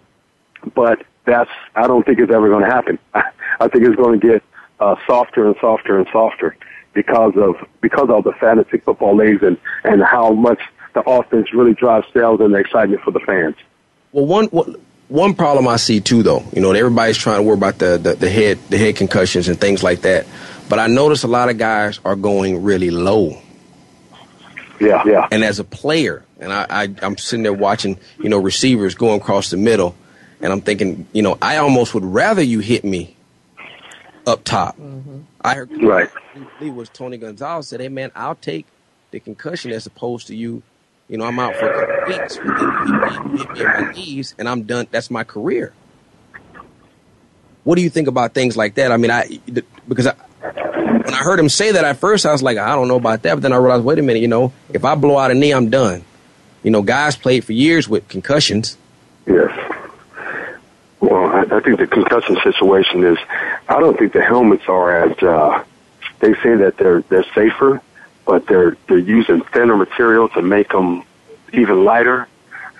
but 0.73 1.05
that's, 1.25 1.51
I 1.75 1.87
don't 1.87 2.05
think 2.05 2.19
it's 2.19 2.31
ever 2.31 2.49
going 2.49 2.63
to 2.63 2.69
happen. 2.69 2.99
I 3.13 3.67
think 3.67 3.85
it's 3.85 3.95
going 3.95 4.19
to 4.19 4.27
get, 4.27 4.43
uh, 4.79 4.95
softer 5.07 5.47
and 5.47 5.55
softer 5.59 5.97
and 5.97 6.07
softer 6.11 6.55
because 6.93 7.33
of, 7.35 7.55
because 7.81 8.09
of 8.09 8.23
the 8.23 8.33
fantasy 8.33 8.77
football 8.77 9.15
leagues 9.15 9.43
and, 9.43 9.57
and 9.83 10.03
how 10.03 10.31
much 10.31 10.61
the 10.93 11.01
offense 11.01 11.53
really 11.53 11.73
drives 11.73 12.07
sales 12.13 12.39
and 12.39 12.53
the 12.53 12.57
excitement 12.57 13.01
for 13.01 13.11
the 13.11 13.19
fans. 13.19 13.55
Well, 14.11 14.25
one 14.25 14.47
one 15.09 15.35
problem 15.35 15.67
I 15.67 15.77
see 15.77 16.01
too, 16.01 16.23
though, 16.23 16.43
you 16.53 16.61
know, 16.61 16.71
everybody's 16.71 17.17
trying 17.17 17.37
to 17.37 17.43
worry 17.43 17.55
about 17.55 17.77
the, 17.77 17.97
the, 17.97 18.15
the 18.15 18.29
head 18.29 18.59
the 18.69 18.77
head 18.77 18.95
concussions 18.95 19.47
and 19.47 19.59
things 19.59 19.83
like 19.83 20.01
that, 20.01 20.25
but 20.69 20.79
I 20.79 20.87
notice 20.87 21.23
a 21.23 21.27
lot 21.27 21.49
of 21.49 21.57
guys 21.57 21.99
are 22.05 22.15
going 22.15 22.63
really 22.63 22.91
low. 22.91 23.41
Yeah, 24.79 25.03
yeah. 25.05 25.27
And 25.31 25.43
as 25.43 25.59
a 25.59 25.63
player, 25.63 26.23
and 26.39 26.53
I, 26.53 26.65
I 26.69 26.95
I'm 27.01 27.17
sitting 27.17 27.43
there 27.43 27.53
watching, 27.53 27.99
you 28.19 28.29
know, 28.29 28.37
receivers 28.37 28.95
going 28.95 29.19
across 29.19 29.49
the 29.49 29.57
middle, 29.57 29.95
and 30.39 30.53
I'm 30.53 30.61
thinking, 30.61 31.07
you 31.13 31.23
know, 31.23 31.37
I 31.41 31.57
almost 31.57 31.93
would 31.93 32.05
rather 32.05 32.41
you 32.41 32.59
hit 32.59 32.83
me 32.83 33.15
up 34.27 34.43
top. 34.43 34.77
Mm-hmm. 34.77 35.21
I 35.41 35.55
heard 35.55 35.81
right. 35.81 36.09
It 36.61 36.73
was 36.73 36.89
Tony 36.89 37.17
Gonzalez 37.17 37.67
said, 37.67 37.79
"Hey 37.79 37.89
man, 37.89 38.11
I'll 38.15 38.35
take 38.35 38.67
the 39.11 39.19
concussion 39.19 39.71
as 39.71 39.85
opposed 39.85 40.27
to 40.27 40.35
you 40.35 40.61
you 41.07 41.17
know, 41.17 41.25
I'm 41.25 41.39
out 41.39 41.55
for 41.55 41.71
a 41.71 41.87
couple 41.87 42.19
weeks, 42.19 42.37
but 42.37 42.59
then 42.59 43.31
you 43.31 43.37
hit 43.37 43.53
me, 43.53 43.65
on 43.65 43.85
my 43.85 43.91
knees, 43.93 44.35
and 44.37 44.49
I'm 44.49 44.63
done. 44.63 44.87
That's 44.91 45.09
my 45.09 45.23
career. 45.23 45.73
What 47.63 47.75
do 47.75 47.81
you 47.81 47.89
think 47.89 48.07
about 48.07 48.33
things 48.33 48.57
like 48.57 48.75
that? 48.75 48.91
I 48.91 48.97
mean, 48.97 49.11
I 49.11 49.39
because 49.87 50.07
I, 50.07 50.15
when 50.41 51.13
I 51.13 51.17
heard 51.17 51.39
him 51.39 51.49
say 51.49 51.71
that 51.71 51.83
at 51.83 51.97
first, 51.97 52.25
I 52.25 52.31
was 52.31 52.43
like, 52.43 52.57
I 52.57 52.75
don't 52.75 52.87
know 52.87 52.97
about 52.97 53.23
that. 53.23 53.35
But 53.35 53.41
then 53.41 53.53
I 53.53 53.57
realized, 53.57 53.83
wait 53.83 53.99
a 53.99 54.01
minute, 54.01 54.21
you 54.21 54.27
know, 54.27 54.53
if 54.69 54.85
I 54.85 54.95
blow 54.95 55.17
out 55.17 55.31
a 55.31 55.33
knee, 55.33 55.51
I'm 55.51 55.69
done. 55.69 56.03
You 56.63 56.71
know, 56.71 56.81
guys 56.81 57.15
played 57.15 57.43
for 57.45 57.53
years 57.53 57.87
with 57.87 58.07
concussions. 58.07 58.77
Yes. 59.25 59.51
Well, 60.99 61.25
I, 61.25 61.41
I 61.55 61.59
think 61.61 61.79
the 61.79 61.87
concussion 61.87 62.37
situation 62.43 63.03
is. 63.03 63.17
I 63.69 63.79
don't 63.79 63.97
think 63.97 64.13
the 64.13 64.21
helmets 64.21 64.63
are 64.67 65.05
as. 65.05 65.17
Uh, 65.19 65.63
they 66.19 66.33
say 66.35 66.55
that 66.55 66.77
they're 66.77 67.01
they're 67.01 67.25
safer 67.35 67.81
but 68.27 68.45
they're 68.45 68.77
they're 68.87 68.97
using 68.97 69.41
thinner 69.41 69.77
material 69.77 70.29
to 70.29 70.41
make 70.43 70.69
them 70.69 71.03
even 71.53 71.85
lighter. 71.85 72.27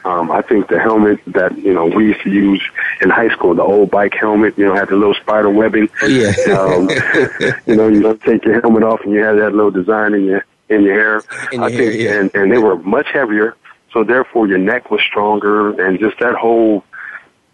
Um, 0.07 0.31
I 0.31 0.41
think 0.41 0.69
the 0.69 0.79
helmet 0.79 1.19
that 1.27 1.57
you 1.57 1.73
know 1.73 1.85
we 1.85 2.05
used 2.07 2.21
to 2.23 2.29
use 2.29 2.63
in 3.01 3.09
high 3.09 3.27
school, 3.29 3.53
the 3.53 3.61
old 3.63 3.91
bike 3.91 4.13
helmet, 4.13 4.57
you 4.57 4.65
know, 4.65 4.73
had 4.73 4.87
the 4.87 4.95
little 4.95 5.15
spider 5.15 5.49
webbing. 5.49 5.89
Yeah. 6.07 6.31
um, 6.57 6.89
you 7.67 7.75
know, 7.75 7.89
you 7.89 8.01
don't 8.01 8.21
take 8.21 8.45
your 8.45 8.61
helmet 8.61 8.83
off 8.83 9.01
and 9.03 9.11
you 9.11 9.21
have 9.21 9.35
that 9.35 9.53
little 9.53 9.71
design 9.71 10.13
in 10.13 10.23
your 10.23 10.45
in 10.69 10.83
your 10.83 10.93
hair. 10.93 11.23
In 11.51 11.59
your 11.59 11.63
I 11.63 11.75
think, 11.75 11.95
yeah. 11.95 12.19
and 12.21 12.31
and 12.33 12.49
they 12.49 12.57
were 12.57 12.77
much 12.77 13.07
heavier, 13.11 13.57
so 13.91 14.05
therefore 14.05 14.47
your 14.47 14.59
neck 14.59 14.91
was 14.91 15.01
stronger, 15.01 15.71
and 15.81 15.99
just 15.99 16.17
that 16.19 16.35
whole 16.35 16.85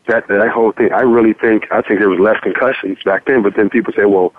that 0.05 0.27
that 0.27 0.49
whole 0.49 0.73
thing. 0.73 0.93
I 0.93 1.01
really 1.01 1.33
think 1.33 1.71
I 1.71 1.81
think 1.81 2.01
there 2.01 2.09
was 2.09 2.19
less 2.19 2.39
concussions 2.41 2.99
back 3.03 3.25
then, 3.25 3.41
but 3.41 3.55
then 3.55 3.71
people 3.71 3.93
say, 3.93 4.05
well, 4.05 4.31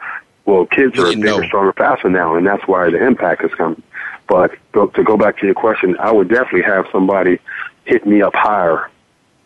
well, 0.44 0.66
kids 0.66 0.96
are 1.00 1.06
bigger, 1.06 1.18
know. 1.18 1.42
stronger, 1.42 1.72
faster 1.72 2.08
now, 2.08 2.36
and 2.36 2.46
that's 2.46 2.62
why 2.68 2.90
the 2.90 3.04
impact 3.04 3.42
is 3.42 3.52
coming. 3.54 3.82
But 4.26 4.52
to 4.72 5.02
go 5.02 5.16
back 5.16 5.38
to 5.38 5.46
your 5.46 5.54
question, 5.54 5.96
I 5.98 6.12
would 6.12 6.28
definitely 6.28 6.62
have 6.62 6.86
somebody 6.92 7.40
hit 7.84 8.06
me 8.06 8.22
up 8.22 8.34
higher 8.34 8.90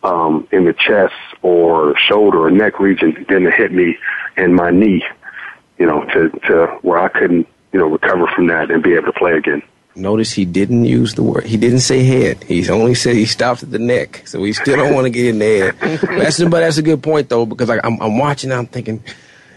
um, 0.03 0.47
in 0.51 0.65
the 0.65 0.73
chest 0.73 1.13
or 1.41 1.97
shoulder 1.97 2.45
or 2.45 2.51
neck 2.51 2.79
region 2.79 3.25
than 3.29 3.43
to 3.43 3.51
hit 3.51 3.71
me 3.71 3.97
in 4.37 4.53
my 4.53 4.71
knee, 4.71 5.03
you 5.77 5.85
know, 5.85 6.05
to, 6.05 6.29
to 6.47 6.67
where 6.81 6.99
I 6.99 7.09
couldn't, 7.09 7.47
you 7.73 7.79
know, 7.79 7.87
recover 7.87 8.27
from 8.27 8.47
that 8.47 8.71
and 8.71 8.81
be 8.81 8.93
able 8.93 9.07
to 9.07 9.13
play 9.13 9.33
again. 9.33 9.61
Notice 9.95 10.31
he 10.31 10.45
didn't 10.45 10.85
use 10.85 11.15
the 11.15 11.23
word. 11.23 11.45
He 11.45 11.57
didn't 11.57 11.79
say 11.81 12.03
head. 12.03 12.43
He's 12.43 12.69
only 12.69 12.95
said 12.95 13.15
he 13.15 13.25
stopped 13.25 13.63
at 13.63 13.71
the 13.71 13.79
neck. 13.79 14.23
So 14.25 14.39
we 14.39 14.53
still 14.53 14.77
don't 14.77 14.93
want 14.93 15.05
to 15.05 15.09
get 15.09 15.25
in 15.25 15.39
there. 15.39 15.73
That's, 15.73 16.41
but 16.41 16.61
that's 16.61 16.77
a 16.77 16.81
good 16.81 17.03
point 17.03 17.27
though, 17.27 17.45
because 17.45 17.69
I'm, 17.69 17.99
I'm 18.01 18.17
watching. 18.17 18.51
I'm 18.51 18.67
thinking, 18.67 19.03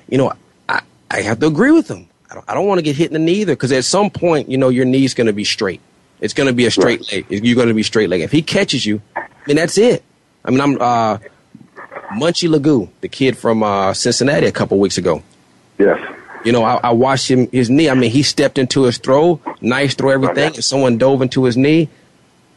you 0.09 0.19
know, 0.19 0.33
I, 0.69 0.83
I 1.11 1.21
have 1.21 1.39
to 1.41 1.47
agree 1.47 1.71
with 1.71 1.89
him. 1.89 2.09
I 2.29 2.35
don't, 2.35 2.45
I 2.49 2.55
don't 2.55 2.67
want 2.67 2.79
to 2.79 2.83
get 2.83 2.97
hit 2.97 3.09
in 3.09 3.13
the 3.13 3.19
knee 3.19 3.43
either 3.43 3.53
because 3.53 3.71
at 3.73 3.85
some 3.85 4.11
point, 4.11 4.49
you 4.49 4.57
know, 4.59 4.71
your 4.71 4.87
knee's 4.87 5.15
going 5.15 5.29
to 5.29 5.33
be 5.33 5.45
straight. 5.45 5.81
It's 6.23 6.35
going 6.35 6.47
to 6.47 6.55
be 6.55 6.67
a 6.67 6.71
straight 6.71 7.01
right. 7.13 7.29
leg. 7.29 7.45
You're 7.45 7.57
going 7.57 7.69
to 7.69 7.75
be 7.75 7.83
straight 7.83 8.09
leg. 8.09 8.21
If 8.21 8.31
he 8.31 8.43
catches 8.43 8.87
you, 8.87 9.03
then 9.47 9.57
that's 9.57 9.77
it. 9.77 10.05
I 10.45 10.51
mean, 10.51 10.61
I'm 10.61 10.81
uh, 10.81 11.19
Munchie 12.13 12.49
Legaux, 12.49 12.89
the 13.01 13.09
kid 13.09 13.37
from 13.37 13.65
uh, 13.65 13.93
Cincinnati 13.93 14.47
a 14.47 14.53
couple 14.53 14.79
weeks 14.79 14.99
ago. 14.99 15.23
Yes. 15.79 16.01
You 16.45 16.53
know, 16.53 16.63
I, 16.63 16.77
I, 16.77 16.91
watched 16.93 17.29
him 17.29 17.49
his 17.51 17.71
knee. 17.71 17.91
I 17.91 17.95
mean, 17.95 18.11
he 18.11 18.23
stepped 18.23 18.59
into 18.59 18.85
his 18.85 18.99
throw, 18.99 19.41
nice 19.61 19.95
throw, 19.95 20.11
everything, 20.11 20.55
and 20.55 20.65
someone 20.65 20.97
dove 20.97 21.23
into 21.23 21.45
his 21.45 21.57
knee. 21.57 21.89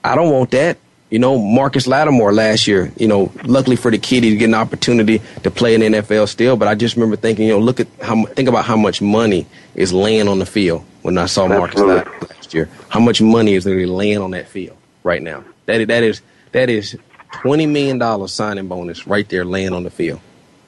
I 0.04 0.14
don't 0.16 0.32
want 0.32 0.52
that. 0.52 0.78
You 1.10 1.20
know, 1.20 1.38
Marcus 1.38 1.88
Lattimore 1.88 2.34
last 2.34 2.68
year, 2.68 2.92
you 2.98 3.08
know, 3.08 3.32
luckily 3.46 3.76
for 3.76 3.90
the 3.90 3.98
kid, 3.98 4.24
he 4.24 4.36
get 4.38 4.46
an 4.46 4.56
opportunity 4.56 5.22
to 5.44 5.52
play 5.52 5.74
in 5.74 5.82
the 5.82 6.00
NFL 6.00 6.28
still. 6.28 6.56
But 6.56 6.68
I 6.68 6.76
just 6.76 6.96
remember 6.96 7.16
thinking, 7.16 7.48
you 7.48 7.54
know, 7.54 7.60
look 7.60 7.80
at 7.80 7.88
how, 8.02 8.26
think 8.26 8.50
about 8.50 8.66
how 8.66 8.76
much 8.76 9.02
money 9.02 9.48
is 9.76 9.94
laying 9.94 10.28
on 10.28 10.40
the 10.40 10.46
field 10.46 10.84
when 11.02 11.18
I 11.18 11.28
saw 11.28 11.48
Marcus 11.48 11.80
Lattimore 11.80 12.35
year. 12.56 12.70
How 12.90 13.00
much 13.00 13.22
money 13.22 13.54
is 13.54 13.66
literally 13.66 13.86
laying 13.86 14.20
on 14.20 14.32
that 14.32 14.48
field 14.48 14.78
right 15.04 15.22
now? 15.22 15.44
That, 15.68 15.88
that 15.88 16.04
is, 16.04 16.22
that 16.54 16.70
is 16.70 16.98
$20 17.34 17.70
million 17.70 18.28
signing 18.28 18.68
bonus 18.68 19.06
right 19.06 19.28
there 19.30 19.46
laying 19.46 19.74
on 19.74 19.84
the 19.84 19.90
field. 19.90 20.22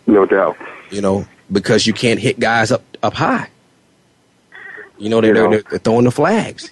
No 0.05 0.25
doubt. 0.25 0.57
You 0.91 1.01
know, 1.01 1.27
because 1.51 1.87
you 1.87 1.93
can't 1.93 2.19
hit 2.19 2.39
guys 2.39 2.71
up, 2.71 2.83
up 3.01 3.13
high. 3.13 3.49
You 4.97 5.09
know, 5.09 5.21
they're, 5.21 5.35
you 5.35 5.41
know, 5.41 5.49
they're, 5.49 5.63
they're 5.69 5.79
throwing 5.79 6.05
the 6.05 6.11
flags. 6.11 6.71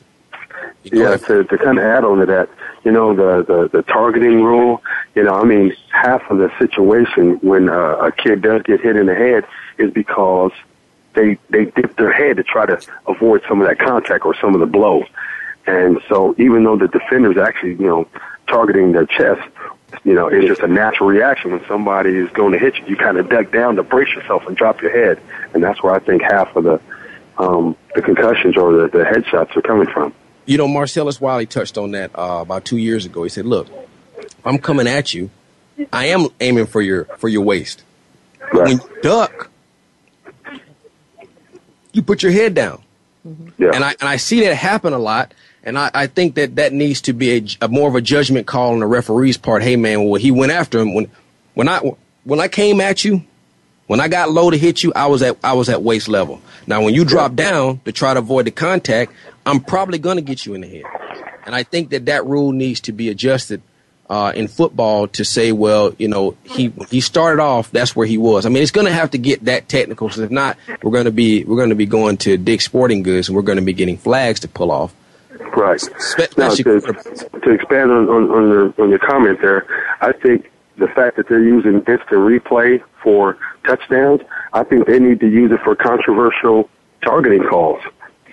You 0.83 0.99
know, 0.99 1.11
yeah, 1.11 1.17
to, 1.17 1.43
to 1.43 1.57
kind 1.57 1.79
of 1.79 1.83
add 1.83 2.03
on 2.03 2.19
to 2.19 2.25
that, 2.27 2.49
you 2.83 2.91
know, 2.91 3.15
the, 3.15 3.43
the, 3.43 3.69
the 3.69 3.81
targeting 3.83 4.43
rule, 4.43 4.83
you 5.15 5.23
know, 5.23 5.33
I 5.33 5.43
mean, 5.43 5.75
half 5.89 6.21
of 6.29 6.37
the 6.37 6.51
situation 6.59 7.39
when 7.41 7.69
uh, 7.69 7.97
a 7.97 8.11
kid 8.11 8.43
does 8.43 8.61
get 8.63 8.81
hit 8.81 8.95
in 8.95 9.07
the 9.07 9.15
head 9.15 9.45
is 9.77 9.91
because 9.91 10.51
they, 11.15 11.37
they 11.49 11.65
dip 11.65 11.95
their 11.97 12.11
head 12.11 12.37
to 12.37 12.43
try 12.43 12.65
to 12.65 12.79
avoid 13.07 13.41
some 13.47 13.61
of 13.61 13.67
that 13.67 13.79
contact 13.79 14.25
or 14.25 14.35
some 14.39 14.53
of 14.53 14.59
the 14.59 14.67
blow. 14.67 15.03
And 15.65 15.99
so 16.07 16.35
even 16.37 16.63
though 16.63 16.77
the 16.77 16.87
defender's 16.87 17.37
actually, 17.37 17.71
you 17.75 17.87
know, 17.87 18.07
targeting 18.47 18.91
their 18.91 19.05
chest 19.05 19.41
you 20.03 20.13
know, 20.13 20.27
it's 20.27 20.47
just 20.47 20.61
a 20.61 20.67
natural 20.67 21.09
reaction 21.09 21.51
when 21.51 21.65
somebody 21.67 22.15
is 22.15 22.29
going 22.31 22.51
to 22.51 22.59
hit 22.59 22.75
you. 22.77 22.85
You 22.87 22.95
kind 22.95 23.17
of 23.17 23.29
duck 23.29 23.51
down 23.51 23.75
to 23.75 23.83
brace 23.83 24.13
yourself 24.13 24.45
and 24.47 24.57
drop 24.57 24.81
your 24.81 24.91
head, 24.91 25.19
and 25.53 25.63
that's 25.63 25.81
where 25.81 25.93
I 25.93 25.99
think 25.99 26.21
half 26.21 26.55
of 26.55 26.63
the 26.63 26.81
um, 27.37 27.75
the 27.93 28.01
concussions 28.01 28.57
or 28.57 28.73
the, 28.73 28.87
the 28.87 29.03
headshots 29.03 29.55
are 29.55 29.61
coming 29.61 29.87
from. 29.87 30.13
You 30.45 30.57
know, 30.57 30.67
Marcellus 30.67 31.19
Wiley 31.19 31.45
touched 31.45 31.77
on 31.77 31.91
that 31.91 32.11
uh, 32.17 32.39
about 32.41 32.65
two 32.65 32.77
years 32.77 33.05
ago. 33.05 33.23
He 33.23 33.29
said, 33.29 33.45
"Look, 33.45 33.67
I'm 34.43 34.57
coming 34.57 34.87
at 34.87 35.13
you, 35.13 35.29
I 35.91 36.07
am 36.07 36.27
aiming 36.39 36.67
for 36.67 36.81
your 36.81 37.05
for 37.17 37.29
your 37.29 37.43
waist. 37.43 37.83
Right. 38.53 38.53
When 38.53 38.67
you 38.67 39.01
duck, 39.01 39.49
you 41.95 42.03
put 42.03 42.21
your 42.21 42.31
head 42.31 42.53
down. 42.53 42.81
Mm-hmm. 43.25 43.63
Yeah. 43.63 43.71
And 43.73 43.83
I 43.83 43.95
and 43.99 44.09
I 44.09 44.17
see 44.17 44.43
that 44.45 44.55
happen 44.55 44.93
a 44.93 44.99
lot. 44.99 45.33
And 45.63 45.79
I, 45.79 45.89
I 45.93 46.07
think 46.07 46.35
that 46.35 46.57
that 46.57 46.73
needs 46.73 47.01
to 47.01 47.13
be 47.13 47.37
a, 47.37 47.65
a, 47.65 47.67
more 47.67 47.89
of 47.89 47.95
a 47.95 48.01
judgment 48.01 48.45
call 48.45 48.73
on 48.73 48.79
the 48.79 48.85
referee's 48.85 49.37
part. 49.37 49.63
Hey 49.63 49.77
man, 49.77 50.05
well 50.05 50.21
he 50.21 50.29
went 50.29 50.51
after 50.51 50.79
him 50.79 50.93
when 50.93 51.09
when 51.55 51.67
I 51.67 51.79
when 52.23 52.39
I 52.39 52.47
came 52.47 52.81
at 52.81 53.03
you, 53.03 53.23
when 53.87 53.99
I 53.99 54.07
got 54.07 54.29
low 54.29 54.51
to 54.51 54.57
hit 54.57 54.83
you, 54.83 54.93
I 54.95 55.07
was 55.07 55.21
at 55.21 55.37
I 55.43 55.53
was 55.53 55.69
at 55.69 55.81
waist 55.81 56.07
level. 56.07 56.41
Now 56.67 56.83
when 56.83 56.93
you 56.93 57.05
drop 57.05 57.33
down 57.35 57.79
to 57.85 57.91
try 57.91 58.13
to 58.13 58.19
avoid 58.19 58.45
the 58.45 58.51
contact, 58.51 59.11
I'm 59.45 59.61
probably 59.61 59.97
going 59.97 60.17
to 60.17 60.21
get 60.21 60.45
you 60.45 60.53
in 60.53 60.61
the 60.61 60.67
head. 60.67 60.83
And 61.45 61.55
I 61.55 61.63
think 61.63 61.91
that 61.91 62.05
that 62.07 62.25
rule 62.25 62.51
needs 62.51 62.81
to 62.81 62.91
be 62.91 63.09
adjusted 63.09 63.61
uh, 64.09 64.31
in 64.35 64.47
football 64.47 65.07
to 65.09 65.25
say, 65.25 65.51
well, 65.51 65.93
you 65.97 66.07
know, 66.07 66.35
he 66.43 66.71
he 66.89 67.01
started 67.01 67.41
off. 67.41 67.71
That's 67.71 67.95
where 67.95 68.05
he 68.05 68.17
was. 68.17 68.45
I 68.45 68.49
mean, 68.49 68.61
it's 68.61 68.71
going 68.71 68.87
to 68.87 68.93
have 68.93 69.11
to 69.11 69.17
get 69.17 69.45
that 69.45 69.67
technical. 69.67 70.07
Because 70.07 70.21
if 70.21 70.31
not, 70.31 70.57
we're 70.83 70.91
going 70.91 71.05
to 71.05 71.11
be 71.11 71.43
we're 71.43 71.57
going 71.57 71.69
to 71.69 71.75
be 71.75 71.85
going 71.85 72.17
to 72.17 72.37
Dick's 72.37 72.65
Sporting 72.65 73.03
Goods 73.03 73.29
and 73.29 73.35
we're 73.35 73.41
going 73.41 73.57
to 73.57 73.63
be 73.63 73.73
getting 73.73 73.97
flags 73.97 74.41
to 74.41 74.47
pull 74.47 74.71
off. 74.71 74.93
Right. 75.55 75.81
Now, 76.37 76.49
to, 76.49 76.63
to 76.63 77.49
expand 77.51 77.91
on, 77.91 78.09
on, 78.09 78.31
on, 78.31 78.49
your, 78.49 78.73
on 78.77 78.89
your 78.89 78.99
comment 78.99 79.39
there, 79.41 79.65
I 80.01 80.11
think 80.11 80.51
the 80.77 80.87
fact 80.87 81.17
that 81.17 81.27
they're 81.29 81.43
using 81.43 81.75
instant 81.75 82.09
replay 82.09 82.83
for 83.01 83.37
touchdowns, 83.65 84.21
I 84.53 84.63
think 84.63 84.87
they 84.87 84.99
need 84.99 85.19
to 85.21 85.29
use 85.29 85.51
it 85.51 85.59
for 85.63 85.75
controversial 85.75 86.69
targeting 87.03 87.43
calls. 87.43 87.81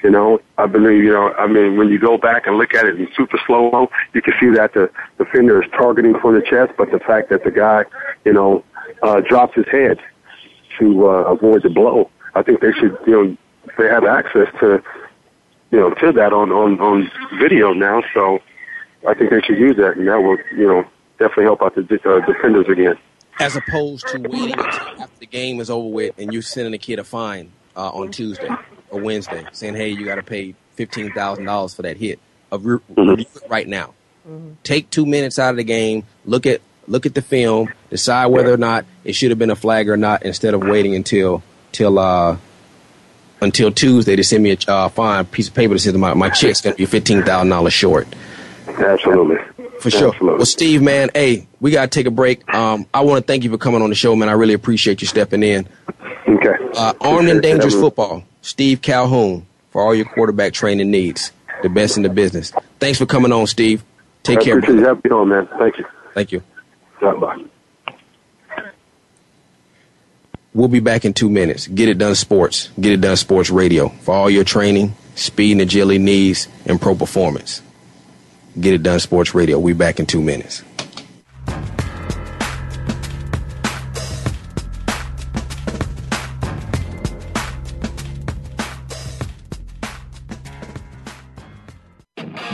You 0.03 0.11
know, 0.11 0.40
I 0.59 0.66
believe, 0.66 1.05
you 1.05 1.12
know, 1.12 1.32
I 1.34 1.46
mean, 1.46 1.76
when 1.76 1.88
you 1.88 1.98
go 1.98 2.18
back 2.18 2.46
and 2.46 2.59
look 2.59 2.74
at 2.74 2.86
it 2.86 2.98
in 2.98 3.09
super 3.16 3.38
slow 3.46 3.70
mo, 3.70 3.88
you 4.14 4.22
can 4.22 4.34
see 4.40 4.50
that 4.50 4.74
the 4.74 4.90
defender 5.16 5.62
is 5.62 5.70
targeting 5.70 6.18
for 6.20 6.32
the 6.32 6.44
chest, 6.44 6.72
but 6.76 6.90
the 6.90 6.98
fact 6.98 7.30
that 7.30 7.44
the 7.44 7.53
guy, 7.53 7.84
you 8.24 8.32
know, 8.32 8.64
uh, 9.03 9.20
drops 9.20 9.55
his 9.55 9.66
head 9.70 10.00
to 10.78 11.07
uh, 11.07 11.32
avoid 11.32 11.62
the 11.62 11.70
blow, 11.70 12.11
I 12.34 12.42
think 12.42 12.61
they 12.61 12.72
should, 12.72 12.98
you 13.07 13.12
know, 13.12 13.36
they 13.78 13.88
have 13.88 14.05
access 14.05 14.48
to, 14.59 14.82
you 15.70 15.78
know, 15.78 15.90
to 15.94 16.12
that 16.12 16.32
on, 16.32 16.50
on, 16.50 16.80
on 16.80 17.11
video 17.38 17.72
now, 17.72 18.03
so 18.12 18.40
I 19.07 19.14
think 19.14 19.30
they 19.30 19.40
should 19.40 19.59
use 19.59 19.76
that, 19.76 19.96
and 19.96 20.09
that 20.09 20.20
will, 20.20 20.38
you 20.57 20.66
know, 20.66 20.84
definitely 21.20 21.44
help 21.44 21.62
out 21.62 21.76
the 21.76 21.82
uh, 21.82 22.26
defenders 22.26 22.66
again. 22.68 22.96
As 23.38 23.55
opposed 23.55 24.09
to 24.09 24.18
waiting 24.18 24.59
after 24.59 25.18
the 25.20 25.26
game 25.26 25.61
is 25.61 25.70
over 25.70 25.88
with 25.88 26.18
and 26.18 26.32
you're 26.32 26.42
sending 26.42 26.74
a 26.74 26.78
kid 26.78 26.98
a 26.98 27.05
fine 27.05 27.53
uh, 27.76 27.88
on 27.90 28.11
Tuesday 28.11 28.48
or 28.93 29.01
Wednesday, 29.01 29.45
saying, 29.53 29.74
"Hey, 29.74 29.88
you 29.88 30.05
got 30.05 30.16
to 30.16 30.22
pay 30.22 30.55
fifteen 30.74 31.11
thousand 31.12 31.47
dollars 31.47 31.74
for 31.74 31.82
that 31.82 31.97
hit." 31.97 32.20
Of 32.51 32.66
re- 32.66 32.78
mm-hmm. 32.95 33.51
right 33.51 33.66
now, 33.66 33.95
mm-hmm. 34.28 34.53
take 34.62 34.90
two 34.90 35.07
minutes 35.07 35.38
out 35.38 35.51
of 35.51 35.57
the 35.57 35.64
game, 35.64 36.05
look 36.24 36.47
at 36.47 36.61
look 36.86 37.07
at 37.07 37.14
the 37.14 37.22
film, 37.22 37.72
decide 37.90 38.26
whether 38.26 38.53
or 38.53 38.59
not 38.59 38.84
it 39.05 39.14
should 39.14 39.30
have 39.30 39.38
been 39.38 39.51
a 39.51 39.57
flag 39.57 39.88
or 39.88 39.97
not, 39.97 40.22
instead 40.22 40.55
of 40.55 40.62
waiting 40.62 40.95
until 40.95 41.43
till 41.72 41.99
uh, 41.99 42.36
until 43.40 43.72
Tuesday 43.72 44.16
to 44.16 44.22
send 44.22 44.43
me 44.43 44.53
a 44.53 44.70
uh, 44.70 44.88
fine 44.88 45.24
piece 45.26 45.49
of 45.49 45.55
paper 45.55 45.74
that 45.74 45.80
says 45.80 45.95
my 45.95 46.14
my 46.14 46.28
check's 46.28 46.61
gonna 46.61 46.76
be 46.76 46.86
fifteen 46.86 47.22
thousand 47.22 47.49
dollars 47.49 47.72
short. 47.72 48.07
Absolutely. 48.68 49.36
For 49.80 49.90
sure. 49.90 50.12
Absolutely. 50.12 50.36
Well, 50.38 50.47
Steve, 50.47 50.80
man, 50.82 51.11
hey, 51.12 51.49
we 51.61 51.72
gotta 51.72 51.88
take 51.88 52.07
a 52.07 52.11
break. 52.11 52.49
Um, 52.55 52.86
I 52.95 53.01
want 53.01 53.22
to 53.22 53.26
thank 53.26 53.45
you 53.45 53.51
for 53.51 53.59
coming 53.59 53.82
on 53.82 53.88
the 53.88 53.97
show, 53.97 54.14
man. 54.14 54.28
I 54.28 54.32
really 54.32 54.55
appreciate 54.55 55.01
you 55.01 55.09
stepping 55.09 55.43
in. 55.43 55.66
Okay. 56.28 56.55
Uh, 56.76 56.93
Armed 57.01 57.28
and 57.28 57.43
Dangerous 57.43 57.74
Football, 57.74 58.22
Steve 58.43 58.82
Calhoun, 58.82 59.47
for 59.70 59.82
all 59.82 59.95
your 59.95 60.05
quarterback 60.05 60.53
training 60.53 60.90
needs. 60.90 61.32
The 61.62 61.68
best 61.68 61.97
in 61.97 62.03
the 62.03 62.09
business. 62.09 62.53
Thanks 62.80 62.99
for 62.99 63.07
coming 63.07 63.32
on, 63.32 63.47
Steve. 63.47 63.84
Take 64.24 64.40
I 64.40 64.45
care. 64.45 64.59
Appreciate 64.59 64.99
you 65.05 65.16
on, 65.16 65.28
man. 65.28 65.49
Thank 65.59 65.78
you. 65.78 65.84
Thank 66.12 66.32
you. 66.32 66.43
Bye. 67.01 67.45
We'll 70.55 70.68
be 70.68 70.80
back 70.80 71.05
in 71.05 71.14
two 71.14 71.30
minutes. 71.30 71.66
Get 71.66 71.88
it 71.88 71.99
done 71.99 72.14
sports. 72.14 72.68
Get 72.78 72.93
it 72.93 73.01
done 73.01 73.16
sports 73.16 73.49
radio 73.49 73.88
for 73.88 74.14
all 74.14 74.28
your 74.28 74.45
training, 74.45 74.95
speed 75.14 75.53
and 75.53 75.61
agility 75.62 75.99
needs, 75.99 76.47
and 76.66 76.80
pro 76.80 76.95
performance. 76.95 77.62
Get 78.61 78.74
it 78.74 78.82
done 78.82 79.01
sports 79.01 79.34
radio. 79.34 79.59
We'll 79.59 79.74
be 79.74 79.78
back 79.78 79.99
in 79.99 80.05
two 80.05 80.20
minutes. 80.20 80.62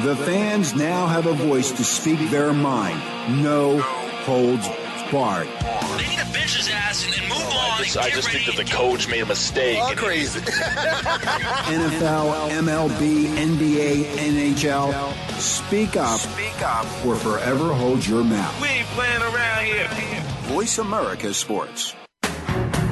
The 0.08 0.16
fans 0.16 0.74
now 0.74 1.06
have 1.06 1.26
a 1.26 1.34
voice 1.34 1.70
to 1.70 1.84
speak 1.84 2.30
their 2.30 2.54
mind. 2.54 2.98
No 3.42 3.78
holds 3.78 4.66
barred. 5.12 5.48
They 5.98 6.08
need 6.08 6.18
to 6.18 6.32
bench 6.32 6.56
his 6.56 6.70
ass 6.72 7.04
and, 7.04 7.14
oh, 7.14 7.18
and 7.20 7.28
move 7.28 7.42
on. 7.42 7.52
I 7.52 7.82
just, 7.82 7.98
I 7.98 8.08
just 8.08 8.30
think 8.30 8.46
that 8.46 8.56
the 8.56 8.64
coach 8.64 9.06
made 9.06 9.20
a 9.20 9.26
mistake. 9.26 9.78
All 9.78 9.94
crazy. 9.94 10.40
NFL, 11.68 12.48
MLB, 12.52 13.26
NBA, 13.26 14.54
NHL. 14.54 15.38
Speak 15.38 15.96
up. 15.96 16.20
Speak 16.20 16.62
up. 16.62 16.86
Or 17.04 17.14
forever 17.14 17.74
hold 17.74 18.06
your 18.06 18.24
mouth. 18.24 18.62
We 18.62 18.68
ain't 18.68 18.88
playing 18.88 19.20
around 19.20 19.66
here. 19.66 19.88
Voice 20.44 20.78
America 20.78 21.34
Sports. 21.34 21.94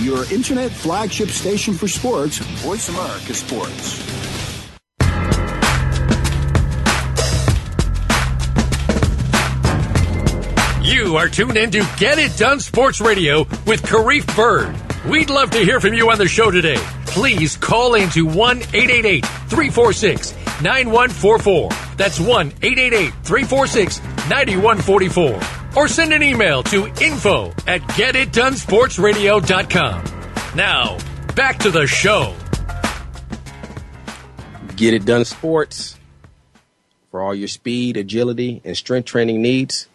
your 0.00 0.30
internet 0.32 0.70
flagship 0.70 1.28
station 1.28 1.74
for 1.74 1.88
sports, 1.88 2.38
Voice 2.38 2.88
America 2.88 3.34
Sports. 3.34 4.16
You 10.82 11.16
are 11.16 11.28
tuned 11.28 11.56
in 11.56 11.70
to 11.72 11.86
Get 11.98 12.18
It 12.18 12.36
Done 12.36 12.60
Sports 12.60 13.00
Radio 13.00 13.40
with 13.66 13.82
Karif 13.82 14.36
Bird. 14.36 14.74
We'd 15.10 15.30
love 15.30 15.50
to 15.50 15.58
hear 15.58 15.80
from 15.80 15.94
you 15.94 16.10
on 16.10 16.18
the 16.18 16.28
show 16.28 16.50
today. 16.50 16.78
Please 17.06 17.56
call 17.56 17.94
into 17.94 18.26
1 18.26 18.58
888 18.58 19.24
346 19.24 20.32
9144. 20.62 21.70
That's 21.96 22.20
1 22.20 22.46
888 22.62 23.12
346 23.24 24.00
9144. 24.28 25.65
Or 25.76 25.88
send 25.88 26.12
an 26.12 26.22
email 26.22 26.62
to 26.64 26.86
info 27.02 27.48
at 27.66 27.80
getitdonesportsradio.com. 27.82 30.04
Now, 30.56 30.98
back 31.34 31.58
to 31.60 31.70
the 31.70 31.86
show. 31.86 32.34
Get 34.76 34.94
It 34.94 35.04
Done 35.04 35.24
Sports 35.24 35.96
for 37.10 37.22
all 37.22 37.34
your 37.34 37.48
speed, 37.48 37.96
agility, 37.96 38.60
and 38.64 38.76
strength 38.76 39.06
training 39.06 39.42
needs. 39.42 39.88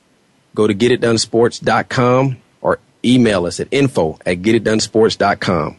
Go 0.55 0.67
to 0.67 0.73
getitdonesports.com 0.73 2.37
or 2.61 2.79
email 3.05 3.45
us 3.45 3.59
at 3.59 3.67
info 3.71 4.17
at 4.25 4.41
getitdonesports.com. 4.41 5.77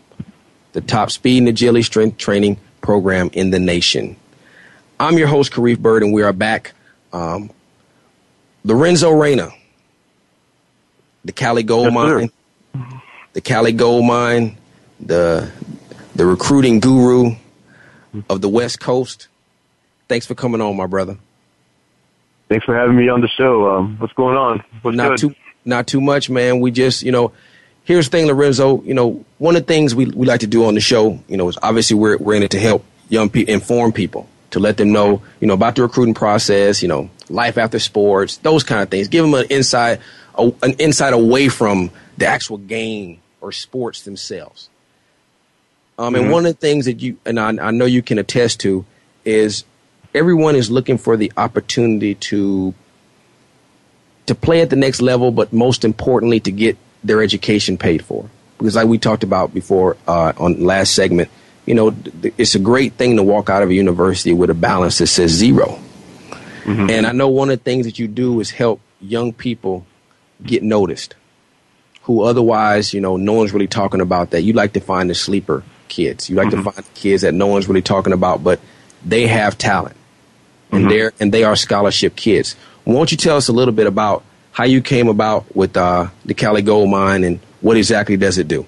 The 0.73 0.81
top 0.81 1.11
speed 1.11 1.39
and 1.39 1.49
agility 1.49 1.83
strength 1.83 2.17
training 2.17 2.59
program 2.81 3.31
in 3.33 3.51
the 3.51 3.59
nation. 3.59 4.17
I'm 4.99 5.19
your 5.19 5.29
host, 5.29 5.53
Karif 5.53 5.79
Bird, 5.79 6.03
and 6.03 6.13
we 6.13 6.23
are 6.23 6.33
back. 6.33 6.73
Um, 7.13 7.51
Lorenzo 8.65 9.11
Reyna, 9.11 9.51
the 11.25 11.33
Cali 11.33 11.63
Gold. 11.63 11.93
Mine, 11.93 12.31
the 13.33 13.41
Cali 13.41 13.73
Gold 13.73 14.07
Mine, 14.07 14.57
the 15.01 15.51
the 16.15 16.27
recruiting 16.27 16.81
guru 16.81 17.37
of 18.29 18.41
the 18.41 18.49
West 18.49 18.81
Coast. 18.81 19.29
Thanks 20.09 20.27
for 20.27 20.35
coming 20.35 20.61
on, 20.61 20.77
my 20.77 20.87
brother. 20.87 21.17
Thanks 22.49 22.67
for 22.67 22.77
having 22.77 22.97
me 22.97 23.09
on 23.09 23.23
the 23.23 23.29
show. 23.29 23.71
Um, 23.71 23.97
what's 23.99 24.13
going 24.13 24.37
on? 24.37 24.63
What's 24.83 24.97
not 24.97 25.11
good? 25.11 25.19
too 25.19 25.35
not 25.65 25.87
too 25.87 26.01
much, 26.01 26.29
man. 26.29 26.61
We 26.61 26.71
just, 26.71 27.03
you 27.03 27.13
know, 27.13 27.33
here's 27.85 28.09
the 28.09 28.19
thing, 28.19 28.27
Lorenzo. 28.27 28.83
You 28.83 28.95
know, 28.95 29.25
one 29.39 29.57
of 29.57 29.67
the 29.67 29.73
things 29.73 29.95
we 29.95 30.07
we 30.07 30.27
like 30.27 30.41
to 30.41 30.47
do 30.47 30.67
on 30.67 30.75
the 30.75 30.81
show, 30.81 31.21
you 31.29 31.37
know, 31.37 31.49
is 31.49 31.59
obviously 31.63 31.97
we're 31.97 32.19
we're 32.19 32.35
in 32.35 32.43
it 32.43 32.51
to 32.53 32.61
help 32.61 32.85
young 33.09 33.31
people, 33.31 33.55
inform 33.55 33.93
people, 33.93 34.29
to 34.51 34.61
let 34.61 34.77
them 34.77 34.93
know, 34.93 35.23
you 35.41 35.47
know, 35.47 35.55
about 35.55 35.77
the 35.77 35.83
recruiting 35.83 36.15
process, 36.15 36.83
you 36.83 36.89
know, 36.89 37.11
life 37.29 37.59
after 37.59 37.79
sports, 37.79 38.39
those 38.39 38.65
kind 38.65 38.83
of 38.83 38.91
things. 38.91 39.09
Give 39.09 39.25
them 39.25 39.35
an 39.35 39.47
insight, 39.49 40.01
a, 40.37 40.53
an 40.63 40.73
insight 40.75 41.13
away 41.13 41.49
from 41.49 41.91
the 42.17 42.27
actual 42.27 42.59
game 42.59 43.21
or 43.41 43.53
sports 43.53 44.03
themselves. 44.03 44.69
Um, 45.99 46.15
and 46.15 46.27
Mhm. 46.27 46.31
one 46.31 46.47
of 46.47 46.55
the 46.55 46.59
things 46.61 46.87
that 46.87 47.01
you 47.01 47.17
and 47.27 47.39
I, 47.39 47.49
I 47.69 47.71
know 47.71 47.85
you 47.85 48.03
can 48.03 48.19
attest 48.19 48.61
to 48.61 48.85
is 49.25 49.65
everyone 50.15 50.57
is 50.57 50.71
looking 50.71 50.99
for 50.99 51.17
the 51.17 51.33
opportunity 51.37 52.15
to 52.17 52.75
to 54.27 54.35
play 54.35 54.61
at 54.63 54.71
the 54.71 54.77
next 54.77 55.03
level, 55.03 55.31
but 55.33 55.53
most 55.53 55.85
importantly, 55.85 56.39
to 56.41 56.51
get 56.53 56.77
their 57.03 57.23
education 57.23 57.77
paid 57.77 58.05
for. 58.05 58.29
Because, 58.59 58.77
like 58.77 58.87
we 58.87 58.97
talked 58.99 59.25
about 59.25 59.53
before 59.53 59.97
uh, 60.07 60.33
on 60.39 60.63
last 60.65 60.95
segment, 60.95 61.29
you 61.67 61.75
know, 61.75 61.91
th- 61.91 62.33
it's 62.39 62.55
a 62.55 62.59
great 62.61 62.93
thing 62.95 63.17
to 63.17 63.23
walk 63.23 63.51
out 63.51 63.63
of 63.63 63.71
a 63.71 63.75
university 63.75 64.33
with 64.33 64.49
a 64.51 64.55
balance 64.55 64.99
that 64.99 65.09
says 65.09 65.33
0 65.33 65.79
And 66.65 67.07
I 67.07 67.13
know 67.13 67.29
one 67.29 67.51
of 67.51 67.59
the 67.59 67.65
things 67.65 67.87
that 67.87 67.99
you 67.99 68.07
do 68.07 68.39
is 68.41 68.51
help 68.51 68.81
young 69.01 69.33
people 69.33 69.85
get 70.45 70.63
noticed, 70.63 71.15
who 72.03 72.23
otherwise, 72.23 72.93
you 72.93 73.01
know, 73.01 73.17
no 73.17 73.33
one's 73.33 73.53
really 73.53 73.69
talking 73.69 74.01
about 74.01 74.31
that. 74.31 74.43
You 74.43 74.53
like 74.53 74.73
to 74.75 74.81
find 74.81 75.09
the 75.09 75.15
sleeper 75.15 75.63
kids. 75.89 76.29
You 76.29 76.37
like 76.37 76.51
to 76.51 76.63
find 76.63 76.95
kids 76.95 77.23
that 77.23 77.35
no 77.35 77.47
one's 77.47 77.69
really 77.69 77.83
talking 77.83 78.13
about, 78.13 78.43
but 78.43 78.61
they 79.05 79.27
have 79.27 79.59
talent 79.59 79.97
and 80.73 80.91
they're 80.91 81.13
and 81.21 81.33
they 81.33 81.45
are 81.45 81.55
scholarship 81.55 82.17
kids. 82.17 82.57
Won't 82.85 83.13
you 83.13 83.17
tell 83.17 83.37
us 83.37 83.49
a 83.49 83.53
little 83.53 83.75
bit 83.75 83.87
about 83.87 84.25
how 84.53 84.65
you 84.65 84.81
came 84.81 85.09
about 85.09 85.55
with 85.55 85.77
uh, 85.77 86.09
the 86.25 86.35
Cali 86.35 86.63
Gold 86.63 86.91
Mine 86.91 87.25
and 87.25 87.39
what 87.61 87.77
exactly 87.77 88.17
does 88.17 88.39
it 88.39 88.49
do? 88.49 88.67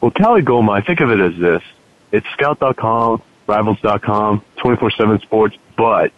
Well, 0.00 0.10
Cali 0.10 0.42
Gold 0.42 0.64
Mine, 0.64 0.82
think 0.82 1.00
of 1.00 1.10
it 1.10 1.20
as 1.20 1.36
this. 1.38 1.62
It's 2.12 2.26
scout.com, 2.32 3.22
rivals.com, 3.46 4.42
24-7 4.58 5.22
sports, 5.22 5.56
but 5.76 6.12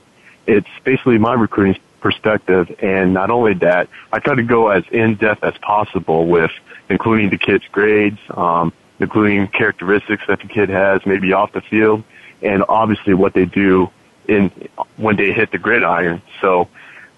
it's 0.47 0.69
basically 0.85 1.19
my 1.19 1.35
recruiting 1.35 1.81
perspective. 2.03 2.75
And 2.81 3.15
not 3.15 3.31
only 3.31 3.55
that, 3.55 3.89
I 4.13 4.19
try 4.19 4.35
to 4.35 4.43
go 4.43 4.69
as 4.69 4.85
in-depth 4.91 5.43
as 5.43 5.57
possible 5.59 6.27
with 6.27 6.51
including 6.91 7.31
the 7.31 7.39
kid's 7.39 7.65
grades, 7.73 8.19
um, 8.31 8.73
including 9.01 9.49
characteristics 9.49 10.25
that 10.29 10.41
the 10.41 10.49
kid 10.49 10.69
has, 10.69 11.07
maybe 11.07 11.33
off 11.33 11.53
the 11.53 11.63
field, 11.63 12.05
and 12.43 12.63
obviously 12.69 13.15
what 13.15 13.33
they 13.33 13.47
do 13.47 13.91
in 14.29 14.51
when 14.97 15.17
they 15.17 15.33
hit 15.33 15.51
the 15.51 15.59
gridiron. 15.59 16.21
So 16.41 16.69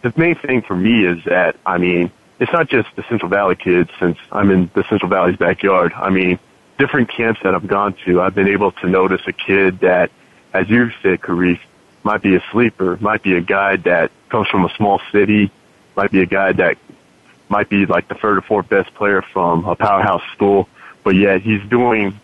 the 0.03 0.12
main 0.16 0.37
thing 0.37 0.62
for 0.62 0.76
me 0.76 1.05
is 1.05 1.24
that, 1.24 1.57
I 1.66 1.78
mean, 1.78 2.11
it's 2.39 2.53
not 2.53 2.68
just 2.68 2.89
the 2.97 3.05
Central 3.09 3.28
Valley 3.28 3.57
kids 3.57 3.91
since 3.99 4.18
I'm 4.30 4.51
in 4.51 4.70
the 4.74 4.85
Central 4.85 5.09
Valley's 5.09 5.37
backyard. 5.37 5.93
I 5.95 6.11
mean, 6.11 6.39
different 6.78 7.09
camps 7.09 7.41
that 7.43 7.55
I've 7.55 7.66
gone 7.66 7.95
to, 8.05 8.20
I've 8.20 8.35
been 8.35 8.49
able 8.49 8.72
to 8.72 8.89
notice 8.89 9.22
a 9.26 9.32
kid 9.32 9.80
that, 9.80 10.11
as 10.53 10.68
you 10.68 10.91
said, 11.03 11.20
Karif, 11.20 11.61
might 12.05 12.23
be 12.23 12.37
a 12.37 12.45
sleeper, 12.53 12.97
might 13.01 13.23
be 13.23 13.35
a 13.35 13.41
guy 13.41 13.77
that 13.77 14.11
comes 14.29 14.49
from 14.49 14.65
a 14.65 14.75
small 14.77 15.01
city, 15.11 15.51
might 15.97 16.11
be 16.11 16.21
a 16.21 16.27
guy 16.27 16.53
that 16.53 16.77
might 17.49 17.69
be 17.69 17.87
like 17.87 18.09
the 18.09 18.15
third 18.15 18.39
or 18.39 18.43
fourth 18.43 18.69
best 18.69 18.95
player 18.95 19.23
from 19.23 19.65
a 19.65 19.75
powerhouse 19.75 20.23
school, 20.35 20.69
but 21.03 21.15
yet 21.15 21.41
he's 21.41 21.63
doing, 21.69 22.19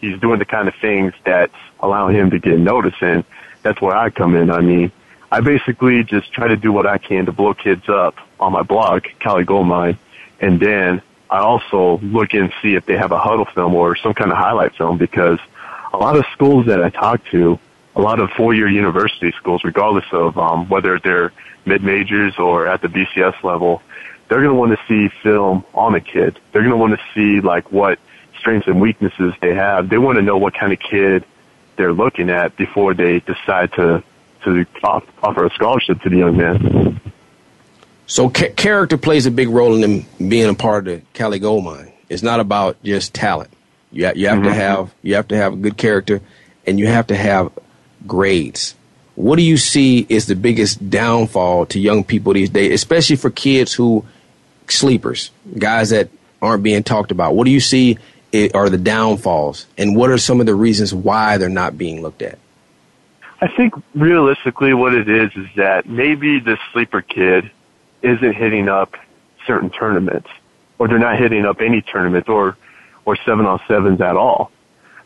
he's 0.00 0.18
doing 0.20 0.38
the 0.38 0.44
kind 0.44 0.68
of 0.68 0.74
things 0.76 1.12
that's 1.24 1.54
allowing 1.80 2.14
him 2.14 2.30
to 2.30 2.38
get 2.38 2.58
noticed 2.58 3.02
and 3.02 3.24
that's 3.62 3.80
where 3.80 3.96
I 3.96 4.10
come 4.10 4.34
in. 4.36 4.50
I 4.50 4.60
mean, 4.60 4.90
I 5.30 5.40
basically 5.40 6.02
just 6.02 6.32
try 6.32 6.48
to 6.48 6.56
do 6.56 6.72
what 6.72 6.86
I 6.86 6.98
can 6.98 7.26
to 7.26 7.32
blow 7.32 7.54
kids 7.54 7.88
up 7.88 8.16
on 8.38 8.52
my 8.52 8.62
blog, 8.62 9.04
Cali 9.20 9.44
Gold 9.44 9.66
Mine, 9.66 9.98
and 10.40 10.58
then 10.58 11.02
I 11.28 11.38
also 11.38 11.98
look 11.98 12.34
and 12.34 12.52
see 12.60 12.74
if 12.74 12.86
they 12.86 12.96
have 12.96 13.12
a 13.12 13.18
Hudl 13.18 13.52
film 13.54 13.74
or 13.74 13.96
some 13.96 14.14
kind 14.14 14.32
of 14.32 14.36
highlight 14.36 14.74
film 14.74 14.98
because 14.98 15.38
a 15.92 15.96
lot 15.96 16.16
of 16.16 16.24
schools 16.32 16.66
that 16.66 16.82
I 16.82 16.90
talk 16.90 17.24
to, 17.26 17.58
a 17.96 18.00
lot 18.00 18.20
of 18.20 18.30
four-year 18.30 18.68
university 18.68 19.32
schools, 19.32 19.62
regardless 19.64 20.04
of 20.12 20.38
um, 20.38 20.68
whether 20.68 20.98
they're 20.98 21.32
mid-majors 21.66 22.38
or 22.38 22.66
at 22.66 22.80
the 22.82 22.88
BCS 22.88 23.42
level, 23.42 23.82
they're 24.28 24.38
going 24.40 24.50
to 24.50 24.58
want 24.58 24.72
to 24.72 24.78
see 24.86 25.12
film 25.22 25.64
on 25.74 25.94
a 25.94 26.00
kid. 26.00 26.38
They're 26.52 26.62
going 26.62 26.70
to 26.72 26.76
want 26.76 26.92
to 26.98 27.00
see 27.14 27.40
like 27.40 27.70
what 27.72 27.98
strengths 28.38 28.68
and 28.68 28.80
weaknesses 28.80 29.34
they 29.40 29.54
have. 29.54 29.88
They 29.88 29.98
want 29.98 30.16
to 30.16 30.22
know 30.22 30.38
what 30.38 30.54
kind 30.54 30.72
of 30.72 30.78
kid 30.78 31.24
they're 31.76 31.92
looking 31.92 32.30
at 32.30 32.56
before 32.56 32.94
they 32.94 33.20
decide 33.20 33.72
to 33.74 34.02
to 34.44 34.64
off, 34.82 35.04
offer 35.22 35.44
a 35.44 35.50
scholarship 35.50 36.00
to 36.00 36.08
the 36.08 36.16
young 36.16 36.36
man. 36.36 36.98
So 38.06 38.30
ca- 38.30 38.52
character 38.52 38.96
plays 38.96 39.26
a 39.26 39.30
big 39.30 39.48
role 39.50 39.74
in 39.74 39.80
them 39.82 40.28
being 40.30 40.48
a 40.48 40.54
part 40.54 40.88
of 40.88 41.00
the 41.00 41.06
Cali 41.12 41.38
Gold 41.38 41.64
Mine. 41.64 41.92
It's 42.08 42.22
not 42.22 42.40
about 42.40 42.82
just 42.82 43.12
talent. 43.12 43.50
You 43.92 44.06
ha- 44.06 44.12
you 44.16 44.28
have 44.28 44.42
to 44.42 44.48
Mhm. 44.48 44.54
have 44.54 44.94
you 45.02 45.14
have 45.16 45.28
to 45.28 45.36
have 45.36 45.52
a 45.52 45.56
good 45.56 45.76
character, 45.76 46.20
and 46.66 46.78
you 46.78 46.86
have 46.86 47.08
to 47.08 47.16
have 47.16 47.50
grades. 48.06 48.74
What 49.14 49.36
do 49.36 49.42
you 49.42 49.56
see 49.56 50.06
is 50.08 50.26
the 50.26 50.36
biggest 50.36 50.88
downfall 50.88 51.66
to 51.66 51.80
young 51.80 52.04
people 52.04 52.32
these 52.32 52.50
days, 52.50 52.72
especially 52.72 53.16
for 53.16 53.30
kids 53.30 53.74
who 53.74 54.04
sleepers, 54.68 55.30
guys 55.58 55.90
that 55.90 56.08
aren't 56.40 56.62
being 56.62 56.82
talked 56.82 57.10
about? 57.10 57.34
What 57.34 57.44
do 57.44 57.50
you 57.50 57.60
see 57.60 57.98
are 58.54 58.68
the 58.68 58.78
downfalls, 58.78 59.66
and 59.76 59.96
what 59.96 60.10
are 60.10 60.18
some 60.18 60.40
of 60.40 60.46
the 60.46 60.54
reasons 60.54 60.94
why 60.94 61.36
they're 61.36 61.48
not 61.48 61.76
being 61.76 62.00
looked 62.00 62.22
at? 62.22 62.38
I 63.42 63.48
think 63.48 63.74
realistically 63.94 64.74
what 64.74 64.94
it 64.94 65.08
is 65.08 65.32
is 65.34 65.46
that 65.56 65.88
maybe 65.88 66.40
the 66.40 66.58
sleeper 66.72 67.02
kid 67.02 67.50
isn't 68.02 68.34
hitting 68.34 68.68
up 68.68 68.96
certain 69.46 69.70
tournaments 69.70 70.28
or 70.78 70.88
they're 70.88 70.98
not 70.98 71.18
hitting 71.18 71.44
up 71.46 71.60
any 71.60 71.82
tournament 71.82 72.28
or 72.28 72.56
or 73.04 73.16
seven 73.24 73.46
on 73.46 73.58
sevens 73.66 74.00
at 74.00 74.16
all. 74.16 74.52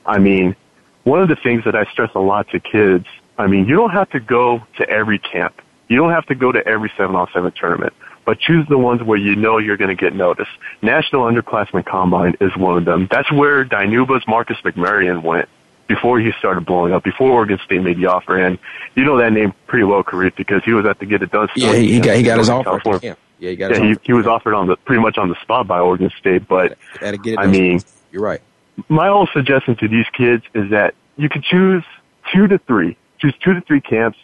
I 0.05 0.19
mean, 0.19 0.57
one 1.05 1.21
of 1.21 1.29
the 1.29 1.37
things 1.37 1.65
that 1.65 1.75
I 1.75 1.85
stress 1.93 2.11
a 2.15 2.21
lot 2.21 2.49
to 2.51 2.61
kids, 2.61 3.07
I 3.39 3.47
mean, 3.47 3.67
you 3.67 3.77
don't 3.77 3.91
have 3.91 4.11
to 4.11 4.21
go 4.21 4.63
to 4.79 4.89
every 4.89 5.19
camp. 5.19 5.61
You 5.89 5.97
don't 5.99 6.11
have 6.11 6.27
to 6.27 6.35
go 6.35 6.51
to 6.51 6.67
every 6.67 6.91
seven 6.97 7.15
on 7.15 7.29
seven 7.33 7.53
tournament, 7.53 7.93
but 8.25 8.39
choose 8.41 8.67
the 8.69 8.79
ones 8.79 9.03
where 9.03 9.19
you 9.19 9.37
know 9.37 9.59
you're 9.59 9.77
going 9.77 9.95
to 9.95 10.01
get 10.01 10.15
noticed. 10.15 10.51
National 10.83 11.25
Underclassmen 11.25 11.85
Combine 11.85 12.35
is 12.41 12.57
one 12.57 12.79
of 12.79 12.85
them. 12.85 13.07
That's 13.11 13.31
where 13.31 13.65
Dinuba's 13.65 14.27
Marcus 14.27 14.57
McMaryion 14.65 15.23
went 15.23 15.49
before 15.87 16.19
he 16.19 16.33
started 16.39 16.65
blowing 16.65 16.95
up, 16.95 17.05
before 17.05 17.31
Oregon 17.31 17.59
State 17.65 17.83
made 17.83 17.99
the 17.99 18.07
offer. 18.07 18.39
And 18.39 18.59
you 18.95 19.05
know 19.05 19.19
that 19.19 19.33
name 19.33 19.53
pretty 19.67 19.85
well, 19.85 20.03
Karif, 20.03 20.35
because 20.37 20.65
he 20.65 20.73
was 20.73 20.87
at 20.87 20.99
the 20.99 21.05
Get 21.07 21.23
It 21.23 21.31
Done. 21.31 21.49
Yeah, 21.55 21.75
he, 21.75 21.93
he 21.93 22.01
got 22.01 22.17
he 22.17 22.23
got 22.23 22.39
his 22.39 22.49
offer. 22.49 22.99
Yeah, 23.03 23.15
yeah, 23.39 23.51
he 23.51 23.57
got 23.57 23.71
Yeah, 23.73 23.77
his 23.77 23.83
he, 23.83 23.91
offer. 23.93 24.01
he 24.05 24.13
was 24.15 24.27
offered 24.27 24.55
on 24.55 24.69
the 24.69 24.77
pretty 24.77 25.03
much 25.03 25.19
on 25.19 25.29
the 25.29 25.39
spot 25.43 25.67
by 25.67 25.81
Oregon 25.81 26.11
State, 26.19 26.49
but 26.49 26.79
Gotta 27.01 27.19
get 27.19 27.35
it 27.35 27.39
I 27.41 27.47
mean, 27.47 27.81
you're 28.11 28.23
right. 28.23 28.41
My 28.89 29.09
whole 29.09 29.29
suggestion 29.33 29.77
to 29.77 29.89
these 29.89 30.07
kids 30.13 30.45
is 30.55 30.71
that 30.71 30.95
you 31.17 31.29
can 31.29 31.43
choose 31.43 31.85
two 32.33 32.47
to 32.49 32.59
three, 32.67 32.97
choose 33.19 33.35
two 33.43 33.55
to 33.55 33.61
three 33.63 33.81
camps, 33.81 34.19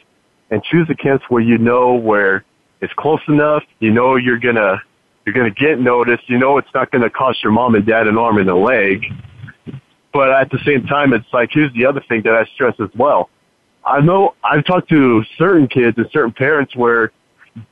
and 0.51 0.63
choose 0.65 0.89
the 0.89 0.95
camps 0.95 1.25
where 1.29 1.43
you 1.43 1.59
know 1.59 1.95
where 1.95 2.45
it's 2.81 2.93
close 2.95 3.21
enough. 3.29 3.63
You 3.79 3.91
know 3.91 4.17
you're 4.17 4.39
gonna 4.39 4.83
you're 5.25 5.35
gonna 5.35 5.51
get 5.51 5.81
noticed. 5.81 6.29
You 6.29 6.39
know 6.39 6.59
it's 6.59 6.73
not 6.75 6.91
gonna 6.91 7.11
cost 7.11 7.43
your 7.43 7.53
mom 7.53 7.75
and 7.75 7.87
dad 7.87 8.07
an 8.07 8.19
arm 8.19 8.39
and 8.39 8.49
a 8.49 8.57
leg. 8.57 9.05
But 10.13 10.31
at 10.33 10.51
the 10.51 10.59
same 10.65 10.87
time, 10.87 11.13
it's 11.13 11.33
like 11.33 11.51
here's 11.53 11.73
the 11.75 11.87
other 11.87 12.03
thing 12.09 12.23
that 12.23 12.35
I 12.35 12.45
stress 12.55 12.75
as 12.81 12.91
well. 12.97 13.31
I 13.85 14.01
know 14.01 14.35
I've 14.43 14.65
talked 14.65 14.89
to 14.91 15.25
certain 15.39 15.69
kids 15.69 15.97
and 15.99 16.09
certain 16.13 16.33
parents 16.33 16.75
where 16.75 17.13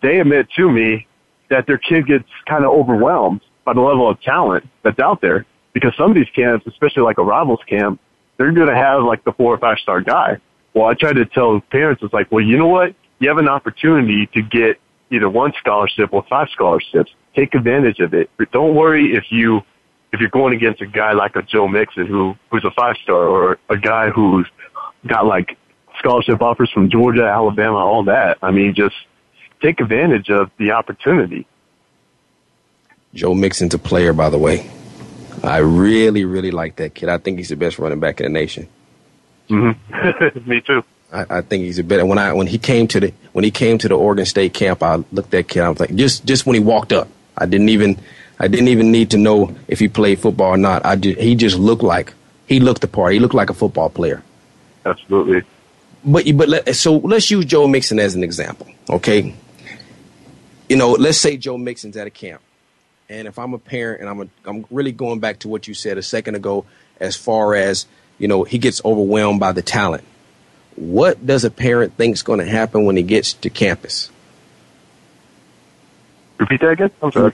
they 0.03 0.21
admit 0.21 0.49
to 0.57 0.71
me 0.71 1.07
that 1.51 1.67
their 1.67 1.79
kid 1.79 2.07
gets 2.07 2.29
kind 2.47 2.65
of 2.65 2.71
overwhelmed 2.71 3.41
by 3.65 3.73
the 3.73 3.81
level 3.81 4.09
of 4.09 4.21
talent 4.23 4.69
that's 4.83 4.99
out 4.99 5.21
there. 5.21 5.45
Because 5.79 5.97
some 5.97 6.11
of 6.11 6.17
these 6.17 6.29
camps, 6.35 6.67
especially 6.67 7.03
like 7.03 7.19
a 7.19 7.23
rivals 7.23 7.61
camp, 7.69 8.01
they're 8.37 8.53
going 8.53 8.69
to 8.69 8.75
have 8.75 9.03
like 9.03 9.23
the 9.25 9.33
four 9.33 9.55
or 9.55 9.59
five 9.59 9.79
star 9.79 10.01
guy. 10.01 10.39
well, 10.75 10.87
I 10.87 10.95
try 10.95 11.13
to 11.13 11.25
tell 11.25 11.61
parents, 11.71 12.03
it's 12.03 12.13
like, 12.13 12.33
well, 12.33 12.45
you 12.45 12.57
know 12.57 12.67
what? 12.67 12.95
You 13.21 13.29
have 13.29 13.39
an 13.39 13.49
opportunity 13.49 14.27
to 14.35 14.43
get 14.43 14.81
either 15.11 15.29
one 15.29 15.53
scholarship 15.59 16.13
or 16.13 16.25
five 16.29 16.49
scholarships. 16.53 17.13
Take 17.37 17.55
advantage 17.55 18.01
of 18.01 18.13
it. 18.15 18.29
But 18.37 18.51
don't 18.51 18.75
worry 18.75 19.15
if 19.15 19.25
you 19.31 19.63
if 20.13 20.21
you're 20.21 20.31
going 20.31 20.55
against 20.55 20.81
a 20.81 20.87
guy 20.87 21.13
like 21.13 21.37
a 21.37 21.43
Joe 21.43 21.69
Mixon 21.69 22.07
who 22.07 22.35
who's 22.51 22.65
a 22.65 22.71
five 22.73 22.97
star 23.03 23.27
or 23.29 23.59
a 23.69 23.77
guy 23.77 24.11
who's 24.11 24.49
got 25.07 25.27
like 25.27 25.57
scholarship 25.99 26.43
offers 26.43 26.71
from 26.73 26.91
Georgia, 26.91 27.25
Alabama, 27.25 27.79
all 27.79 28.05
that. 28.05 28.39
I 28.43 28.51
mean, 28.51 28.75
just 28.75 28.97
take 29.63 29.81
advantage 29.81 30.31
of 30.31 30.51
the 30.59 30.73
opportunity. 30.73 31.47
Joe 33.15 33.35
Mixon's 33.35 33.75
a 33.75 33.79
player, 33.79 34.13
by 34.13 34.31
the 34.31 34.39
way. 34.39 34.71
I 35.43 35.59
really, 35.59 36.25
really 36.25 36.51
like 36.51 36.77
that 36.77 36.95
kid. 36.95 37.09
I 37.09 37.19
think 37.19 37.39
he's 37.39 37.49
the 37.49 37.57
best 37.57 37.79
running 37.79 38.01
back 38.01 38.21
in 38.21 38.25
the 38.25 38.31
nation. 38.31 38.69
Mm-hmm. 39.49 40.49
Me 40.51 40.61
too. 40.61 40.85
I, 41.13 41.39
I, 41.39 41.41
think 41.41 41.65
he's 41.65 41.79
a 41.79 41.85
better. 41.85 42.05
When 42.05 42.19
I 42.19 42.33
when 42.35 42.47
he 42.47 42.59
came 42.59 42.87
to 42.89 43.01
the 43.01 43.15
when 43.33 43.45
he 43.45 43.51
came 43.51 43.79
to 43.79 43.89
the 43.89 43.95
Oregon 43.95 44.27
State 44.27 44.53
camp, 44.53 44.83
I 44.83 44.97
looked 44.97 45.19
at 45.19 45.31
that 45.31 45.49
kid. 45.49 45.63
I 45.63 45.71
was 45.71 45.81
like, 45.81 45.95
just 45.95 46.27
just 46.27 46.45
when 46.45 46.55
he 46.55 46.61
walked 46.61 46.93
up, 46.93 47.09
I 47.37 47.47
didn't 47.47 47.71
even 47.71 47.99
I 48.39 48.49
didn't 48.49 48.69
even 48.69 48.93
need 48.93 49.11
to 49.11 49.19
know 49.19 49.55
if 49.69 49.79
he 49.79 49.89
played 49.89 50.21
football 50.21 50.55
or 50.55 50.57
not. 50.57 50.85
I 50.85 50.97
just, 50.97 51.19
he 51.19 51.35
just 51.35 51.59
looked 51.59 51.83
like 51.83 52.13
he 52.47 52.61
looked 52.61 52.83
the 52.83 52.89
part. 52.89 53.15
He 53.15 53.21
looked 53.21 53.35
like 53.35 53.51
a 53.51 53.55
football 53.55 53.89
player. 53.89 54.23
Absolutely. 54.85 55.43
But 56.05 56.25
but 56.37 56.49
let, 56.49 56.77
so 56.77 56.99
let's 56.99 57.31
use 57.31 57.45
Joe 57.45 57.67
Mixon 57.67 57.99
as 57.99 58.15
an 58.15 58.23
example, 58.23 58.69
okay? 58.89 59.35
You 60.69 60.77
know, 60.77 60.93
let's 60.93 61.19
say 61.19 61.37
Joe 61.37 61.59
Mixon's 61.59 61.97
at 61.97 62.07
a 62.07 62.11
camp, 62.11 62.41
and 63.09 63.29
if 63.29 63.39
I'm 63.39 63.55
a 63.55 63.59
parent 63.59 64.01
and 64.01 64.09
I'm 64.09 64.21
a, 64.21 64.29
I'm 64.45 64.67
really 64.71 64.93
going 64.93 65.21
back 65.21 65.41
to 65.41 65.49
what 65.49 65.69
you 65.69 65.75
said 65.75 65.99
a 65.99 66.03
second 66.03 66.35
ago, 66.35 66.65
as 67.01 67.17
far 67.17 67.55
as 67.55 67.87
you 68.19 68.29
know, 68.29 68.45
he 68.45 68.59
gets 68.59 68.85
overwhelmed 68.85 69.41
by 69.41 69.53
the 69.53 69.63
talent 69.63 70.05
what 70.79 71.27
does 71.27 71.45
a 71.45 71.51
parent 71.51 71.95
think 71.95 72.15
is 72.15 72.23
going 72.23 72.39
to 72.39 72.47
happen 72.47 72.85
when 72.85 72.97
he 72.97 73.03
gets 73.03 73.33
to 73.33 73.51
campus? 73.51 74.11
Repeat 76.39 76.61
that 76.61 76.71
again. 76.71 76.91
I'm 77.03 77.13
sorry. 77.13 77.33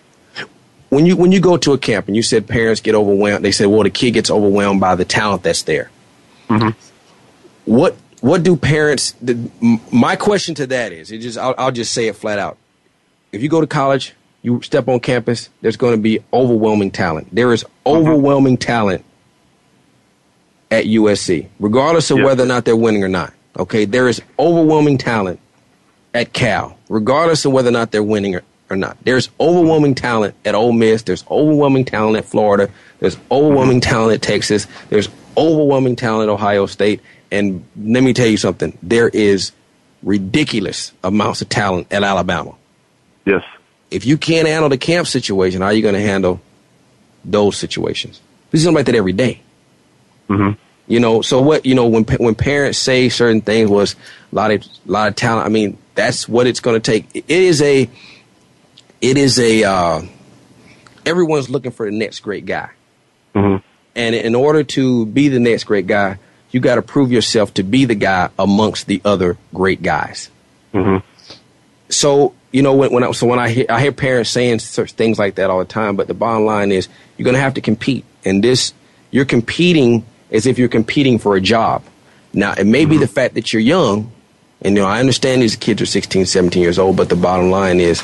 When 0.89 1.07
you 1.07 1.17
when 1.17 1.33
you 1.33 1.41
go 1.41 1.57
to 1.57 1.73
a 1.73 1.79
camp 1.79 2.07
and 2.07 2.17
you 2.17 2.23
said 2.23 2.47
parents 2.47 2.81
get 2.81 2.95
overwhelmed, 2.95 3.45
they 3.45 3.53
say, 3.53 3.67
well, 3.67 3.83
the 3.83 3.91
kid 3.91 4.13
gets 4.13 4.31
overwhelmed 4.31 4.81
by 4.81 4.95
the 4.95 5.05
talent 5.05 5.43
that's 5.43 5.63
there. 5.63 5.91
Mm-hmm. 6.49 6.71
What 7.65 7.97
what 8.21 8.43
do 8.43 8.57
parents? 8.57 9.13
The, 9.21 9.51
my 9.93 10.17
question 10.17 10.55
to 10.55 10.67
that 10.69 10.93
is, 10.93 11.11
it 11.11 11.19
just 11.19 11.37
I'll, 11.37 11.55
I'll 11.59 11.73
just 11.73 11.93
say 11.93 12.07
it 12.07 12.17
flat 12.17 12.39
out. 12.39 12.57
If 13.33 13.43
you 13.43 13.49
go 13.49 13.61
to 13.61 13.67
college, 13.67 14.15
you 14.45 14.61
step 14.61 14.89
on 14.89 15.01
campus, 15.01 15.49
there's 15.63 15.79
going 15.79 15.97
to 15.97 16.01
be 16.01 16.23
overwhelming 16.33 16.91
talent. 16.91 17.35
There 17.35 17.53
is 17.53 17.65
mm-hmm. 17.65 17.89
overwhelming 17.89 18.59
mm-hmm. 18.59 18.67
talent 18.67 19.05
at 20.71 20.85
USC, 20.85 21.49
regardless 21.59 22.11
of 22.11 22.19
whether 22.19 22.45
or 22.45 22.47
not 22.47 22.65
they're 22.67 22.77
winning 22.77 23.03
or 23.03 23.09
not. 23.09 23.33
Okay, 23.59 23.87
there 23.87 24.07
is 24.07 24.21
overwhelming 24.39 24.99
talent 24.99 25.41
at 26.13 26.33
Cal, 26.33 26.77
regardless 26.89 27.45
of 27.45 27.53
whether 27.53 27.71
or 27.71 27.73
not 27.73 27.91
they're 27.91 28.03
winning 28.03 28.35
or, 28.35 28.43
or 28.69 28.77
not. 28.77 28.99
There's 29.03 29.31
overwhelming 29.41 29.95
talent 29.95 30.35
at 30.45 30.55
Ole 30.55 30.73
Miss. 30.73 31.03
There's 31.03 31.25
overwhelming 31.31 31.87
talent 31.87 32.19
at 32.19 32.27
Florida. 32.27 32.71
There's 32.99 33.17
overwhelming 33.31 33.81
talent 33.81 34.15
at 34.15 34.23
Texas. 34.23 34.67
There's 34.91 35.09
overwhelming 35.39 35.97
talent 35.97 36.29
at 36.29 36.33
Ohio 36.33 36.67
State. 36.67 37.01
And 37.31 37.65
let 37.81 38.03
me 38.03 38.13
tell 38.13 38.27
you 38.27 38.37
something. 38.37 38.77
There 38.83 39.09
is 39.09 39.53
ridiculous 40.03 40.93
amounts 41.03 41.41
of 41.41 41.49
talent 41.49 41.87
at 41.91 42.03
Alabama. 42.03 42.55
Yes. 43.25 43.43
If 43.95 44.05
you 44.05 44.19
can't 44.19 44.49
handle 44.49 44.69
the 44.69 44.77
camp 44.77 45.07
situation, 45.07 45.61
how 45.61 45.69
are 45.69 45.73
you 45.73 45.83
going 45.83 45.95
to 45.95 46.01
handle 46.01 46.41
those 47.25 47.57
situations? 47.57 48.21
We 48.51 48.59
see 48.59 48.65
something 48.65 48.77
like 48.77 48.87
that 48.87 48.95
every 48.97 49.13
day. 49.13 49.41
Mm-hmm. 50.29 50.59
You 50.87 51.01
know, 51.01 51.23
so 51.23 51.41
what 51.41 51.65
you 51.65 51.75
know 51.75 51.87
when 51.87 52.05
when 52.05 52.35
parents 52.35 52.79
say 52.79 53.09
certain 53.09 53.41
things 53.41 53.71
was 53.71 53.95
a 54.33 54.35
lot 54.35 54.51
of 54.51 54.63
a 54.63 54.91
lot 54.91 55.09
of 55.09 55.17
talent. 55.17 55.47
I 55.47 55.49
mean, 55.49 55.79
that's 55.95 56.29
what 56.29 56.47
it's 56.47 56.61
going 56.61 56.81
to 56.81 56.93
take. 56.93 57.09
It 57.15 57.25
is 57.29 57.63
a, 57.63 57.89
it 59.01 59.17
is 59.17 59.39
a. 59.39 59.65
Uh, 59.65 60.03
everyone's 61.07 61.49
looking 61.49 61.71
for 61.71 61.91
the 61.91 61.97
next 61.97 62.21
great 62.21 62.45
guy, 62.45 62.71
mm-hmm. 63.35 63.65
and 63.95 64.15
in 64.15 64.35
order 64.35 64.63
to 64.65 65.07
be 65.07 65.29
the 65.29 65.41
next 65.41 65.65
great 65.65 65.87
guy, 65.87 66.19
you 66.51 66.61
got 66.61 66.75
to 66.75 66.83
prove 66.83 67.11
yourself 67.11 67.55
to 67.55 67.63
be 67.63 67.85
the 67.85 67.95
guy 67.95 68.29
amongst 68.39 68.87
the 68.87 69.01
other 69.05 69.39
great 69.55 69.83
guys. 69.83 70.31
Mm-hmm. 70.75 71.07
So 71.95 72.35
you 72.51 72.63
know 72.63 72.75
when, 72.75 72.93
when 72.93 73.05
I, 73.05 73.13
so 73.13 73.27
when 73.27 73.39
I 73.39 73.49
hear 73.49 73.67
I 73.69 73.81
hear 73.81 73.93
parents 73.93 74.31
saying 74.31 74.59
things 74.59 75.19
like 75.19 75.37
that 75.37 75.51
all 75.51 75.59
the 75.61 75.65
time, 75.65 75.97
but 75.97 76.09
the 76.09 76.15
bottom 76.15 76.45
line 76.45 76.73
is 76.73 76.89
you're 77.17 77.25
going 77.25 77.35
to 77.35 77.41
have 77.41 77.55
to 77.55 77.61
compete, 77.61 78.05
and 78.25 78.43
this 78.43 78.73
you're 79.11 79.25
competing 79.25 80.05
as 80.31 80.47
if 80.47 80.59
you're 80.59 80.69
competing 80.69 81.19
for 81.19 81.37
a 81.37 81.41
job. 81.41 81.85
Now, 82.33 82.55
it 82.55 82.67
may 82.67 82.85
be 82.85 82.97
the 82.97 83.05
mm-hmm. 83.05 83.15
fact 83.15 83.35
that 83.35 83.53
you're 83.53 83.63
young, 83.63 84.11
and 84.61 84.77
you 84.77 84.83
know, 84.83 84.89
I 84.89 84.99
understand 84.99 85.41
these 85.41 85.55
kids 85.55 85.81
are 85.83 85.87
16, 85.87 86.27
17 86.27 86.61
years 86.61 86.81
old, 86.81 86.97
but 86.97 87.09
the 87.09 87.17
bottom 87.17 87.51
line 87.51 87.79
is 87.79 88.03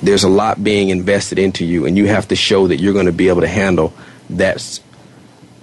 there's 0.00 0.22
a 0.22 0.28
lot 0.28 0.62
being 0.62 0.90
invested 0.90 1.40
into 1.40 1.64
you, 1.64 1.86
and 1.86 1.96
you 1.96 2.06
have 2.06 2.28
to 2.28 2.36
show 2.36 2.68
that 2.68 2.78
you're 2.78 2.92
going 2.92 3.06
to 3.06 3.12
be 3.12 3.28
able 3.28 3.40
to 3.40 3.48
handle 3.48 3.92
that 4.30 4.80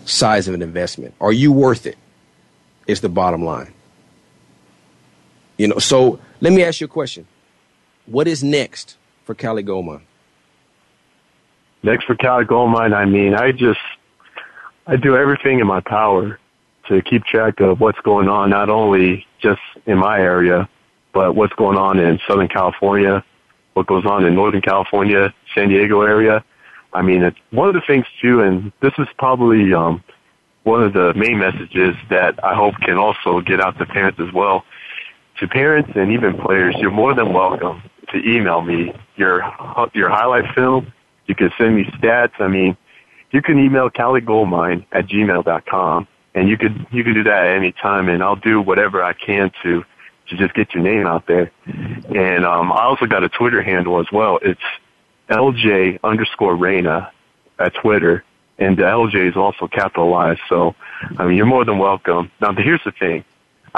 size 0.04 0.48
of 0.50 0.54
an 0.56 0.62
investment. 0.62 1.14
Are 1.22 1.32
you 1.32 1.54
worth 1.54 1.86
it? 1.86 1.98
Is 2.86 3.00
the 3.00 3.10
bottom 3.10 3.46
line. 3.46 3.72
You 5.58 5.68
know, 5.68 5.78
so 5.78 6.20
let 6.42 6.54
me 6.54 6.64
ask 6.64 6.82
you 6.82 6.86
a 6.86 6.90
question. 6.90 7.28
What 8.06 8.28
is 8.28 8.44
next 8.44 8.98
for 9.26 9.36
Cali 9.36 9.64
Goldmine? 9.64 10.02
Next 11.84 12.06
for 12.06 12.16
Cali 12.16 12.46
Goldmine, 12.46 12.94
I 12.94 13.06
mean, 13.06 13.34
I 13.34 13.52
just 13.52 13.80
I 14.88 14.96
do 14.96 15.16
everything 15.16 15.60
in 15.60 15.68
my 15.68 15.82
power 15.82 16.40
to 16.88 17.02
keep 17.02 17.24
track 17.24 17.60
of 17.60 17.80
what's 17.80 18.00
going 18.00 18.28
on, 18.28 18.50
not 18.50 18.70
only 18.70 19.26
just 19.40 19.62
in 19.86 19.98
my 19.98 20.20
area, 20.20 20.68
but 21.14 21.36
what's 21.36 21.54
going 21.54 21.78
on 21.78 22.00
in 22.00 22.20
Southern 22.28 22.48
California, 22.48 23.24
what 23.74 23.88
goes 23.88 24.06
on 24.06 24.26
in 24.26 24.34
Northern 24.34 24.62
California, 24.62 25.34
San 25.54 25.70
Diego 25.70 26.02
area. 26.02 26.44
I 26.92 27.04
mean, 27.04 27.24
it's 27.24 27.38
one 27.52 27.68
of 27.68 27.76
the 27.76 27.82
things 27.86 28.06
too, 28.22 28.42
and 28.42 28.72
this 28.82 28.94
is 28.98 29.08
probably 29.18 29.74
um, 29.74 30.04
one 30.64 30.84
of 30.84 30.94
the 30.94 31.14
main 31.14 31.38
messages 31.38 31.96
that 32.10 32.44
I 32.44 32.56
hope 32.56 32.76
can 32.82 32.98
also 32.98 33.42
get 33.42 33.62
out 33.62 33.78
to 33.78 33.86
parents 33.86 34.20
as 34.20 34.34
well. 34.34 34.66
To 35.40 35.48
parents 35.48 35.92
and 35.96 36.12
even 36.12 36.38
players, 36.38 36.76
you're 36.80 36.92
more 36.92 37.14
than 37.14 37.34
welcome 37.34 37.82
to 38.12 38.18
email 38.18 38.62
me 38.62 38.94
your 39.16 39.42
your 39.94 40.10
highlight 40.10 40.54
film. 40.54 40.92
You 41.28 41.36
can 41.36 41.52
send 41.58 41.76
me 41.76 41.86
stats. 41.86 42.34
I 42.40 42.48
mean, 42.48 42.76
you 43.32 43.42
can 43.42 43.60
email 43.60 43.90
caligoldmine 43.90 44.86
at 44.92 45.08
gmail.com 45.08 46.08
and 46.36 46.50
you 46.50 46.58
could, 46.58 46.86
you 46.92 47.04
could 47.04 47.14
do 47.14 47.24
that 47.24 47.46
at 47.46 47.56
any 47.56 47.72
time 47.72 48.10
and 48.10 48.24
I'll 48.24 48.36
do 48.36 48.62
whatever 48.62 49.04
I 49.04 49.14
can 49.14 49.52
to, 49.64 49.86
to 50.30 50.38
just 50.38 50.54
get 50.54 50.74
your 50.74 50.84
name 50.84 51.06
out 51.06 51.28
there. 51.28 51.52
And, 51.66 52.46
um, 52.46 52.72
I 52.72 52.84
also 52.84 53.06
got 53.06 53.24
a 53.24 53.30
Twitter 53.30 53.62
handle 53.62 54.00
as 54.00 54.08
well. 54.12 54.40
It's 54.42 54.62
LJ 55.30 56.00
underscore 56.04 56.56
Reyna 56.56 57.12
at 57.60 57.74
Twitter 57.76 58.24
and 58.58 58.78
the 58.78 58.84
LJ 58.84 59.30
is 59.30 59.38
also 59.38 59.68
capitalized. 59.68 60.42
So, 60.50 60.76
I 61.18 61.26
mean, 61.26 61.38
you're 61.38 61.46
more 61.46 61.66
than 61.66 61.78
welcome. 61.78 62.32
Now, 62.42 62.54
here's 62.54 62.84
the 62.84 62.92
thing. 62.92 63.24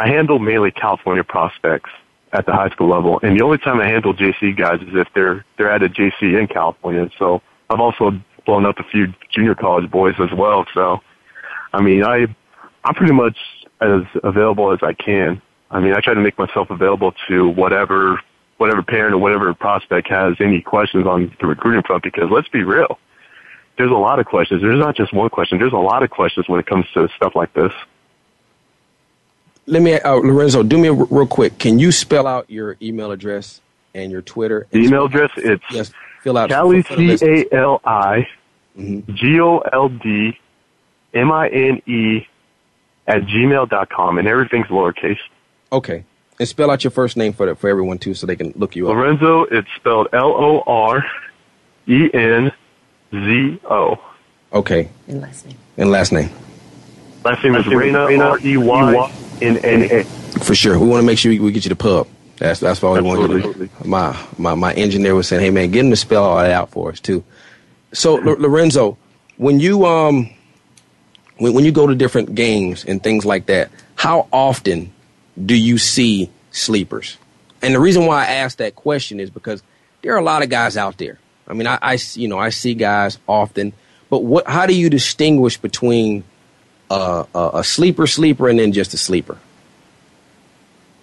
I 0.02 0.08
handle 0.08 0.40
mainly 0.40 0.72
California 0.72 1.24
prospects 1.24 1.92
at 2.34 2.48
the 2.48 2.54
high 2.54 2.70
school 2.70 2.90
level, 2.90 3.20
and 3.22 3.40
the 3.40 3.44
only 3.44 3.60
time 3.60 3.80
I 3.80 3.88
handle 3.88 4.16
JC 4.16 4.58
guys 4.58 4.82
is 4.82 4.96
if 4.96 5.08
they're 5.14 5.46
they're 5.58 5.70
at 5.70 5.84
a 5.84 5.90
JC 5.90 6.40
in 6.40 6.48
California. 6.48 7.08
So 7.20 7.44
I've 7.70 7.80
also 7.80 8.20
blown 8.48 8.66
up 8.66 8.80
a 8.80 8.84
few 8.84 9.14
junior 9.30 9.54
college 9.54 9.92
boys 9.92 10.16
as 10.20 10.32
well. 10.36 10.66
So, 10.74 11.02
I 11.72 11.82
mean, 11.82 12.04
I, 12.04 12.26
I'm 12.84 12.96
pretty 12.96 13.14
much 13.14 13.38
as 13.80 14.02
available 14.24 14.72
as 14.72 14.80
I 14.82 14.94
can. 14.94 15.40
I 15.70 15.80
mean, 15.80 15.94
I 15.94 16.00
try 16.00 16.16
to 16.16 16.20
make 16.20 16.40
myself 16.40 16.72
available 16.72 17.14
to 17.28 17.50
whatever, 17.50 18.20
whatever 18.58 18.82
parent 18.82 19.14
or 19.14 19.20
whatever 19.20 19.54
prospect 19.54 20.08
has 20.08 20.34
any 20.40 20.62
questions 20.62 21.06
on 21.06 21.32
the 21.40 21.46
recruiting 21.46 21.84
front 21.84 22.02
because 22.02 22.32
let's 22.32 22.50
be 22.50 22.64
real. 22.64 22.98
There's 23.78 23.92
a 23.92 23.94
lot 24.10 24.18
of 24.18 24.26
questions. 24.26 24.64
There's 24.64 24.80
not 24.80 24.96
just 24.96 25.14
one 25.14 25.30
question. 25.30 25.60
There's 25.60 25.74
a 25.74 25.78
lot 25.78 26.02
of 26.02 26.10
questions 26.10 26.50
when 26.50 26.60
it 26.60 26.66
comes 26.66 26.88
to 26.96 27.08
stuff 27.16 27.34
like 27.36 27.54
this. 27.54 27.72
Let 29.68 29.82
me, 29.82 29.94
uh, 29.94 30.16
Lorenzo, 30.16 30.64
do 30.64 30.78
me 30.78 30.88
a, 30.88 30.94
real 30.94 31.28
quick. 31.28 31.58
Can 31.60 31.80
you 31.80 31.92
spell 31.92 32.28
out 32.28 32.50
your 32.50 32.78
email 32.82 33.12
address 33.12 33.62
and 33.94 34.12
your 34.12 34.22
Twitter? 34.22 34.68
The 34.72 34.80
email 34.80 35.06
address, 35.06 35.32
it's 35.38 35.64
yes 35.72 35.92
fill 36.22 36.38
out. 36.38 36.50
Cali 36.50 36.84
C 36.84 37.18
A 37.22 37.46
L 37.54 37.82
I 37.84 38.28
G 38.78 39.40
O 39.40 39.60
L 39.60 39.90
D 39.90 40.40
M 41.14 41.32
I 41.32 41.50
N 41.50 41.82
E 41.86 42.28
at 43.08 43.24
gmail 43.24 43.70
dot 43.70 43.90
com, 43.90 44.18
and 44.18 44.28
everything's 44.28 44.68
lowercase. 44.68 45.20
Okay. 45.72 46.06
And 46.40 46.48
spell 46.48 46.72
out 46.72 46.84
your 46.84 46.92
first 46.92 47.18
name 47.18 47.34
for 47.34 47.46
the, 47.46 47.56
for 47.56 47.70
everyone 47.70 48.00
too, 48.00 48.14
so 48.14 48.26
they 48.26 48.36
can 48.36 48.54
look 48.56 48.76
you 48.76 48.90
up. 48.90 48.96
Lorenzo, 48.96 49.44
it's 49.44 49.68
spelled 49.76 50.08
L 50.14 50.32
O 50.32 50.62
R 50.66 51.06
E 51.88 52.10
N 52.14 52.52
Z 53.12 53.60
O. 53.70 54.00
Okay. 54.54 54.90
And 55.08 55.22
last 55.22 55.46
name. 55.46 55.58
And 55.78 55.92
last 55.92 56.12
name. 56.12 56.30
Last 57.24 57.44
name 57.44 57.56
is 57.56 57.68
Reyna 57.68 58.00
R 58.00 58.40
E 58.40 58.58
Y 58.58 59.12
N 59.42 59.58
N 59.58 59.84
A. 59.92 60.04
For 60.44 60.56
sure. 60.56 60.78
We 60.80 60.88
want 60.88 61.02
to 61.02 61.06
make 61.06 61.18
sure 61.18 61.32
we, 61.32 61.40
we 61.40 61.52
get 61.52 61.66
you 61.66 61.70
the 61.70 61.76
pub. 61.76 62.08
That's 62.38 62.60
that's 62.60 62.84
all 62.84 62.94
we 62.94 63.02
want 63.02 63.32
you 63.32 63.54
to. 63.54 63.70
My 63.88 64.18
my 64.38 64.56
my 64.56 64.74
engineer 64.74 65.14
was 65.14 65.28
saying, 65.28 65.44
"Hey 65.44 65.52
man, 65.52 65.70
get 65.72 65.86
him 65.86 65.92
to 65.92 65.96
spell 65.96 66.24
all 66.24 66.38
that 66.38 66.52
out 66.52 66.72
for 66.72 66.90
us 66.90 67.00
too." 67.00 67.24
So 67.94 68.18
L- 68.18 68.38
Lorenzo, 68.40 68.98
when 69.38 69.60
you 69.60 69.86
um 69.86 70.30
when 71.38 71.54
when 71.54 71.66
you 71.66 71.72
go 71.72 71.86
to 71.88 71.96
different 71.96 72.34
games 72.34 72.84
and 72.86 73.02
things 73.04 73.26
like 73.26 73.46
that, 73.48 73.70
how 73.96 74.28
often 74.32 74.92
do 75.44 75.56
you 75.56 75.78
see 75.78 76.32
sleepers? 76.52 77.18
And 77.62 77.76
the 77.76 77.80
reason 77.80 78.06
why 78.08 78.24
I 78.24 78.28
ask 78.28 78.58
that 78.58 78.76
question 78.76 79.20
is 79.20 79.30
because 79.30 79.62
there 80.02 80.14
are 80.16 80.20
a 80.20 80.24
lot 80.24 80.42
of 80.42 80.50
guys 80.50 80.78
out 80.78 80.98
there. 80.98 81.20
I 81.48 81.54
mean, 81.54 81.68
I, 81.68 81.78
I 81.82 81.98
you 82.14 82.28
know 82.28 82.40
I 82.40 82.50
see 82.50 82.74
guys 82.74 83.20
often, 83.28 83.74
but 84.10 84.24
what? 84.24 84.48
How 84.48 84.66
do 84.66 84.74
you 84.74 84.90
distinguish 84.90 85.58
between 85.58 86.24
uh, 86.92 87.26
a, 87.34 87.60
a 87.60 87.64
sleeper 87.64 88.08
sleeper 88.08 88.50
and 88.50 88.60
then 88.60 88.72
just 88.72 88.94
a 88.94 88.98
sleeper? 88.98 89.38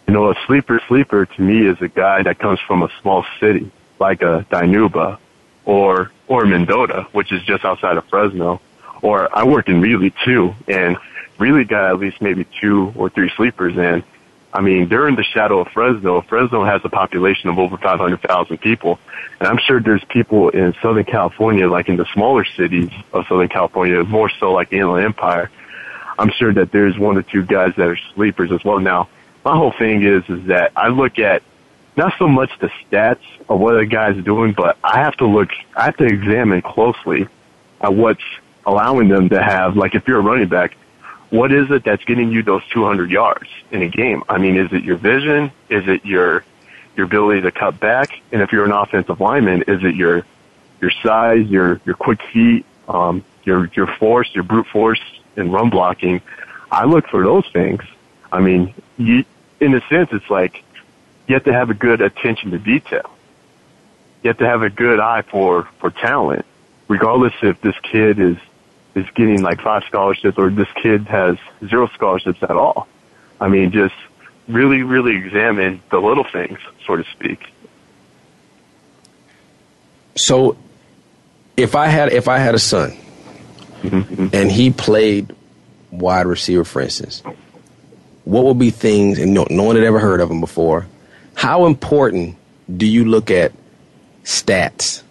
You 0.07 0.15
know, 0.15 0.31
a 0.31 0.35
sleeper 0.47 0.81
sleeper 0.89 1.27
to 1.27 1.43
me 1.43 1.67
is 1.67 1.81
a 1.81 1.89
guy 1.89 2.23
that 2.23 2.39
comes 2.39 2.61
from 2.61 2.83
a 2.83 2.91
small 3.01 3.25
city 3.41 3.71
like 3.99 4.23
a 4.23 4.47
Dinuba 4.51 5.19
or 5.65 6.11
or 6.27 6.45
Mendota, 6.47 7.07
which 7.13 7.33
is 7.33 7.43
just 7.43 7.65
outside 7.65 7.97
of 7.97 8.05
Fresno. 8.07 8.61
Or 9.03 9.29
I 9.37 9.45
work 9.45 9.69
in 9.69 9.81
Reedley 9.81 10.13
too, 10.25 10.55
and 10.67 10.97
Reedley 11.39 11.67
got 11.69 11.91
at 11.91 11.99
least 11.99 12.21
maybe 12.21 12.47
two 12.61 12.93
or 12.97 13.09
three 13.09 13.31
sleepers 13.37 13.77
in. 13.77 14.03
I 14.53 14.61
mean, 14.63 14.89
they're 14.89 15.07
in 15.09 15.15
the 15.15 15.25
shadow 15.25 15.61
of 15.61 15.69
Fresno. 15.69 16.23
Fresno 16.23 16.65
has 16.65 16.81
a 16.85 16.89
population 16.89 17.51
of 17.51 17.59
over 17.59 17.77
500,000 17.77 18.59
people. 18.59 18.99
And 19.39 19.47
I'm 19.47 19.59
sure 19.59 19.79
there's 19.79 20.03
people 20.05 20.49
in 20.49 20.75
Southern 20.81 21.05
California, 21.05 21.69
like 21.69 21.89
in 21.89 21.97
the 21.97 22.07
smaller 22.15 22.45
cities 22.45 22.91
of 23.13 23.27
Southern 23.29 23.49
California, 23.49 24.03
more 24.05 24.31
so 24.41 24.53
like 24.53 24.71
the 24.71 24.79
Inland 24.79 25.05
Empire. 25.05 25.51
I'm 26.19 26.31
sure 26.31 26.53
that 26.53 26.73
there's 26.73 26.99
one 26.99 27.17
or 27.17 27.23
two 27.23 27.45
guys 27.45 27.73
that 27.77 27.87
are 27.87 27.99
sleepers 28.15 28.51
as 28.53 28.65
well. 28.65 28.81
Now, 28.81 29.09
my 29.45 29.57
whole 29.57 29.73
thing 29.73 30.03
is, 30.03 30.25
is 30.29 30.47
that 30.47 30.73
I 30.77 30.89
look 30.89 31.19
at 31.19 31.43
not 31.97 32.13
so 32.19 32.29
much 32.29 32.51
the 32.61 32.69
stats 32.69 33.23
of 33.49 33.61
what 33.61 33.79
a 33.79 33.87
guy's 33.87 34.23
doing, 34.25 34.53
but 34.53 34.77
I 34.83 34.99
have 35.01 35.17
to 35.19 35.27
look, 35.27 35.51
I 35.77 35.85
have 35.85 35.97
to 35.99 36.05
examine 36.05 36.63
closely 36.63 37.29
at 37.81 37.95
what's 37.95 38.23
allowing 38.67 39.09
them 39.09 39.29
to 39.31 39.43
have, 39.43 39.77
like 39.77 39.95
if 39.95 40.07
you're 40.07 40.19
a 40.19 40.23
running 40.23 40.49
back, 40.49 40.77
what 41.31 41.53
is 41.53 41.71
it 41.71 41.85
that's 41.85 42.05
getting 42.05 42.31
you 42.31 42.43
those 42.43 42.67
200 42.69 43.11
yards 43.11 43.49
in 43.71 43.83
a 43.83 43.89
game? 43.89 44.23
I 44.29 44.39
mean, 44.39 44.57
is 44.57 44.73
it 44.73 44.83
your 44.83 44.97
vision? 44.97 45.51
Is 45.69 45.87
it 45.89 46.05
your, 46.05 46.45
your 46.97 47.07
ability 47.07 47.43
to 47.43 47.53
cut 47.53 47.79
back? 47.79 48.11
And 48.33 48.43
if 48.43 48.53
you're 48.53 48.65
an 48.65 48.73
offensive 48.73 49.21
lineman, 49.21 49.63
is 49.63 49.85
it 49.85 49.95
your, 49.95 50.25
your 50.81 50.91
size, 51.03 51.47
your, 51.47 51.81
your 51.85 51.95
quick 51.97 52.21
feet, 52.33 52.65
um, 52.89 53.25
your, 53.45 53.67
your 53.75 53.87
force, 53.87 54.31
your 54.35 54.45
brute 54.45 54.67
force 54.67 55.01
and 55.39 55.53
run 55.53 55.71
blocking? 55.71 56.21
I 56.71 56.85
look 56.85 57.09
for 57.09 57.23
those 57.23 57.47
things. 57.53 57.83
I 58.31 58.41
mean, 58.41 58.75
you, 58.99 59.25
in 59.61 59.75
a 59.75 59.81
sense, 59.89 60.11
it's 60.13 60.29
like, 60.29 60.63
you 61.27 61.35
have 61.35 61.45
to 61.45 61.53
have 61.53 61.71
a 61.71 61.75
good 61.75 62.01
attention 62.01 62.51
to 62.51 62.59
detail. 62.59 63.11
You 64.23 64.29
have 64.29 64.39
to 64.39 64.47
have 64.47 64.63
a 64.63 64.71
good 64.71 65.01
eye 65.01 65.23
for, 65.23 65.69
for 65.79 65.91
talent, 65.91 66.45
regardless 66.89 67.35
if 67.43 67.61
this 67.61 67.77
kid 67.81 68.19
is, 68.19 68.37
is 68.95 69.07
getting 69.15 69.43
like 69.43 69.61
five 69.61 69.85
scholarships 69.85 70.37
or 70.39 70.51
this 70.51 70.69
kid 70.75 71.03
has 71.07 71.39
zero 71.67 71.89
scholarships 71.95 72.43
at 72.43 72.51
all. 72.51 72.89
I 73.41 73.49
mean, 73.49 73.71
just 73.71 73.95
really, 74.49 74.83
really 74.83 75.17
examine 75.17 75.81
the 75.91 76.01
little 76.01 76.25
things, 76.25 76.59
so 76.87 76.97
to 76.97 77.05
speak. 77.13 77.41
So, 80.17 80.57
if 81.57 81.77
I 81.77 81.87
had 81.87 82.13
if 82.13 82.27
I 82.27 82.39
had 82.39 82.55
a 82.57 82.59
son, 82.59 82.97
mm-hmm. 83.83 84.29
and 84.33 84.51
he 84.51 84.71
played 84.71 85.35
wide 85.91 86.27
receiver, 86.27 86.65
for 86.65 86.83
instance, 86.83 87.23
what 88.25 88.45
would 88.45 88.59
be 88.59 88.71
things 88.71 89.19
and 89.19 89.33
no, 89.33 89.47
no 89.51 89.63
one 89.63 89.77
had 89.77 89.85
ever 89.85 89.99
heard 89.99 90.21
of 90.21 90.31
him 90.31 90.41
before? 90.41 90.87
How 91.35 91.67
important 91.67 92.37
do 92.75 92.87
you 92.87 93.05
look 93.05 93.31
at 93.31 93.53
stats? 94.25 95.03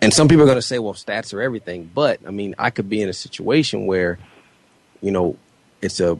And 0.00 0.12
some 0.12 0.28
people 0.28 0.42
are 0.42 0.46
going 0.46 0.58
to 0.58 0.62
say, 0.62 0.78
well, 0.78 0.94
stats 0.94 1.34
are 1.34 1.42
everything. 1.42 1.90
But, 1.92 2.20
I 2.26 2.30
mean, 2.30 2.54
I 2.58 2.70
could 2.70 2.88
be 2.88 3.02
in 3.02 3.08
a 3.08 3.12
situation 3.12 3.86
where, 3.86 4.18
you 5.02 5.10
know, 5.10 5.36
it's 5.82 6.00
a 6.00 6.18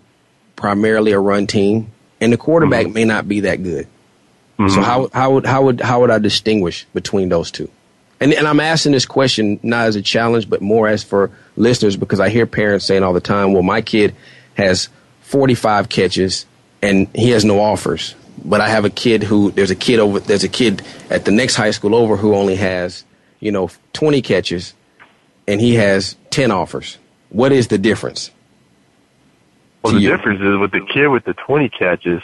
primarily 0.57 1.13
a 1.13 1.19
run 1.19 1.47
team 1.47 1.93
and 2.21 2.33
the 2.33 2.37
quarterback 2.37 2.87
mm-hmm. 2.87 2.95
may 2.95 3.05
not 3.05 3.29
be 3.29 3.41
that 3.41 3.63
good. 3.63 3.87
Mm-hmm. 4.59 4.75
So 4.75 4.83
how, 4.83 5.09
how 5.13 5.33
would, 5.33 5.47
how 5.47 5.63
would, 5.65 5.81
how 5.81 6.01
would 6.01 6.11
I 6.11 6.19
distinguish 6.19 6.87
between 6.95 7.29
those 7.29 7.51
two? 7.51 7.71
And, 8.21 8.33
and 8.33 8.49
I'm 8.49 8.61
asking 8.61 8.93
this 8.93 9.07
question 9.07 9.61
not 9.63 9.87
as 9.87 9.97
a 9.97 10.03
challenge, 10.03 10.49
but 10.49 10.63
more 10.63 10.89
as 10.89 11.03
for 11.03 11.31
listeners 11.57 11.97
because 11.97 12.21
I 12.21 12.29
hear 12.31 12.47
parents 12.47 12.87
saying 12.87 13.03
all 13.03 13.13
the 13.13 13.21
time, 13.21 13.53
well, 13.53 13.63
my 13.63 13.83
kid 13.83 14.15
has 14.55 14.89
45 15.23 15.89
catches 15.89 16.47
and 16.83 17.09
he 17.15 17.31
has 17.31 17.45
no 17.45 17.61
offers 17.61 18.15
but 18.45 18.61
I 18.61 18.69
have 18.69 18.85
a 18.85 18.91
kid 18.91 19.23
who 19.23 19.51
there's 19.51 19.71
a 19.71 19.77
kid 19.77 19.99
over 19.99 20.21
there's 20.21 20.45
a 20.45 20.49
kid 20.49 20.83
at 21.11 21.25
the 21.25 21.31
next 21.31 21.57
high 21.57 21.71
school 21.71 21.95
over 21.95 22.17
who 22.17 22.35
only 22.35 22.57
has 22.57 23.05
you 23.41 23.51
know 23.51 23.71
20 23.93 24.23
catches 24.23 24.75
and 25.47 25.61
he 25.61 25.75
has 25.75 26.17
10 26.31 26.51
offers. 26.51 26.99
What 27.31 27.53
is 27.53 27.69
the 27.69 27.79
difference? 27.79 28.31
Well, 29.83 29.95
the 29.95 30.01
you? 30.01 30.09
difference 30.11 30.41
is 30.41 30.57
with 30.59 30.73
the 30.73 30.81
kid 30.81 31.09
with 31.09 31.25
the 31.25 31.35
20 31.35 31.69
catches, 31.69 32.23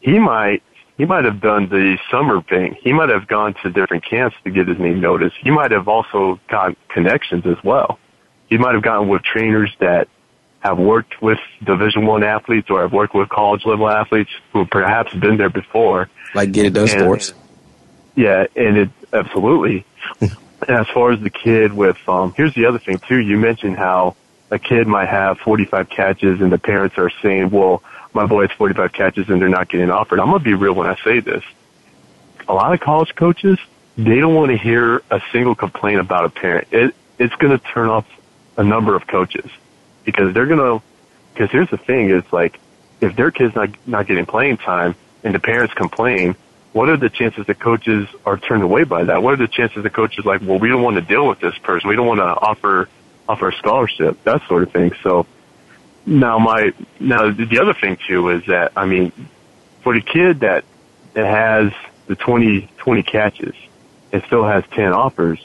he 0.00 0.18
might 0.18 0.62
he 0.96 1.04
might 1.04 1.24
have 1.24 1.40
done 1.40 1.68
the 1.68 1.98
summer 2.10 2.42
thing. 2.42 2.76
He 2.80 2.92
might 2.92 3.10
have 3.10 3.26
gone 3.26 3.54
to 3.62 3.70
different 3.70 4.04
camps 4.04 4.36
to 4.44 4.50
get 4.50 4.68
his 4.68 4.78
name 4.78 5.00
noticed. 5.00 5.36
He 5.42 5.50
might 5.50 5.70
have 5.70 5.88
also 5.88 6.40
got 6.48 6.76
connections 6.88 7.44
as 7.46 7.62
well. 7.62 7.98
He 8.48 8.56
might 8.56 8.74
have 8.74 8.82
gotten 8.82 9.08
with 9.08 9.22
trainers 9.22 9.70
that 9.80 10.08
have 10.60 10.78
worked 10.78 11.20
with 11.20 11.38
Division 11.62 12.06
One 12.06 12.22
athletes 12.22 12.70
or 12.70 12.82
have 12.82 12.92
worked 12.92 13.14
with 13.14 13.28
college 13.28 13.64
level 13.66 13.88
athletes 13.88 14.30
who 14.52 14.60
have 14.60 14.70
perhaps 14.70 15.12
been 15.14 15.36
there 15.36 15.50
before. 15.50 16.08
Like 16.34 16.52
get 16.52 16.66
it 16.66 16.72
done 16.72 16.88
and, 16.88 17.00
sports. 17.00 17.34
Yeah, 18.14 18.46
and 18.56 18.76
it 18.78 18.90
absolutely. 19.12 19.84
as 20.68 20.86
far 20.94 21.12
as 21.12 21.20
the 21.20 21.30
kid 21.30 21.72
with, 21.72 21.98
um, 22.08 22.32
here's 22.36 22.54
the 22.54 22.64
other 22.66 22.78
thing 22.78 22.98
too. 23.06 23.18
You 23.18 23.36
mentioned 23.36 23.76
how 23.76 24.16
a 24.50 24.58
kid 24.58 24.86
might 24.86 25.08
have 25.08 25.38
45 25.40 25.90
catches 25.90 26.40
and 26.40 26.50
the 26.50 26.58
parents 26.58 26.96
are 26.98 27.10
saying, 27.22 27.50
well, 27.50 27.82
my 28.16 28.26
boy 28.26 28.48
has 28.48 28.56
45 28.56 28.92
catches 28.92 29.28
and 29.28 29.40
they're 29.40 29.48
not 29.48 29.68
getting 29.68 29.90
offered. 29.90 30.18
I'm 30.18 30.30
going 30.30 30.40
to 30.40 30.44
be 30.44 30.54
real 30.54 30.72
when 30.72 30.88
I 30.88 30.96
say 31.04 31.20
this. 31.20 31.44
A 32.48 32.54
lot 32.54 32.72
of 32.72 32.80
college 32.80 33.14
coaches, 33.14 33.58
they 33.96 34.18
don't 34.18 34.34
want 34.34 34.50
to 34.50 34.56
hear 34.56 35.02
a 35.10 35.20
single 35.32 35.54
complaint 35.54 36.00
about 36.00 36.24
a 36.24 36.30
parent. 36.30 36.68
It, 36.72 36.94
it's 37.18 37.34
going 37.36 37.56
to 37.56 37.64
turn 37.64 37.88
off 37.88 38.06
a 38.56 38.64
number 38.64 38.96
of 38.96 39.06
coaches 39.06 39.50
because 40.04 40.32
they're 40.34 40.46
gonna. 40.46 40.80
Because 41.34 41.50
here's 41.50 41.68
the 41.68 41.76
thing: 41.76 42.08
is 42.10 42.24
like 42.32 42.58
if 43.00 43.14
their 43.16 43.30
kid's 43.30 43.54
not 43.54 43.68
not 43.86 44.06
getting 44.06 44.24
playing 44.24 44.56
time 44.56 44.94
and 45.22 45.34
the 45.34 45.38
parents 45.38 45.74
complain, 45.74 46.36
what 46.72 46.88
are 46.88 46.96
the 46.96 47.10
chances 47.10 47.46
that 47.46 47.58
coaches 47.58 48.08
are 48.24 48.38
turned 48.38 48.62
away 48.62 48.84
by 48.84 49.04
that? 49.04 49.22
What 49.22 49.34
are 49.34 49.36
the 49.36 49.48
chances 49.48 49.82
that 49.82 49.92
coaches 49.92 50.24
like, 50.24 50.40
well, 50.40 50.58
we 50.58 50.68
don't 50.68 50.82
want 50.82 50.96
to 50.96 51.02
deal 51.02 51.26
with 51.26 51.40
this 51.40 51.56
person. 51.58 51.90
We 51.90 51.96
don't 51.96 52.06
want 52.06 52.20
to 52.20 52.24
offer 52.24 52.88
offer 53.28 53.48
a 53.48 53.56
scholarship, 53.56 54.22
that 54.24 54.46
sort 54.46 54.62
of 54.62 54.72
thing. 54.72 54.92
So 55.02 55.26
now 56.06 56.38
my 56.38 56.72
now 57.00 57.30
the 57.30 57.58
other 57.60 57.74
thing 57.74 57.98
too 58.06 58.30
is 58.30 58.46
that 58.46 58.72
I 58.76 58.86
mean, 58.86 59.12
for 59.82 59.94
the 59.94 60.00
kid 60.00 60.40
that 60.40 60.64
that 61.14 61.26
has 61.26 61.72
the 62.06 62.14
20, 62.14 62.68
20 62.76 63.02
catches 63.02 63.54
and 64.12 64.22
still 64.24 64.44
has 64.44 64.64
ten 64.70 64.92
offers, 64.92 65.44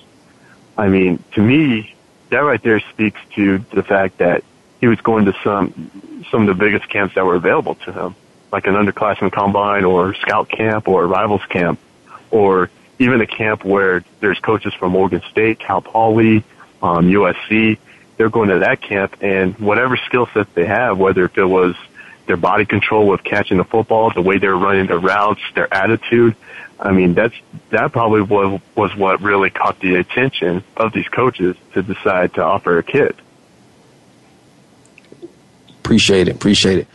I 0.78 0.88
mean, 0.88 1.24
to 1.34 1.42
me, 1.42 1.96
that 2.30 2.40
right 2.40 2.62
there 2.62 2.80
speaks 2.92 3.20
to 3.36 3.60
the 3.74 3.84
fact 3.84 4.20
that 4.20 4.44
he 4.80 4.88
was 4.88 5.00
going 5.02 5.26
to 5.26 5.34
some 5.44 5.92
some 6.30 6.42
of 6.42 6.48
the 6.48 6.54
biggest 6.54 6.90
camps 6.90 7.16
that 7.16 7.26
were 7.26 7.36
available 7.36 7.76
to 7.76 7.92
him, 7.92 8.16
like 8.52 8.68
an 8.68 8.76
underclassmen 8.76 9.32
combine 9.32 9.84
or 9.84 10.14
scout 10.16 10.50
camp 10.50 10.88
or 10.88 11.06
rivals 11.08 11.46
camp, 11.50 11.80
or 12.30 12.70
even 13.00 13.22
a 13.22 13.28
camp 13.28 13.66
where 13.66 14.04
there's 14.20 14.40
coaches 14.40 14.74
from 14.74 14.96
Oregon 14.96 15.22
State, 15.30 15.60
Cal 15.60 15.82
Poly, 15.82 16.44
um, 16.82 17.08
USC. 17.08 17.78
They're 18.22 18.30
going 18.30 18.50
to 18.50 18.60
that 18.60 18.84
camp, 18.84 19.18
and 19.22 19.58
whatever 19.58 19.98
skill 19.98 20.30
set 20.32 20.54
they 20.54 20.68
have, 20.68 21.00
whether 21.00 21.26
if 21.26 21.36
it 21.40 21.44
was 21.44 21.74
their 22.28 22.38
body 22.38 22.66
control 22.66 23.08
with 23.08 23.24
catching 23.24 23.58
the 23.58 23.64
football, 23.64 24.12
the 24.14 24.22
way 24.22 24.38
they're 24.38 24.56
running 24.56 24.86
their 24.86 25.00
routes, 25.00 25.42
their 25.56 25.74
attitude. 25.74 26.36
I 26.80 26.92
mean, 26.92 27.16
that's 27.16 27.34
that 27.72 27.92
probably 27.92 28.22
was 28.22 28.62
was 28.76 28.96
what 28.96 29.24
really 29.24 29.50
caught 29.50 29.80
the 29.80 29.96
attention 29.96 30.64
of 30.78 30.94
these 30.94 31.08
coaches 31.08 31.56
to 31.74 31.82
decide 31.82 32.36
to 32.36 32.44
offer 32.44 32.78
a 32.78 32.84
kid. 32.84 33.16
Appreciate 35.80 36.28
it. 36.28 36.36
Appreciate 36.36 36.78
it. 36.78 36.88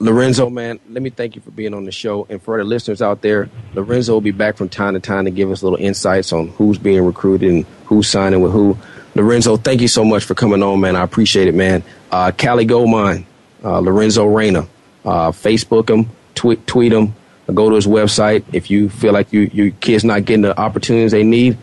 Lorenzo, 0.00 0.50
man, 0.50 0.80
let 0.86 1.02
me 1.02 1.08
thank 1.08 1.34
you 1.34 1.40
for 1.40 1.50
being 1.50 1.72
on 1.72 1.84
the 1.86 1.92
show. 1.92 2.26
And 2.28 2.42
for 2.42 2.58
the 2.58 2.64
listeners 2.64 3.00
out 3.00 3.22
there, 3.22 3.48
Lorenzo 3.72 4.12
will 4.12 4.20
be 4.20 4.32
back 4.32 4.58
from 4.58 4.68
time 4.68 4.92
to 4.92 5.00
time 5.00 5.24
to 5.24 5.30
give 5.30 5.50
us 5.50 5.62
little 5.62 5.78
insights 5.78 6.30
on 6.30 6.48
who's 6.48 6.76
being 6.76 7.02
recruited 7.06 7.50
and 7.50 7.64
who's 7.86 8.06
signing 8.06 8.42
with 8.42 8.52
who. 8.52 8.76
Lorenzo, 9.14 9.56
thank 9.56 9.80
you 9.80 9.88
so 9.88 10.04
much 10.04 10.24
for 10.24 10.34
coming 10.34 10.62
on, 10.62 10.80
man. 10.80 10.96
I 10.96 11.02
appreciate 11.02 11.48
it, 11.48 11.54
man. 11.54 11.82
Uh, 12.10 12.30
Cali 12.32 12.64
Goldmine, 12.64 13.26
uh, 13.62 13.78
Lorenzo 13.80 14.26
Reyna, 14.26 14.66
uh, 15.04 15.30
Facebook 15.30 15.90
him, 15.90 16.10
tweet, 16.34 16.66
tweet 16.66 16.92
him, 16.92 17.14
go 17.52 17.68
to 17.68 17.76
his 17.76 17.86
website. 17.86 18.44
If 18.52 18.70
you 18.70 18.88
feel 18.88 19.12
like 19.12 19.32
you, 19.32 19.50
your 19.52 19.70
kid's 19.80 20.04
not 20.04 20.24
getting 20.24 20.42
the 20.42 20.58
opportunities 20.58 21.12
they 21.12 21.24
need, 21.24 21.58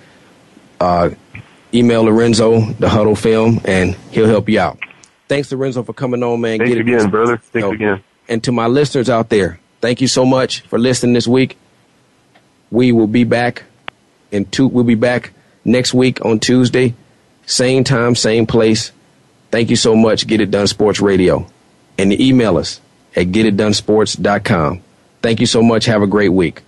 uh, 0.79 1.09
email 1.73 2.03
Lorenzo, 2.03 2.59
the 2.73 2.87
Hudl 2.87 3.17
film, 3.17 3.61
and 3.65 3.95
he'll 4.11 4.27
help 4.27 4.49
you 4.49 4.59
out. 4.59 4.77
Thanks, 5.27 5.51
Lorenzo, 5.51 5.83
for 5.83 5.93
coming 5.93 6.23
on, 6.23 6.41
man. 6.41 6.57
Thanks 6.59 6.73
Get 6.73 6.81
again, 6.81 7.05
it. 7.07 7.11
brother. 7.11 7.37
Thanks 7.37 7.67
again. 7.69 8.03
And 8.27 8.43
to 8.43 8.51
my 8.51 8.67
listeners 8.67 9.09
out 9.09 9.29
there, 9.29 9.59
thank 9.81 10.01
you 10.01 10.07
so 10.07 10.25
much 10.25 10.61
for 10.61 10.77
listening 10.79 11.13
this 11.13 11.27
week. 11.27 11.57
We 12.71 12.91
will 12.91 13.07
be 13.07 13.23
back 13.23 13.63
in 14.31 14.45
two. 14.45 14.67
We'll 14.67 14.83
be 14.83 14.95
back 14.95 15.31
next 15.65 15.93
week 15.93 16.23
on 16.23 16.39
Tuesday, 16.39 16.93
same 17.49 17.83
time, 17.83 18.15
same 18.15 18.45
place. 18.45 18.91
Thank 19.49 19.71
you 19.71 19.75
so 19.75 19.95
much. 19.95 20.27
Get 20.27 20.39
it 20.39 20.51
done, 20.51 20.67
Sports 20.67 20.99
Radio, 20.99 21.47
and 21.97 22.13
email 22.13 22.57
us 22.57 22.79
at 23.15 23.27
getitdonesports.com. 23.27 24.81
Thank 25.23 25.39
you 25.39 25.47
so 25.47 25.63
much. 25.63 25.85
Have 25.85 26.03
a 26.03 26.07
great 26.07 26.29
week. 26.29 26.61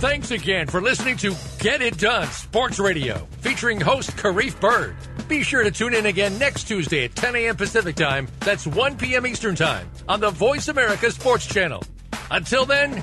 Thanks 0.00 0.30
again 0.30 0.66
for 0.66 0.82
listening 0.82 1.16
to 1.18 1.34
Get 1.58 1.80
It 1.80 1.96
Done 1.96 2.26
Sports 2.28 2.78
Radio, 2.78 3.26
featuring 3.40 3.80
host 3.80 4.10
Karif 4.16 4.60
Bird. 4.60 4.96
Be 5.28 5.42
sure 5.42 5.62
to 5.64 5.70
tune 5.70 5.94
in 5.94 6.04
again 6.06 6.38
next 6.38 6.64
Tuesday 6.64 7.04
at 7.04 7.16
10 7.16 7.34
a.m. 7.36 7.56
Pacific 7.56 7.96
Time. 7.96 8.28
That's 8.40 8.66
1 8.66 8.98
p.m. 8.98 9.26
Eastern 9.26 9.54
Time 9.54 9.90
on 10.06 10.20
the 10.20 10.30
Voice 10.30 10.68
America 10.68 11.10
Sports 11.10 11.46
Channel. 11.46 11.82
Until 12.30 12.66
then, 12.66 13.02